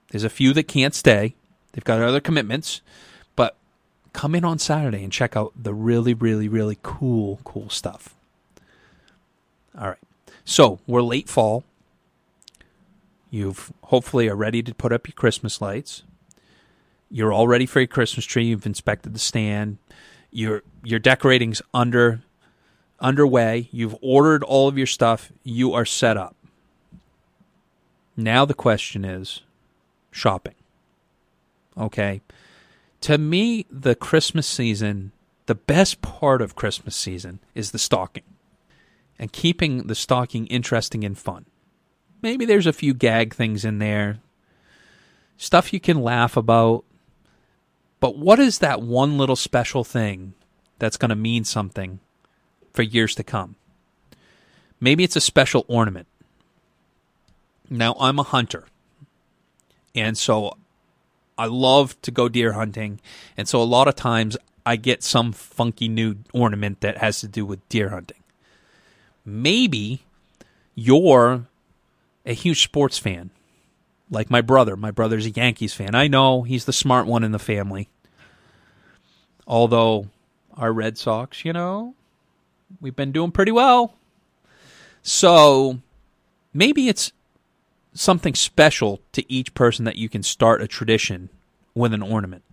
There's 0.10 0.24
a 0.24 0.30
few 0.30 0.54
that 0.54 0.68
can't 0.68 0.96
stay. 0.96 1.36
They've 1.72 1.84
got 1.84 2.02
other 2.02 2.20
commitments, 2.20 2.82
come 4.14 4.36
in 4.36 4.44
on 4.44 4.60
Saturday 4.60 5.04
and 5.04 5.12
check 5.12 5.36
out 5.36 5.54
the 5.56 5.74
really, 5.74 6.14
really, 6.14 6.48
really 6.48 6.78
cool, 6.82 7.40
cool 7.44 7.70
stuff. 7.70 8.16
All 9.78 9.88
right. 9.88 9.98
So 10.46 10.80
we're 10.88 11.02
late 11.02 11.30
fall. 11.30 11.64
You've 13.30 13.72
hopefully 13.84 14.28
are 14.28 14.36
ready 14.36 14.64
to 14.64 14.74
put 14.74 14.92
up 14.92 15.08
your 15.08 15.14
Christmas 15.14 15.62
lights. 15.62 16.04
You're 17.12 17.32
all 17.32 17.48
ready 17.48 17.66
for 17.66 17.80
your 17.80 17.88
Christmas 17.88 18.26
tree. 18.26 18.46
You've 18.46 18.66
inspected 18.66 19.14
the 19.14 19.20
stand. 19.20 19.78
Your 20.32 20.64
your 20.84 21.00
decorating's 21.00 21.62
under 21.74 22.22
underway. 23.00 23.70
You've 23.72 23.96
ordered 24.02 24.44
all 24.44 24.68
of 24.68 24.78
your 24.78 24.88
stuff. 24.88 25.32
You 25.44 25.74
are 25.74 25.86
set 25.86 26.18
up. 26.18 26.36
Now 28.18 28.46
the 28.46 28.54
question 28.54 29.06
is 29.06 29.42
shopping. 30.12 30.56
Okay. 31.78 32.22
To 33.02 33.18
me, 33.18 33.66
the 33.70 33.96
Christmas 33.96 34.48
season, 34.48 35.12
the 35.46 35.56
best 35.56 36.02
part 36.02 36.42
of 36.42 36.56
Christmas 36.56 36.96
season 36.96 37.40
is 37.56 37.72
the 37.72 37.80
stocking 37.80 38.24
and 39.18 39.32
keeping 39.32 39.88
the 39.88 39.96
stocking 39.96 40.48
interesting 40.48 41.04
and 41.04 41.18
fun. 41.18 41.46
Maybe 42.22 42.46
there's 42.46 42.68
a 42.68 42.74
few 42.74 42.94
gag 42.94 43.34
things 43.34 43.64
in 43.64 43.80
there, 43.80 44.20
stuff 45.38 45.74
you 45.74 45.80
can 45.80 46.02
laugh 46.02 46.36
about. 46.36 46.84
But 48.00 48.18
what 48.18 48.40
is 48.40 48.60
that 48.60 48.82
one 48.82 49.18
little 49.18 49.36
special 49.36 49.84
thing 49.84 50.34
that's 50.78 50.98
going 50.98 51.10
to 51.10 51.16
mean 51.16 51.44
something 51.44 52.00
for 52.74 52.82
years 52.82 53.16
to 53.16 53.24
come? 53.24 53.56
Maybe 54.80 55.04
it's 55.04 55.16
a 55.16 55.22
special 55.22 55.66
ornament. 55.68 56.08
Now, 57.70 57.96
I'm 58.00 58.20
a 58.20 58.24
hunter. 58.24 58.66
And 59.94 60.18
so 60.18 60.58
I 61.40 61.46
love 61.46 62.00
to 62.02 62.12
go 62.12 62.28
deer 62.28 62.52
hunting. 62.52 63.00
And 63.38 63.48
so 63.48 63.62
a 63.62 63.64
lot 63.64 63.88
of 63.88 63.96
times 63.96 64.36
I 64.66 64.76
get 64.76 65.04
some 65.04 65.32
funky 65.32 65.88
new 65.88 66.18
ornament 66.34 66.82
that 66.82 66.98
has 66.98 67.22
to 67.22 67.30
do 67.30 67.46
with 67.46 67.68
deer 67.70 67.90
hunting. 67.90 68.22
Maybe 69.24 70.02
you're 70.76 71.46
a 72.26 72.34
huge 72.34 72.62
sports 72.62 72.98
fan, 72.98 73.30
like 74.12 74.30
my 74.30 74.42
brother. 74.42 74.76
My 74.76 74.92
brother's 74.92 75.26
a 75.26 75.30
Yankees 75.30 75.74
fan. 75.74 75.96
I 75.96 76.10
know 76.10 76.44
he's 76.44 76.66
the 76.66 76.74
smart 76.74 77.08
one 77.08 77.24
in 77.24 77.32
the 77.32 77.40
family. 77.40 77.88
Although 79.48 80.08
our 80.58 80.74
Red 80.74 80.98
Sox, 80.98 81.46
you 81.46 81.54
know, 81.54 81.96
we've 82.82 82.98
been 82.98 83.14
doing 83.14 83.32
pretty 83.32 83.54
well. 83.54 83.94
So 85.04 85.80
maybe 86.54 86.90
it's 86.90 87.14
something 87.94 88.36
special 88.36 89.02
to 89.14 89.32
each 89.32 89.54
person 89.54 89.86
that 89.86 89.96
you 89.96 90.10
can 90.10 90.24
start 90.24 90.62
a 90.62 90.68
tradition 90.68 91.30
with 91.74 91.94
an 91.94 92.02
ornament. 92.02 92.44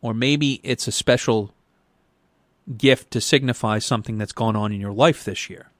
Or 0.00 0.14
maybe 0.14 0.60
it's 0.62 0.86
a 0.86 0.92
special 0.92 1.52
gift 2.76 3.10
to 3.12 3.20
signify 3.20 3.78
something 3.78 4.18
that's 4.18 4.32
gone 4.32 4.56
on 4.56 4.72
in 4.72 4.80
your 4.80 4.92
life 4.92 5.24
this 5.24 5.48
year. 5.50 5.70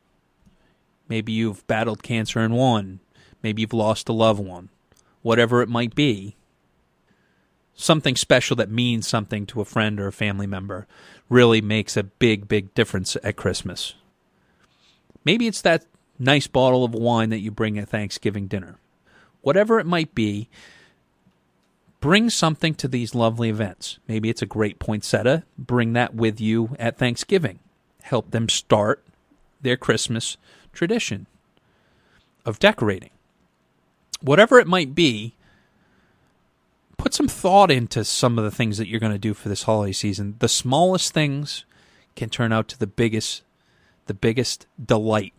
Maybe 1.09 1.33
you've 1.33 1.67
battled 1.67 2.03
cancer 2.03 2.41
and 2.41 2.55
won. 2.55 3.01
Maybe 3.43 3.63
you've 3.63 3.73
lost 3.73 4.09
a 4.09 4.13
loved 4.13 4.41
one. 4.41 4.69
Whatever 5.23 5.63
it 5.63 5.69
might 5.69 5.95
be, 5.95 6.37
something 7.75 8.17
special 8.17 8.57
that 8.57 8.71
means 8.71 9.07
something 9.07 9.47
to 9.47 9.61
a 9.61 9.65
friend 9.65 10.01
or 10.01 10.09
a 10.09 10.13
family 10.13 10.47
member 10.47 10.87
really 11.29 11.61
makes 11.61 11.97
a 11.97 12.03
big, 12.03 12.49
big 12.49 12.75
difference 12.75 13.17
at 13.23 13.37
Christmas. 13.37 13.95
Maybe 15.25 15.47
it's 15.47 15.63
that 15.63 15.85
nice 16.19 16.47
bottle 16.47 16.85
of 16.85 16.95
wine 16.95 17.31
that 17.31 17.41
you 17.41 17.51
bring 17.51 17.79
at 17.79 17.89
Thanksgiving 17.89 18.47
dinner. 18.47 18.79
Whatever 19.43 19.79
it 19.79 19.87
might 19.87 20.15
be, 20.15 20.49
bring 22.01 22.31
something 22.31 22.75
to 22.75 22.89
these 22.89 23.15
lovely 23.15 23.49
events. 23.49 23.99
Maybe 24.09 24.29
it's 24.29 24.43
a 24.43 24.47
great 24.47 24.79
poinsettia. 24.79 25.45
Bring 25.57 25.93
that 25.95 26.15
with 26.15 26.41
you 26.41 26.77
at 26.79 26.99
Thanksgiving. 26.99 27.61
Help 28.03 28.31
them 28.31 28.49
start 28.49 29.05
their 29.61 29.77
Christmas 29.77 30.37
tradition 30.73 31.27
of 32.45 32.59
decorating. 32.59 33.11
Whatever 34.21 34.59
it 34.59 34.67
might 34.67 34.95
be, 34.95 35.35
put 36.97 37.15
some 37.15 37.29
thought 37.29 37.71
into 37.71 38.05
some 38.05 38.39
of 38.39 38.45
the 38.45 38.51
things 38.51 38.79
that 38.79 38.89
you're 38.89 39.01
going 39.01 39.13
to 39.13 39.19
do 39.19 39.35
for 39.35 39.49
this 39.49 39.65
holiday 39.65 39.93
season. 39.93 40.37
The 40.41 40.49
smallest 40.49 41.13
things 41.13 41.65
can 42.17 42.29
turn 42.29 42.53
out 42.53 42.69
to 42.69 42.79
the 42.79 42.87
biggest 42.87 43.43
the 44.07 44.15
biggest 44.15 44.67
delight 44.83 45.35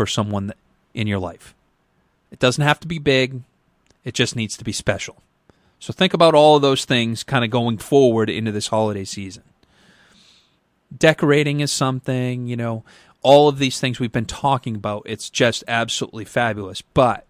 for 0.00 0.06
someone 0.06 0.50
in 0.94 1.06
your 1.06 1.18
life. 1.18 1.54
It 2.30 2.38
doesn't 2.38 2.64
have 2.64 2.80
to 2.80 2.88
be 2.88 2.98
big, 2.98 3.42
it 4.02 4.14
just 4.14 4.34
needs 4.34 4.56
to 4.56 4.64
be 4.64 4.72
special. 4.72 5.22
So 5.78 5.92
think 5.92 6.14
about 6.14 6.34
all 6.34 6.56
of 6.56 6.62
those 6.62 6.86
things 6.86 7.22
kind 7.22 7.44
of 7.44 7.50
going 7.50 7.76
forward 7.76 8.30
into 8.30 8.50
this 8.50 8.68
holiday 8.68 9.04
season. 9.04 9.42
Decorating 10.96 11.60
is 11.60 11.70
something, 11.70 12.46
you 12.46 12.56
know, 12.56 12.82
all 13.20 13.46
of 13.46 13.58
these 13.58 13.78
things 13.78 14.00
we've 14.00 14.10
been 14.10 14.24
talking 14.24 14.74
about, 14.74 15.02
it's 15.04 15.28
just 15.28 15.64
absolutely 15.68 16.24
fabulous. 16.24 16.80
But 16.80 17.26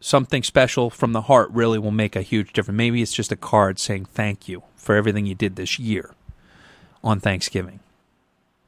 something 0.00 0.42
special 0.42 0.90
from 0.90 1.12
the 1.12 1.22
heart 1.22 1.48
really 1.52 1.78
will 1.78 1.92
make 1.92 2.16
a 2.16 2.22
huge 2.22 2.52
difference. 2.52 2.76
Maybe 2.76 3.02
it's 3.02 3.14
just 3.14 3.30
a 3.30 3.36
card 3.36 3.78
saying 3.78 4.06
thank 4.06 4.48
you 4.48 4.64
for 4.74 4.96
everything 4.96 5.26
you 5.26 5.36
did 5.36 5.54
this 5.54 5.78
year 5.78 6.12
on 7.04 7.20
Thanksgiving. 7.20 7.78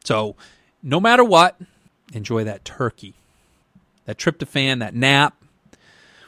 So, 0.05 0.37
no 0.81 1.01
matter 1.01 1.25
what, 1.25 1.57
enjoy 2.13 2.45
that 2.45 2.65
turkey, 2.65 3.15
that 4.05 4.19
tryptophan, 4.19 4.81
that 4.81 4.95
nap. 4.95 5.35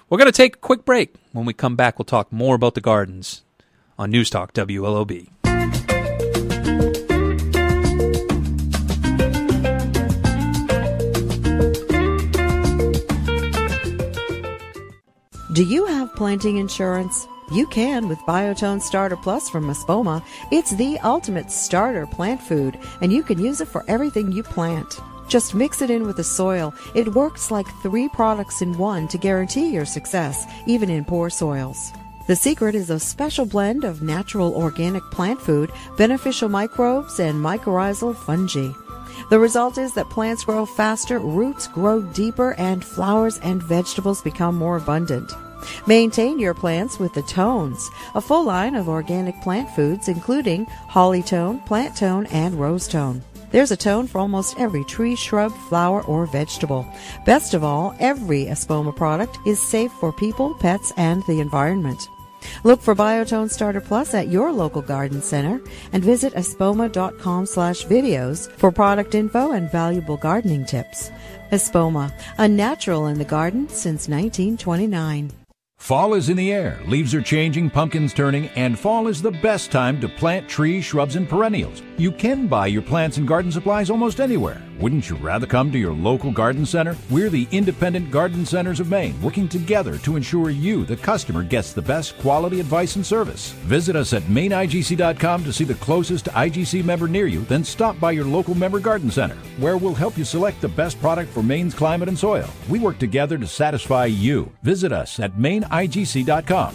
We're 0.08 0.18
going 0.18 0.30
to 0.30 0.36
take 0.36 0.56
a 0.56 0.58
quick 0.58 0.84
break. 0.84 1.14
When 1.32 1.44
we 1.44 1.52
come 1.52 1.76
back, 1.76 1.98
we'll 1.98 2.04
talk 2.04 2.32
more 2.32 2.54
about 2.54 2.74
the 2.74 2.80
gardens 2.80 3.42
on 3.98 4.10
News 4.10 4.30
Talk 4.30 4.52
WLOB. 4.52 5.28
Do 15.54 15.62
you 15.62 15.86
have 15.86 16.12
planting 16.16 16.56
insurance? 16.56 17.28
You 17.52 17.66
can 17.68 18.08
with 18.08 18.18
Biotone 18.20 18.82
Starter 18.82 19.16
Plus 19.16 19.48
from 19.48 19.66
Espoma. 19.66 20.24
It's 20.50 20.74
the 20.74 20.98
ultimate 20.98 21.52
starter 21.52 22.06
plant 22.06 22.42
food, 22.42 22.76
and 23.00 23.12
you 23.12 23.22
can 23.22 23.38
use 23.38 23.60
it 23.60 23.68
for 23.68 23.84
everything 23.86 24.32
you 24.32 24.42
plant. 24.42 24.98
Just 25.28 25.54
mix 25.54 25.82
it 25.82 25.90
in 25.90 26.06
with 26.06 26.16
the 26.16 26.24
soil. 26.24 26.74
It 26.94 27.14
works 27.14 27.50
like 27.50 27.66
three 27.82 28.08
products 28.08 28.62
in 28.62 28.76
one 28.78 29.08
to 29.08 29.18
guarantee 29.18 29.72
your 29.72 29.86
success, 29.86 30.46
even 30.66 30.90
in 30.90 31.04
poor 31.04 31.30
soils. 31.30 31.92
The 32.26 32.36
secret 32.36 32.74
is 32.74 32.90
a 32.90 32.98
special 32.98 33.44
blend 33.44 33.84
of 33.84 34.02
natural 34.02 34.54
organic 34.54 35.02
plant 35.10 35.40
food, 35.40 35.70
beneficial 35.98 36.48
microbes, 36.48 37.20
and 37.20 37.42
mycorrhizal 37.42 38.16
fungi. 38.16 38.70
The 39.30 39.38
result 39.38 39.78
is 39.78 39.94
that 39.94 40.10
plants 40.10 40.44
grow 40.44 40.66
faster, 40.66 41.18
roots 41.18 41.68
grow 41.68 42.02
deeper, 42.02 42.54
and 42.54 42.84
flowers 42.84 43.38
and 43.38 43.62
vegetables 43.62 44.22
become 44.22 44.54
more 44.54 44.76
abundant. 44.76 45.32
Maintain 45.86 46.38
your 46.38 46.54
plants 46.54 46.98
with 46.98 47.14
the 47.14 47.22
Tones, 47.22 47.90
a 48.14 48.20
full 48.20 48.44
line 48.44 48.74
of 48.74 48.88
organic 48.88 49.40
plant 49.40 49.68
foods 49.70 50.08
including 50.08 50.66
holly 50.66 51.22
tone, 51.22 51.60
plant 51.60 51.96
tone, 51.96 52.26
and 52.26 52.54
rose 52.60 52.86
tone. 52.86 53.22
There's 53.54 53.70
a 53.70 53.76
tone 53.76 54.08
for 54.08 54.18
almost 54.18 54.58
every 54.58 54.82
tree, 54.82 55.14
shrub, 55.14 55.52
flower, 55.68 56.02
or 56.06 56.26
vegetable. 56.26 56.84
Best 57.24 57.54
of 57.54 57.62
all, 57.62 57.94
every 58.00 58.46
Espoma 58.46 58.96
product 58.96 59.38
is 59.46 59.62
safe 59.62 59.92
for 59.92 60.12
people, 60.12 60.54
pets, 60.54 60.92
and 60.96 61.22
the 61.28 61.38
environment. 61.38 62.08
Look 62.64 62.82
for 62.82 62.96
Biotone 62.96 63.48
Starter 63.48 63.80
Plus 63.80 64.12
at 64.12 64.26
your 64.26 64.50
local 64.50 64.82
garden 64.82 65.22
center 65.22 65.60
and 65.92 66.02
visit 66.02 66.34
espoma.com 66.34 67.46
slash 67.46 67.86
videos 67.86 68.50
for 68.50 68.72
product 68.72 69.14
info 69.14 69.52
and 69.52 69.70
valuable 69.70 70.16
gardening 70.16 70.66
tips. 70.66 71.12
Espoma, 71.52 72.12
a 72.38 72.48
natural 72.48 73.06
in 73.06 73.18
the 73.18 73.24
garden 73.24 73.68
since 73.68 74.08
1929. 74.08 75.30
Fall 75.84 76.14
is 76.14 76.30
in 76.30 76.36
the 76.38 76.50
air, 76.50 76.80
leaves 76.86 77.14
are 77.14 77.20
changing, 77.20 77.68
pumpkins 77.68 78.14
turning, 78.14 78.48
and 78.56 78.78
fall 78.78 79.06
is 79.06 79.20
the 79.20 79.30
best 79.30 79.70
time 79.70 80.00
to 80.00 80.08
plant 80.08 80.48
trees, 80.48 80.82
shrubs, 80.82 81.14
and 81.14 81.28
perennials. 81.28 81.82
You 81.96 82.10
can 82.10 82.48
buy 82.48 82.66
your 82.66 82.82
plants 82.82 83.18
and 83.18 83.28
garden 83.28 83.52
supplies 83.52 83.88
almost 83.88 84.18
anywhere. 84.18 84.60
Wouldn't 84.80 85.08
you 85.08 85.14
rather 85.16 85.46
come 85.46 85.70
to 85.70 85.78
your 85.78 85.92
local 85.92 86.32
garden 86.32 86.66
center? 86.66 86.96
We're 87.08 87.30
the 87.30 87.46
Independent 87.52 88.10
Garden 88.10 88.44
Centers 88.44 88.80
of 88.80 88.90
Maine, 88.90 89.20
working 89.22 89.48
together 89.48 89.96
to 89.98 90.16
ensure 90.16 90.50
you, 90.50 90.84
the 90.84 90.96
customer, 90.96 91.44
gets 91.44 91.72
the 91.72 91.82
best 91.82 92.18
quality 92.18 92.58
advice 92.58 92.96
and 92.96 93.06
service. 93.06 93.52
Visit 93.66 93.94
us 93.94 94.12
at 94.12 94.24
maineigc.com 94.24 95.44
to 95.44 95.52
see 95.52 95.62
the 95.62 95.74
closest 95.76 96.24
IGC 96.24 96.84
member 96.84 97.06
near 97.06 97.28
you, 97.28 97.42
then 97.42 97.62
stop 97.62 98.00
by 98.00 98.10
your 98.10 98.24
local 98.24 98.56
member 98.56 98.80
garden 98.80 99.10
center, 99.10 99.36
where 99.58 99.76
we'll 99.76 99.94
help 99.94 100.18
you 100.18 100.24
select 100.24 100.60
the 100.60 100.68
best 100.68 101.00
product 101.00 101.32
for 101.32 101.44
Maine's 101.44 101.74
climate 101.74 102.08
and 102.08 102.18
soil. 102.18 102.48
We 102.68 102.80
work 102.80 102.98
together 102.98 103.38
to 103.38 103.46
satisfy 103.46 104.06
you. 104.06 104.50
Visit 104.64 104.90
us 104.90 105.20
at 105.20 105.34
maineigc.com. 105.34 106.74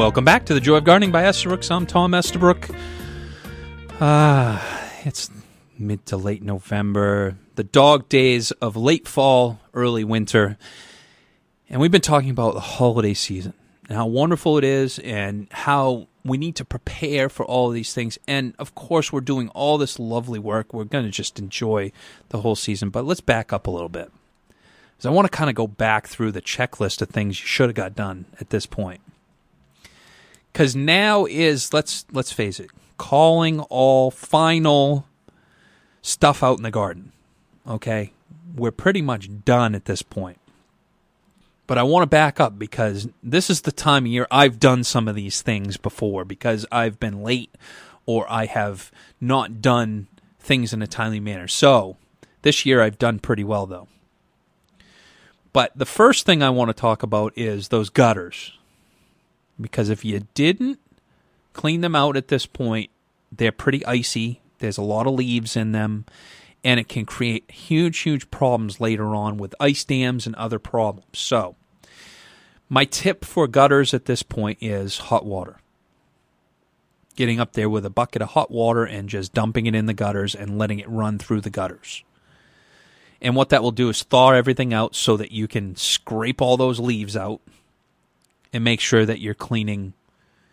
Welcome 0.00 0.24
back 0.24 0.46
to 0.46 0.54
the 0.54 0.60
Joy 0.60 0.76
of 0.76 0.84
Gardening 0.84 1.12
by 1.12 1.24
Estabrook. 1.24 1.70
I'm 1.70 1.84
Tom 1.84 2.14
Estabrook. 2.14 2.70
Ah, 4.00 4.66
it's 5.04 5.30
mid 5.78 6.06
to 6.06 6.16
late 6.16 6.42
November, 6.42 7.36
the 7.56 7.64
dog 7.64 8.08
days 8.08 8.50
of 8.50 8.76
late 8.76 9.06
fall, 9.06 9.60
early 9.74 10.02
winter, 10.02 10.56
and 11.68 11.82
we've 11.82 11.90
been 11.90 12.00
talking 12.00 12.30
about 12.30 12.54
the 12.54 12.60
holiday 12.60 13.12
season 13.12 13.52
and 13.90 13.98
how 13.98 14.06
wonderful 14.06 14.56
it 14.56 14.64
is, 14.64 14.98
and 15.00 15.48
how 15.50 16.08
we 16.24 16.38
need 16.38 16.56
to 16.56 16.64
prepare 16.64 17.28
for 17.28 17.44
all 17.44 17.68
of 17.68 17.74
these 17.74 17.92
things. 17.92 18.18
And 18.26 18.54
of 18.58 18.74
course, 18.74 19.12
we're 19.12 19.20
doing 19.20 19.50
all 19.50 19.76
this 19.76 19.98
lovely 19.98 20.38
work. 20.38 20.72
We're 20.72 20.84
going 20.84 21.04
to 21.04 21.10
just 21.10 21.38
enjoy 21.38 21.92
the 22.30 22.40
whole 22.40 22.56
season. 22.56 22.88
But 22.88 23.04
let's 23.04 23.20
back 23.20 23.52
up 23.52 23.66
a 23.66 23.70
little 23.70 23.90
bit, 23.90 24.10
because 24.48 25.04
I 25.04 25.10
want 25.10 25.30
to 25.30 25.36
kind 25.36 25.50
of 25.50 25.56
go 25.56 25.66
back 25.66 26.06
through 26.06 26.32
the 26.32 26.40
checklist 26.40 27.02
of 27.02 27.10
things 27.10 27.38
you 27.38 27.46
should 27.46 27.68
have 27.68 27.76
got 27.76 27.94
done 27.94 28.24
at 28.40 28.48
this 28.48 28.64
point 28.64 29.02
because 30.52 30.74
now 30.76 31.24
is 31.26 31.72
let's 31.72 32.04
let's 32.12 32.32
face 32.32 32.60
it 32.60 32.70
calling 32.96 33.60
all 33.60 34.10
final 34.10 35.06
stuff 36.02 36.42
out 36.42 36.58
in 36.58 36.62
the 36.62 36.70
garden 36.70 37.12
okay? 37.66 38.12
We're 38.54 38.72
pretty 38.72 39.00
much 39.00 39.44
done 39.44 39.74
at 39.74 39.86
this 39.86 40.02
point. 40.02 40.38
But 41.66 41.78
i 41.78 41.84
want 41.84 42.02
to 42.02 42.08
back 42.08 42.40
up 42.40 42.58
because 42.58 43.08
this 43.22 43.48
is 43.48 43.60
the 43.60 43.70
time 43.70 44.04
of 44.04 44.10
year 44.10 44.26
i've 44.32 44.58
done 44.58 44.82
some 44.82 45.06
of 45.06 45.14
these 45.14 45.40
things 45.40 45.76
before 45.76 46.24
because 46.24 46.66
i've 46.72 46.98
been 46.98 47.22
late 47.22 47.54
or 48.06 48.26
i 48.28 48.46
have 48.46 48.90
not 49.20 49.62
done 49.62 50.08
things 50.40 50.72
in 50.72 50.82
a 50.82 50.88
timely 50.88 51.20
manner. 51.20 51.46
So 51.46 51.96
this 52.42 52.66
year 52.66 52.82
i've 52.82 52.98
done 52.98 53.20
pretty 53.20 53.44
well 53.44 53.66
though. 53.66 53.86
But 55.52 55.70
the 55.76 55.86
first 55.86 56.26
thing 56.26 56.42
i 56.42 56.50
want 56.50 56.70
to 56.70 56.74
talk 56.74 57.04
about 57.04 57.32
is 57.36 57.68
those 57.68 57.88
gutters 57.88 58.58
because 59.60 59.88
if 59.88 60.04
you 60.04 60.26
didn't 60.34 60.78
clean 61.52 61.80
them 61.80 61.94
out 61.94 62.16
at 62.16 62.28
this 62.28 62.46
point, 62.46 62.90
they're 63.30 63.52
pretty 63.52 63.84
icy. 63.86 64.40
There's 64.58 64.78
a 64.78 64.82
lot 64.82 65.06
of 65.06 65.14
leaves 65.14 65.56
in 65.56 65.72
them, 65.72 66.06
and 66.64 66.80
it 66.80 66.88
can 66.88 67.06
create 67.06 67.50
huge, 67.50 68.00
huge 68.00 68.30
problems 68.30 68.80
later 68.80 69.14
on 69.14 69.36
with 69.36 69.54
ice 69.60 69.84
dams 69.84 70.26
and 70.26 70.34
other 70.36 70.58
problems. 70.58 71.18
So, 71.18 71.56
my 72.68 72.84
tip 72.84 73.24
for 73.24 73.46
gutters 73.46 73.94
at 73.94 74.04
this 74.04 74.22
point 74.22 74.58
is 74.60 74.98
hot 74.98 75.24
water. 75.24 75.58
Getting 77.16 77.40
up 77.40 77.54
there 77.54 77.68
with 77.68 77.84
a 77.84 77.90
bucket 77.90 78.22
of 78.22 78.30
hot 78.30 78.50
water 78.50 78.84
and 78.84 79.08
just 79.08 79.34
dumping 79.34 79.66
it 79.66 79.74
in 79.74 79.86
the 79.86 79.94
gutters 79.94 80.34
and 80.34 80.58
letting 80.58 80.78
it 80.78 80.88
run 80.88 81.18
through 81.18 81.40
the 81.40 81.50
gutters. 81.50 82.04
And 83.20 83.36
what 83.36 83.50
that 83.50 83.62
will 83.62 83.72
do 83.72 83.88
is 83.88 84.02
thaw 84.02 84.30
everything 84.30 84.72
out 84.72 84.94
so 84.94 85.16
that 85.16 85.32
you 85.32 85.46
can 85.46 85.76
scrape 85.76 86.40
all 86.40 86.56
those 86.56 86.80
leaves 86.80 87.16
out 87.16 87.40
and 88.52 88.64
make 88.64 88.80
sure 88.80 89.06
that 89.06 89.20
you're 89.20 89.34
cleaning 89.34 89.94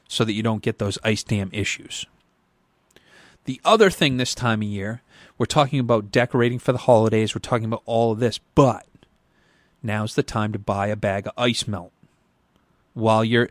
so 0.08 0.24
that 0.24 0.34
you 0.34 0.44
don't 0.44 0.62
get 0.62 0.80
those 0.80 0.98
ice 1.04 1.24
dam 1.24 1.50
issues. 1.52 2.06
The 3.46 3.62
other 3.64 3.90
thing 3.90 4.18
this 4.18 4.36
time 4.36 4.62
of 4.62 4.68
year, 4.68 5.02
we're 5.38 5.46
talking 5.46 5.80
about 5.80 6.12
decorating 6.12 6.60
for 6.60 6.72
the 6.72 6.80
holidays, 6.80 7.34
we're 7.34 7.40
talking 7.40 7.66
about 7.66 7.84
all 7.86 8.12
of 8.12 8.20
this, 8.20 8.40
but 8.56 8.86
now's 9.82 10.16
the 10.16 10.24
time 10.24 10.52
to 10.54 10.60
buy 10.60 10.88
a 10.88 10.96
bag 10.96 11.28
of 11.28 11.34
ice 11.38 11.68
melt. 11.68 11.92
While 12.94 13.24
you're 13.24 13.50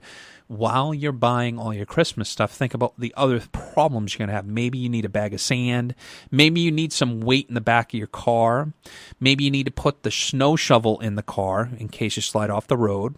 while 0.48 0.94
you're 0.94 1.12
buying 1.12 1.58
all 1.58 1.74
your 1.74 1.86
Christmas 1.86 2.28
stuff, 2.28 2.52
think 2.52 2.72
about 2.72 2.94
the 2.98 3.12
other 3.16 3.40
problems 3.50 4.14
you're 4.14 4.18
going 4.18 4.28
to 4.28 4.34
have. 4.34 4.46
Maybe 4.46 4.78
you 4.78 4.88
need 4.88 5.04
a 5.04 5.08
bag 5.08 5.34
of 5.34 5.40
sand. 5.40 5.94
Maybe 6.30 6.60
you 6.60 6.70
need 6.70 6.92
some 6.92 7.20
weight 7.20 7.48
in 7.48 7.54
the 7.54 7.60
back 7.60 7.92
of 7.92 7.98
your 7.98 8.06
car. 8.06 8.72
Maybe 9.18 9.42
you 9.42 9.50
need 9.50 9.66
to 9.66 9.72
put 9.72 10.04
the 10.04 10.10
snow 10.12 10.54
shovel 10.54 11.00
in 11.00 11.16
the 11.16 11.22
car 11.22 11.70
in 11.78 11.88
case 11.88 12.14
you 12.14 12.22
slide 12.22 12.50
off 12.50 12.68
the 12.68 12.76
road 12.76 13.16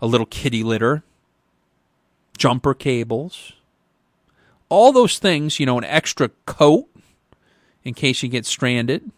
a 0.00 0.06
little 0.06 0.26
kitty 0.26 0.62
litter, 0.62 1.02
jumper 2.36 2.74
cables, 2.74 3.52
all 4.68 4.92
those 4.92 5.18
things, 5.18 5.60
you 5.60 5.66
know, 5.66 5.78
an 5.78 5.84
extra 5.84 6.30
coat 6.46 6.88
in 7.84 7.94
case 7.94 8.22
you 8.22 8.28
get 8.28 8.46
stranded. 8.46 9.10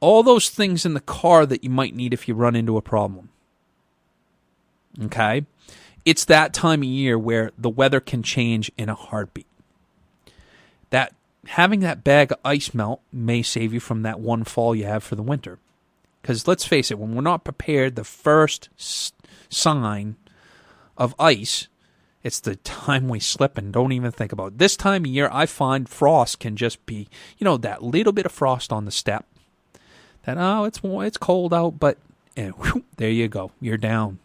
All 0.00 0.22
those 0.22 0.48
things 0.48 0.86
in 0.86 0.94
the 0.94 1.00
car 1.00 1.46
that 1.46 1.62
you 1.62 1.70
might 1.70 1.94
need 1.94 2.14
if 2.14 2.26
you 2.26 2.34
run 2.34 2.56
into 2.56 2.76
a 2.76 2.82
problem. 2.82 3.28
Okay? 5.02 5.44
It's 6.04 6.24
that 6.24 6.54
time 6.54 6.80
of 6.80 6.88
year 6.88 7.18
where 7.18 7.52
the 7.58 7.68
weather 7.68 8.00
can 8.00 8.22
change 8.22 8.72
in 8.78 8.88
a 8.88 8.94
heartbeat. 8.94 9.46
That 10.88 11.14
having 11.46 11.80
that 11.80 12.02
bag 12.02 12.32
of 12.32 12.38
ice 12.44 12.72
melt 12.74 13.02
may 13.12 13.42
save 13.42 13.74
you 13.74 13.80
from 13.80 14.02
that 14.02 14.20
one 14.20 14.44
fall 14.44 14.74
you 14.74 14.84
have 14.84 15.04
for 15.04 15.16
the 15.16 15.22
winter. 15.22 15.58
Because 16.20 16.46
let's 16.46 16.64
face 16.64 16.90
it, 16.90 16.98
when 16.98 17.14
we're 17.14 17.22
not 17.22 17.44
prepared, 17.44 17.96
the 17.96 18.04
first 18.04 18.68
sign 19.48 20.16
of 20.96 21.14
ice, 21.18 21.68
it's 22.22 22.40
the 22.40 22.56
time 22.56 23.08
we 23.08 23.20
slip 23.20 23.56
and 23.56 23.72
don't 23.72 23.92
even 23.92 24.12
think 24.12 24.32
about 24.32 24.48
it. 24.48 24.58
This 24.58 24.76
time 24.76 25.04
of 25.04 25.10
year, 25.10 25.30
I 25.32 25.46
find 25.46 25.88
frost 25.88 26.38
can 26.40 26.56
just 26.56 26.84
be, 26.84 27.08
you 27.38 27.44
know, 27.44 27.56
that 27.56 27.82
little 27.82 28.12
bit 28.12 28.26
of 28.26 28.32
frost 28.32 28.72
on 28.72 28.84
the 28.84 28.90
step. 28.90 29.26
That, 30.24 30.36
oh, 30.38 30.64
it's, 30.64 30.80
it's 30.84 31.16
cold 31.16 31.54
out, 31.54 31.80
but 31.80 31.96
and 32.36 32.54
whew, 32.54 32.84
there 32.96 33.10
you 33.10 33.28
go. 33.28 33.52
You're 33.60 33.76
down. 33.76 34.18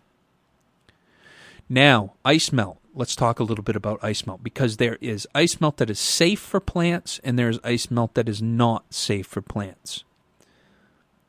Now, 1.67 2.13
ice 2.23 2.51
melt. 2.51 2.79
Let's 2.93 3.15
talk 3.15 3.39
a 3.39 3.43
little 3.43 3.63
bit 3.63 3.75
about 3.75 4.03
ice 4.03 4.25
melt 4.25 4.43
because 4.43 4.77
there 4.77 4.97
is 5.01 5.27
ice 5.35 5.59
melt 5.59 5.77
that 5.77 5.89
is 5.89 5.99
safe 5.99 6.39
for 6.39 6.59
plants 6.61 7.19
and 7.23 7.37
there's 7.37 7.59
ice 7.63 7.91
melt 7.91 8.13
that 8.13 8.29
is 8.29 8.41
not 8.41 8.93
safe 8.93 9.27
for 9.27 9.41
plants. 9.41 10.03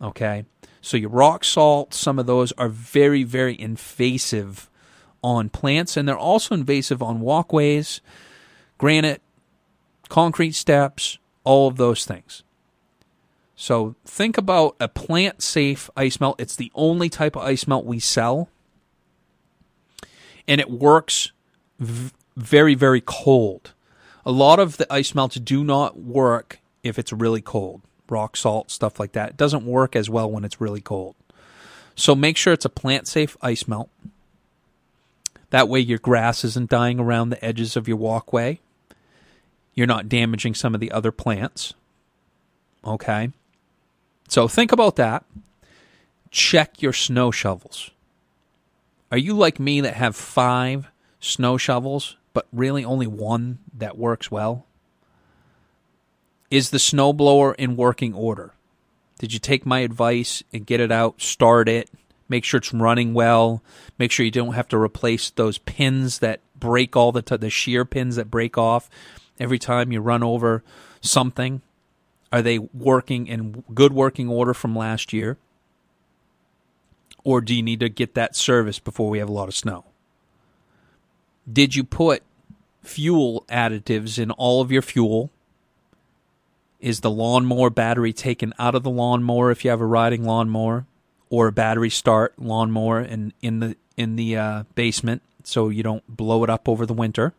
Okay? 0.01 0.45
So 0.81 0.97
your 0.97 1.11
rock 1.11 1.45
salt, 1.45 1.95
some 1.95 2.19
of 2.19 2.27
those 2.27 2.53
are 2.53 2.69
very, 2.69 3.25
very 3.25 3.59
invasive 3.59 4.71
on 5.23 5.49
plants, 5.49 5.97
and 5.97 6.09
they're 6.09 6.17
also 6.17 6.55
invasive 6.55 7.03
on 7.03 7.21
walkways, 7.21 8.01
granite, 8.79 9.23
concrete 10.09 10.53
steps, 10.53 11.19
all 11.45 11.67
of 11.67 11.77
those 11.77 12.05
things. 12.05 12.43
So 13.57 13.97
think 14.05 14.37
about 14.37 14.77
a 14.79 14.87
plant 14.87 15.43
safe 15.43 15.89
ice 15.97 16.21
melt. 16.21 16.41
It's 16.41 16.57
the 16.57 16.71
only 16.75 17.09
type 17.09 17.37
of 17.37 17.43
ice 17.43 17.67
melt 17.67 17.87
we 17.87 17.99
sell. 17.99 18.51
And 20.47 20.61
it 20.61 20.71
works 20.71 21.33
v- 21.81 22.13
very, 22.37 22.75
very 22.75 23.01
cold. 23.01 23.73
A 24.27 24.31
lot 24.31 24.61
of 24.61 24.77
the 24.77 24.93
ice 24.93 25.15
melts 25.15 25.37
do 25.37 25.65
not 25.65 25.99
work 25.99 26.61
if 26.83 26.99
it's 26.99 27.13
really 27.13 27.41
cold 27.41 27.81
rock 28.09 28.37
salt, 28.37 28.71
stuff 28.71 29.01
like 29.01 29.13
that. 29.13 29.31
It 29.31 29.37
doesn't 29.37 29.67
work 29.67 29.97
as 29.97 30.11
well 30.11 30.31
when 30.31 30.45
it's 30.45 30.61
really 30.61 30.81
cold. 30.81 31.15
So 31.95 32.15
make 32.15 32.37
sure 32.37 32.53
it's 32.53 32.65
a 32.65 32.71
plant 32.71 33.09
safe 33.09 33.37
ice 33.41 33.67
melt. 33.67 33.89
That 35.51 35.69
way 35.69 35.81
your 35.81 35.99
grass 35.99 36.45
isn't 36.45 36.71
dying 36.71 37.01
around 37.01 37.31
the 37.31 37.45
edges 37.45 37.77
of 37.77 37.89
your 37.89 37.97
walkway. 37.97 38.61
You're 39.75 39.87
not 39.87 40.09
damaging 40.09 40.55
some 40.55 40.75
of 40.75 40.81
the 40.81 40.93
other 40.93 41.13
plants. 41.13 41.75
Okay? 42.85 43.31
So 44.29 44.49
think 44.49 44.73
about 44.73 44.97
that. 44.97 45.25
Check 46.31 46.83
your 46.83 46.93
snow 46.93 47.31
shovels. 47.31 47.91
Are 49.11 49.19
you 49.19 49.35
like 49.35 49.61
me 49.61 49.81
that 49.81 49.95
have 49.95 50.17
five 50.17 50.89
snow 51.21 51.57
shovels, 51.57 52.17
but 52.33 52.47
really 52.53 52.85
only 52.85 53.07
one 53.07 53.59
that 53.73 53.97
works 53.97 54.31
well? 54.31 54.66
Is 56.51 56.71
the 56.71 56.79
snowblower 56.79 57.55
in 57.57 57.77
working 57.77 58.15
order? 58.15 58.53
Did 59.19 59.33
you 59.33 59.39
take 59.39 59.67
my 59.67 59.81
advice 59.81 60.43
and 60.53 60.67
get 60.67 60.81
it 60.81 60.93
out, 60.93 61.21
start 61.21 61.69
it, 61.69 61.91
make 62.29 62.45
sure 62.45 62.59
it's 62.59 62.73
running 62.73 63.15
well, 63.15 63.63
make 63.99 64.13
sure 64.13 64.25
you 64.25 64.31
don't 64.31 64.55
have 64.55 64.69
to 64.69 64.79
replace 64.79 65.31
those 65.31 65.59
pins 65.59 66.19
that 66.21 66.41
break 66.59 66.97
all 66.97 67.13
the 67.13 67.23
the 67.37 67.51
shear 67.51 67.85
pins 67.85 68.17
that 68.17 68.31
break 68.31 68.57
off 68.59 68.89
every 69.39 69.59
time 69.59 69.93
you 69.93 70.01
run 70.01 70.23
over 70.23 70.63
something? 71.01 71.63
Are 72.33 72.43
they 72.43 72.59
working 72.59 73.27
in 73.27 73.65
good 73.75 73.93
working 73.93 74.29
order 74.29 74.55
from 74.55 74.77
last 74.77 75.13
year? 75.13 75.39
Or 77.25 77.41
do 77.41 77.55
you 77.55 77.63
need 77.63 77.81
to 77.81 77.89
get 77.89 78.15
that 78.15 78.37
service 78.37 78.79
before 78.79 79.11
we 79.11 79.19
have 79.19 79.29
a 79.29 79.33
lot 79.33 79.49
of 79.49 79.55
snow? 79.55 79.85
Did 81.51 81.75
you 81.75 81.85
put 81.85 82.23
fuel 82.83 83.45
additives 83.49 84.19
in 84.19 84.31
all 84.33 84.61
of 84.61 84.71
your 84.71 84.83
fuel? 84.83 85.31
Is 86.79 87.01
the 87.01 87.11
lawnmower 87.11 87.71
battery 87.71 88.13
taken 88.13 88.53
out 88.59 88.75
of 88.75 88.83
the 88.83 88.91
lawnmower 88.91 89.51
if 89.51 89.65
you 89.65 89.71
have 89.71 89.81
a 89.81 89.87
riding 89.87 90.25
lawnmower, 90.25 90.87
or 91.31 91.49
a 91.49 91.53
battery 91.53 91.91
start 91.91 92.35
lawnmower 92.39 93.01
in 93.01 93.33
in 93.41 93.61
the 93.61 93.77
in 93.97 94.17
the 94.17 94.37
uh, 94.37 94.63
basement 94.75 95.23
so 95.43 95.69
you 95.69 95.83
don't 95.83 96.05
blow 96.09 96.45
it 96.45 96.51
up 96.51 96.69
over 96.69 96.85
the 96.85 96.93
winter. 96.93 97.33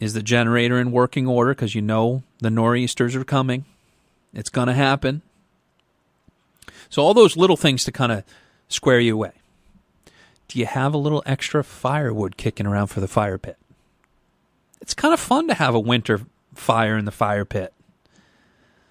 Is 0.00 0.14
the 0.14 0.22
generator 0.22 0.78
in 0.78 0.90
working 0.90 1.26
order 1.26 1.54
because 1.54 1.74
you 1.74 1.82
know 1.82 2.22
the 2.40 2.50
nor'easters 2.50 3.14
are 3.14 3.24
coming? 3.24 3.64
It's 4.32 4.50
going 4.50 4.66
to 4.66 4.74
happen. 4.74 5.22
So, 6.88 7.02
all 7.02 7.14
those 7.14 7.36
little 7.36 7.56
things 7.56 7.84
to 7.84 7.92
kind 7.92 8.12
of 8.12 8.24
square 8.68 9.00
you 9.00 9.14
away. 9.14 9.32
Do 10.48 10.58
you 10.58 10.66
have 10.66 10.92
a 10.92 10.98
little 10.98 11.22
extra 11.24 11.64
firewood 11.64 12.36
kicking 12.36 12.66
around 12.66 12.88
for 12.88 13.00
the 13.00 13.08
fire 13.08 13.38
pit? 13.38 13.56
It's 14.80 14.94
kind 14.94 15.14
of 15.14 15.20
fun 15.20 15.48
to 15.48 15.54
have 15.54 15.74
a 15.74 15.80
winter 15.80 16.20
fire 16.54 16.96
in 16.96 17.04
the 17.04 17.10
fire 17.10 17.44
pit. 17.44 17.72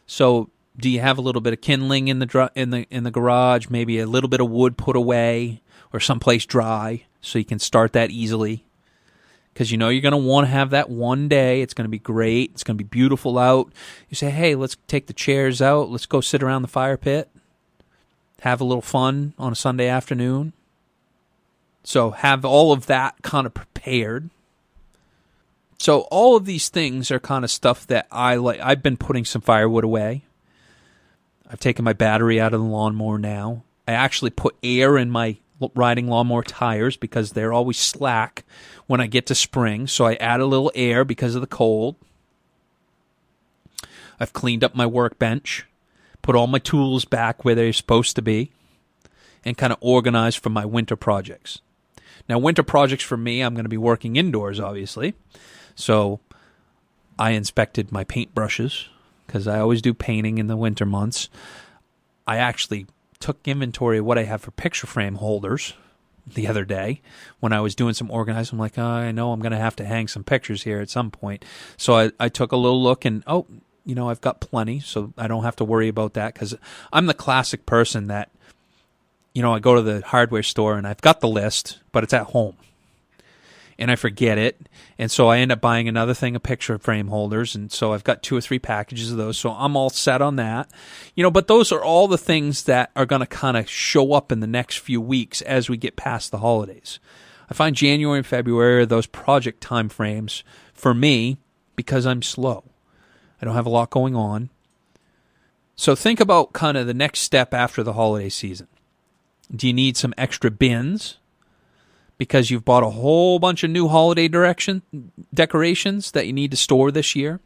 So, 0.05 0.49
do 0.77 0.89
you 0.89 0.99
have 0.99 1.17
a 1.17 1.21
little 1.21 1.41
bit 1.41 1.53
of 1.53 1.61
kindling 1.61 2.07
in 2.07 2.19
the 2.19 2.25
dr- 2.25 2.51
in 2.55 2.71
the 2.71 2.87
in 2.89 3.03
the 3.03 3.11
garage? 3.11 3.67
Maybe 3.69 3.99
a 3.99 4.07
little 4.07 4.29
bit 4.29 4.41
of 4.41 4.49
wood 4.49 4.77
put 4.77 4.95
away 4.95 5.61
or 5.91 5.99
someplace 5.99 6.45
dry 6.45 7.05
so 7.21 7.39
you 7.39 7.45
can 7.45 7.59
start 7.59 7.93
that 7.93 8.11
easily. 8.11 8.65
Because 9.53 9.71
you 9.71 9.77
know 9.77 9.89
you're 9.89 10.01
going 10.01 10.13
to 10.13 10.17
want 10.17 10.47
to 10.47 10.51
have 10.51 10.71
that 10.71 10.89
one 10.89 11.27
day. 11.27 11.61
It's 11.61 11.75
going 11.75 11.85
to 11.85 11.89
be 11.89 11.99
great. 11.99 12.51
It's 12.53 12.63
going 12.63 12.75
to 12.75 12.83
be 12.83 12.87
beautiful 12.87 13.37
out. 13.37 13.71
You 14.09 14.15
say, 14.15 14.31
hey, 14.31 14.55
let's 14.55 14.77
take 14.87 15.05
the 15.05 15.13
chairs 15.13 15.61
out. 15.61 15.91
Let's 15.91 16.07
go 16.07 16.21
sit 16.21 16.41
around 16.41 16.63
the 16.63 16.67
fire 16.67 16.97
pit. 16.97 17.29
Have 18.41 18.61
a 18.61 18.63
little 18.63 18.81
fun 18.81 19.35
on 19.37 19.51
a 19.51 19.55
Sunday 19.55 19.87
afternoon. 19.87 20.53
So 21.83 22.11
have 22.11 22.43
all 22.43 22.71
of 22.71 22.87
that 22.87 23.21
kind 23.21 23.45
of 23.45 23.53
prepared. 23.53 24.31
So 25.83 26.07
all 26.11 26.37
of 26.37 26.45
these 26.45 26.69
things 26.69 27.11
are 27.11 27.19
kind 27.19 27.43
of 27.43 27.51
stuff 27.51 27.85
that 27.87 28.07
I 28.09 28.35
like. 28.35 28.57
I've 28.61 28.81
been 28.81 28.95
putting 28.95 29.25
some 29.25 29.41
firewood 29.41 29.83
away. 29.83 30.23
I've 31.51 31.59
taken 31.59 31.83
my 31.83 31.91
battery 31.91 32.39
out 32.39 32.53
of 32.53 32.61
the 32.61 32.65
lawnmower 32.65 33.17
now. 33.17 33.65
I 33.85 33.91
actually 33.91 34.29
put 34.29 34.55
air 34.63 34.97
in 34.97 35.09
my 35.09 35.39
riding 35.75 36.07
lawnmower 36.07 36.43
tires 36.43 36.95
because 36.95 37.33
they're 37.33 37.51
always 37.51 37.77
slack 37.77 38.45
when 38.87 39.01
I 39.01 39.07
get 39.07 39.25
to 39.25 39.35
spring. 39.35 39.85
So 39.87 40.05
I 40.05 40.13
add 40.13 40.39
a 40.39 40.45
little 40.45 40.71
air 40.73 41.03
because 41.03 41.35
of 41.35 41.41
the 41.41 41.47
cold. 41.47 41.97
I've 44.21 44.31
cleaned 44.31 44.63
up 44.63 44.75
my 44.75 44.85
workbench, 44.85 45.65
put 46.21 46.33
all 46.33 46.47
my 46.47 46.59
tools 46.59 47.03
back 47.03 47.43
where 47.43 47.55
they're 47.55 47.73
supposed 47.73 48.15
to 48.15 48.21
be, 48.21 48.53
and 49.43 49.57
kind 49.57 49.73
of 49.73 49.79
organized 49.81 50.39
for 50.39 50.49
my 50.49 50.63
winter 50.63 50.95
projects. 50.95 51.59
Now, 52.29 52.37
winter 52.37 52.63
projects 52.63 53.03
for 53.03 53.17
me, 53.17 53.41
I'm 53.41 53.53
going 53.53 53.65
to 53.65 53.69
be 53.69 53.75
working 53.75 54.15
indoors, 54.15 54.61
obviously. 54.61 55.13
So 55.75 56.19
I 57.17 57.31
inspected 57.31 57.91
my 57.91 58.03
paintbrushes 58.03 58.87
because 59.25 59.47
I 59.47 59.59
always 59.59 59.81
do 59.81 59.93
painting 59.93 60.37
in 60.37 60.47
the 60.47 60.57
winter 60.57 60.85
months. 60.85 61.29
I 62.27 62.37
actually 62.37 62.87
took 63.19 63.47
inventory 63.47 63.99
of 63.99 64.05
what 64.05 64.17
I 64.17 64.23
have 64.23 64.41
for 64.41 64.51
picture 64.51 64.87
frame 64.87 65.15
holders 65.15 65.73
the 66.25 66.47
other 66.47 66.65
day 66.65 67.01
when 67.39 67.53
I 67.53 67.59
was 67.59 67.75
doing 67.75 67.93
some 67.93 68.11
organizing. 68.11 68.55
I'm 68.55 68.59
like, 68.59 68.77
oh, 68.77 68.83
I 68.83 69.11
know 69.11 69.31
I'm 69.31 69.41
going 69.41 69.51
to 69.51 69.57
have 69.57 69.75
to 69.77 69.85
hang 69.85 70.07
some 70.07 70.23
pictures 70.23 70.63
here 70.63 70.79
at 70.79 70.89
some 70.89 71.11
point. 71.11 71.43
So 71.77 71.95
I, 71.95 72.11
I 72.19 72.29
took 72.29 72.51
a 72.51 72.57
little 72.57 72.81
look 72.81 73.05
and, 73.05 73.23
oh, 73.27 73.45
you 73.85 73.95
know, 73.95 74.09
I've 74.09 74.21
got 74.21 74.39
plenty, 74.39 74.79
so 74.79 75.13
I 75.17 75.27
don't 75.27 75.43
have 75.43 75.57
to 75.57 75.65
worry 75.65 75.89
about 75.89 76.13
that 76.13 76.33
because 76.33 76.55
I'm 76.93 77.05
the 77.05 77.13
classic 77.13 77.65
person 77.65 78.07
that, 78.07 78.29
you 79.33 79.41
know, 79.41 79.53
I 79.53 79.59
go 79.59 79.75
to 79.75 79.81
the 79.81 80.01
hardware 80.01 80.43
store 80.43 80.77
and 80.77 80.87
I've 80.87 81.01
got 81.01 81.19
the 81.19 81.27
list, 81.27 81.79
but 81.91 82.03
it's 82.03 82.13
at 82.13 82.27
home 82.27 82.55
and 83.77 83.91
I 83.91 83.95
forget 83.95 84.37
it. 84.37 84.69
And 84.97 85.09
so 85.09 85.27
I 85.27 85.39
end 85.39 85.51
up 85.51 85.61
buying 85.61 85.87
another 85.87 86.13
thing 86.13 86.35
of 86.35 86.43
picture 86.43 86.77
frame 86.77 87.07
holders. 87.07 87.55
And 87.55 87.71
so 87.71 87.93
I've 87.93 88.03
got 88.03 88.23
two 88.23 88.35
or 88.35 88.41
three 88.41 88.59
packages 88.59 89.11
of 89.11 89.17
those. 89.17 89.37
So 89.37 89.51
I'm 89.51 89.75
all 89.75 89.89
set 89.89 90.21
on 90.21 90.35
that. 90.37 90.69
You 91.15 91.23
know, 91.23 91.31
but 91.31 91.47
those 91.47 91.71
are 91.71 91.83
all 91.83 92.07
the 92.07 92.17
things 92.17 92.63
that 92.63 92.91
are 92.95 93.05
going 93.05 93.21
to 93.21 93.25
kind 93.25 93.57
of 93.57 93.69
show 93.69 94.13
up 94.13 94.31
in 94.31 94.39
the 94.39 94.47
next 94.47 94.77
few 94.77 95.01
weeks 95.01 95.41
as 95.41 95.69
we 95.69 95.77
get 95.77 95.95
past 95.95 96.31
the 96.31 96.39
holidays. 96.39 96.99
I 97.49 97.53
find 97.53 97.75
January 97.75 98.19
and 98.19 98.25
February 98.25 98.81
are 98.81 98.85
those 98.85 99.05
project 99.05 99.61
time 99.61 99.89
frames 99.89 100.43
for 100.73 100.93
me 100.93 101.37
because 101.75 102.05
I'm 102.05 102.21
slow. 102.21 102.63
I 103.41 103.45
don't 103.45 103.55
have 103.55 103.65
a 103.65 103.69
lot 103.69 103.89
going 103.89 104.15
on. 104.15 104.49
So 105.75 105.95
think 105.95 106.19
about 106.19 106.53
kind 106.53 106.77
of 106.77 106.87
the 106.87 106.93
next 106.93 107.19
step 107.19 107.53
after 107.53 107.83
the 107.83 107.93
holiday 107.93 108.29
season. 108.29 108.67
Do 109.53 109.67
you 109.67 109.73
need 109.73 109.97
some 109.97 110.13
extra 110.17 110.49
bins? 110.49 111.17
Because 112.23 112.49
you've 112.49 112.63
bought 112.63 112.83
a 112.83 112.89
whole 112.89 113.37
bunch 113.37 113.65
of 113.65 113.69
new 113.69 113.89
holiday 113.89 114.29
direction 114.29 114.81
decorations 115.33 116.11
that 116.11 116.25
you 116.25 116.31
need 116.31 116.51
to 116.51 116.55
store 116.55 116.89
this 116.89 117.17
year. 117.17 117.41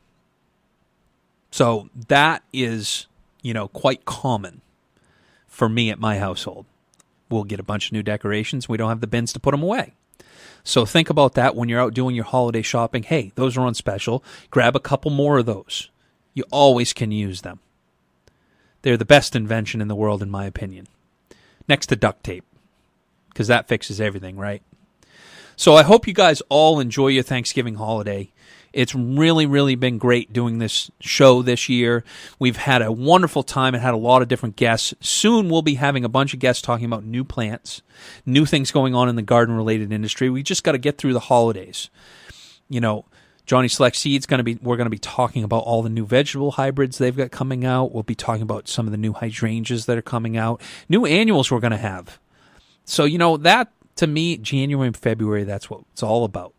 So 1.50 1.90
that 2.10 2.44
is, 2.54 3.08
you 3.42 3.56
know, 3.56 3.70
quite 3.70 4.06
common 4.06 4.62
for 5.48 5.68
me 5.68 5.90
at 5.90 5.98
my 5.98 6.20
household. 6.20 6.68
We'll 7.28 7.44
get 7.44 7.60
a 7.60 7.64
bunch 7.64 7.88
of 7.88 7.94
new 7.94 8.04
decorations. 8.04 8.70
We 8.70 8.78
don't 8.78 8.90
have 8.90 9.02
the 9.02 9.08
bins 9.08 9.34
to 9.34 9.40
put 9.40 9.50
them 9.50 9.64
away. 9.64 9.96
So 10.64 10.86
think 10.86 11.10
about 11.10 11.34
that 11.34 11.56
when 11.56 11.70
you're 11.70 11.82
out 11.82 11.96
doing 11.96 12.16
your 12.16 12.26
holiday 12.26 12.62
shopping. 12.62 13.02
Hey, 13.02 13.32
those 13.34 13.58
are 13.58 13.62
on 13.62 13.74
special. 13.74 14.24
Grab 14.52 14.76
a 14.76 14.80
couple 14.80 15.10
more 15.10 15.40
of 15.40 15.48
those. 15.48 15.90
You 16.36 16.44
always 16.52 16.94
can 16.94 17.12
use 17.12 17.42
them. 17.42 17.62
They're 18.84 18.96
the 18.96 19.06
best 19.06 19.36
invention 19.36 19.82
in 19.82 19.88
the 19.88 19.96
world, 19.96 20.22
in 20.22 20.30
my 20.30 20.46
opinion. 20.46 20.88
Next 21.68 21.88
to 21.88 21.96
duct 21.96 22.24
tape 22.24 22.46
because 23.38 23.50
that 23.50 23.68
fixes 23.68 24.02
everything, 24.02 24.36
right? 24.36 24.64
So 25.56 25.76
I 25.76 25.84
hope 25.84 26.08
you 26.08 26.14
guys 26.14 26.42
all 26.50 26.80
enjoy 26.80 27.10
your 27.10 27.22
Thanksgiving 27.22 27.76
holiday. 27.76 28.34
It's 28.74 28.96
really, 28.96 29.46
really 29.46 29.76
been 29.76 30.00
great 30.00 30.34
doing 30.34 30.58
this 30.58 30.90
show 31.00 31.44
this 31.44 31.70
year. 31.70 32.04
We've 32.40 32.58
had 32.58 32.82
a 32.82 32.92
wonderful 32.92 33.44
time 33.44 33.76
and 33.76 33.84
had 33.84 33.94
a 33.94 33.98
lot 33.98 34.24
of 34.24 34.28
different 34.28 34.56
guests. 34.56 34.96
Soon 35.02 35.50
we'll 35.50 35.62
be 35.62 35.76
having 35.76 36.04
a 36.04 36.10
bunch 36.10 36.34
of 36.34 36.40
guests 36.40 36.64
talking 36.64 36.88
about 36.88 37.06
new 37.06 37.24
plants, 37.24 37.84
new 38.26 38.48
things 38.48 38.72
going 38.72 38.96
on 38.96 39.08
in 39.08 39.16
the 39.16 39.22
garden 39.22 39.56
related 39.56 39.94
industry. 39.94 40.32
We 40.32 40.42
just 40.42 40.64
got 40.64 40.72
to 40.72 40.80
get 40.80 40.98
through 40.98 41.14
the 41.14 41.20
holidays. 41.20 41.92
You 42.70 42.82
know, 42.82 43.06
Johnny 43.46 43.68
Select 43.68 43.98
Seeds 43.98 44.26
going 44.26 44.40
to 44.40 44.44
be 44.44 44.56
we're 44.64 44.78
going 44.78 44.88
to 44.88 44.90
be 44.90 44.98
talking 44.98 45.44
about 45.44 45.62
all 45.62 45.84
the 45.84 45.90
new 45.90 46.08
vegetable 46.08 46.54
hybrids 46.54 46.98
they've 46.98 47.16
got 47.16 47.30
coming 47.30 47.66
out. 47.66 47.94
We'll 47.94 48.02
be 48.02 48.16
talking 48.16 48.42
about 48.42 48.68
some 48.68 48.88
of 48.88 48.92
the 48.92 48.98
new 48.98 49.14
hydrangeas 49.14 49.86
that 49.86 49.96
are 49.96 50.02
coming 50.02 50.38
out. 50.38 50.60
New 50.90 51.06
annuals 51.06 51.52
we're 51.52 51.60
going 51.60 51.70
to 51.70 51.78
have. 51.78 52.20
So, 52.88 53.04
you 53.04 53.18
know, 53.18 53.38
that 53.38 53.72
to 53.98 54.08
me, 54.08 54.38
January 54.38 54.88
and 54.88 54.98
February, 54.98 55.44
that's 55.44 55.70
what 55.70 55.82
it's 55.92 56.02
all 56.02 56.24
about. 56.24 56.54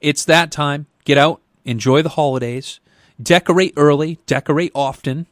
It's 0.00 0.24
that 0.26 0.50
time. 0.50 0.86
Get 1.04 1.16
out, 1.16 1.40
enjoy 1.64 2.02
the 2.02 2.10
holidays, 2.10 2.80
decorate 3.22 3.72
early, 3.76 4.18
decorate 4.26 4.72
often, 4.74 5.26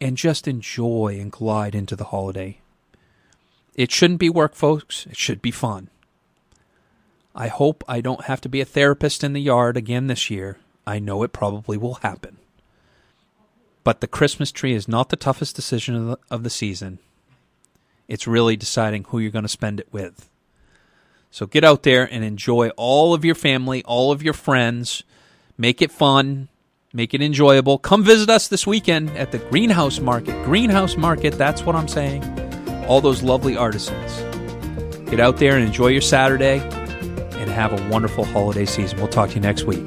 and 0.00 0.16
just 0.16 0.48
enjoy 0.48 1.18
and 1.20 1.30
glide 1.30 1.74
into 1.74 1.94
the 1.94 2.04
holiday. 2.04 2.60
It 3.74 3.92
shouldn't 3.92 4.20
be 4.20 4.30
work, 4.30 4.54
folks. 4.54 5.06
It 5.06 5.16
should 5.16 5.42
be 5.42 5.50
fun. 5.50 5.90
I 7.34 7.48
hope 7.48 7.84
I 7.86 8.00
don't 8.00 8.24
have 8.24 8.40
to 8.40 8.48
be 8.48 8.62
a 8.62 8.64
therapist 8.64 9.22
in 9.22 9.34
the 9.34 9.42
yard 9.42 9.76
again 9.76 10.06
this 10.06 10.30
year. 10.30 10.56
I 10.86 10.98
know 10.98 11.22
it 11.22 11.32
probably 11.32 11.76
will 11.76 11.96
happen. 11.96 12.38
But 13.84 14.00
the 14.00 14.06
Christmas 14.06 14.50
tree 14.50 14.72
is 14.72 14.88
not 14.88 15.10
the 15.10 15.16
toughest 15.16 15.54
decision 15.54 15.94
of 15.94 16.06
the, 16.06 16.18
of 16.30 16.42
the 16.42 16.50
season. 16.50 16.98
It's 18.08 18.26
really 18.26 18.56
deciding 18.56 19.04
who 19.04 19.18
you're 19.18 19.30
going 19.30 19.42
to 19.42 19.48
spend 19.48 19.80
it 19.80 19.88
with. 19.92 20.28
So 21.30 21.46
get 21.46 21.64
out 21.64 21.82
there 21.82 22.04
and 22.10 22.24
enjoy 22.24 22.70
all 22.70 23.12
of 23.12 23.24
your 23.24 23.34
family, 23.34 23.82
all 23.84 24.12
of 24.12 24.22
your 24.22 24.32
friends. 24.32 25.02
Make 25.58 25.82
it 25.82 25.90
fun, 25.90 26.48
make 26.92 27.14
it 27.14 27.20
enjoyable. 27.20 27.78
Come 27.78 28.04
visit 28.04 28.30
us 28.30 28.48
this 28.48 28.66
weekend 28.66 29.10
at 29.10 29.32
the 29.32 29.38
Greenhouse 29.38 29.98
Market. 29.98 30.44
Greenhouse 30.44 30.96
Market, 30.96 31.34
that's 31.34 31.62
what 31.62 31.76
I'm 31.76 31.88
saying. 31.88 32.24
All 32.86 33.00
those 33.00 33.22
lovely 33.22 33.56
artisans. 33.56 34.16
Get 35.10 35.20
out 35.20 35.36
there 35.38 35.56
and 35.56 35.66
enjoy 35.66 35.88
your 35.88 36.00
Saturday 36.00 36.60
and 36.60 37.50
have 37.50 37.72
a 37.72 37.88
wonderful 37.90 38.24
holiday 38.24 38.64
season. 38.64 38.98
We'll 38.98 39.08
talk 39.08 39.30
to 39.30 39.34
you 39.34 39.40
next 39.40 39.64
week. 39.64 39.86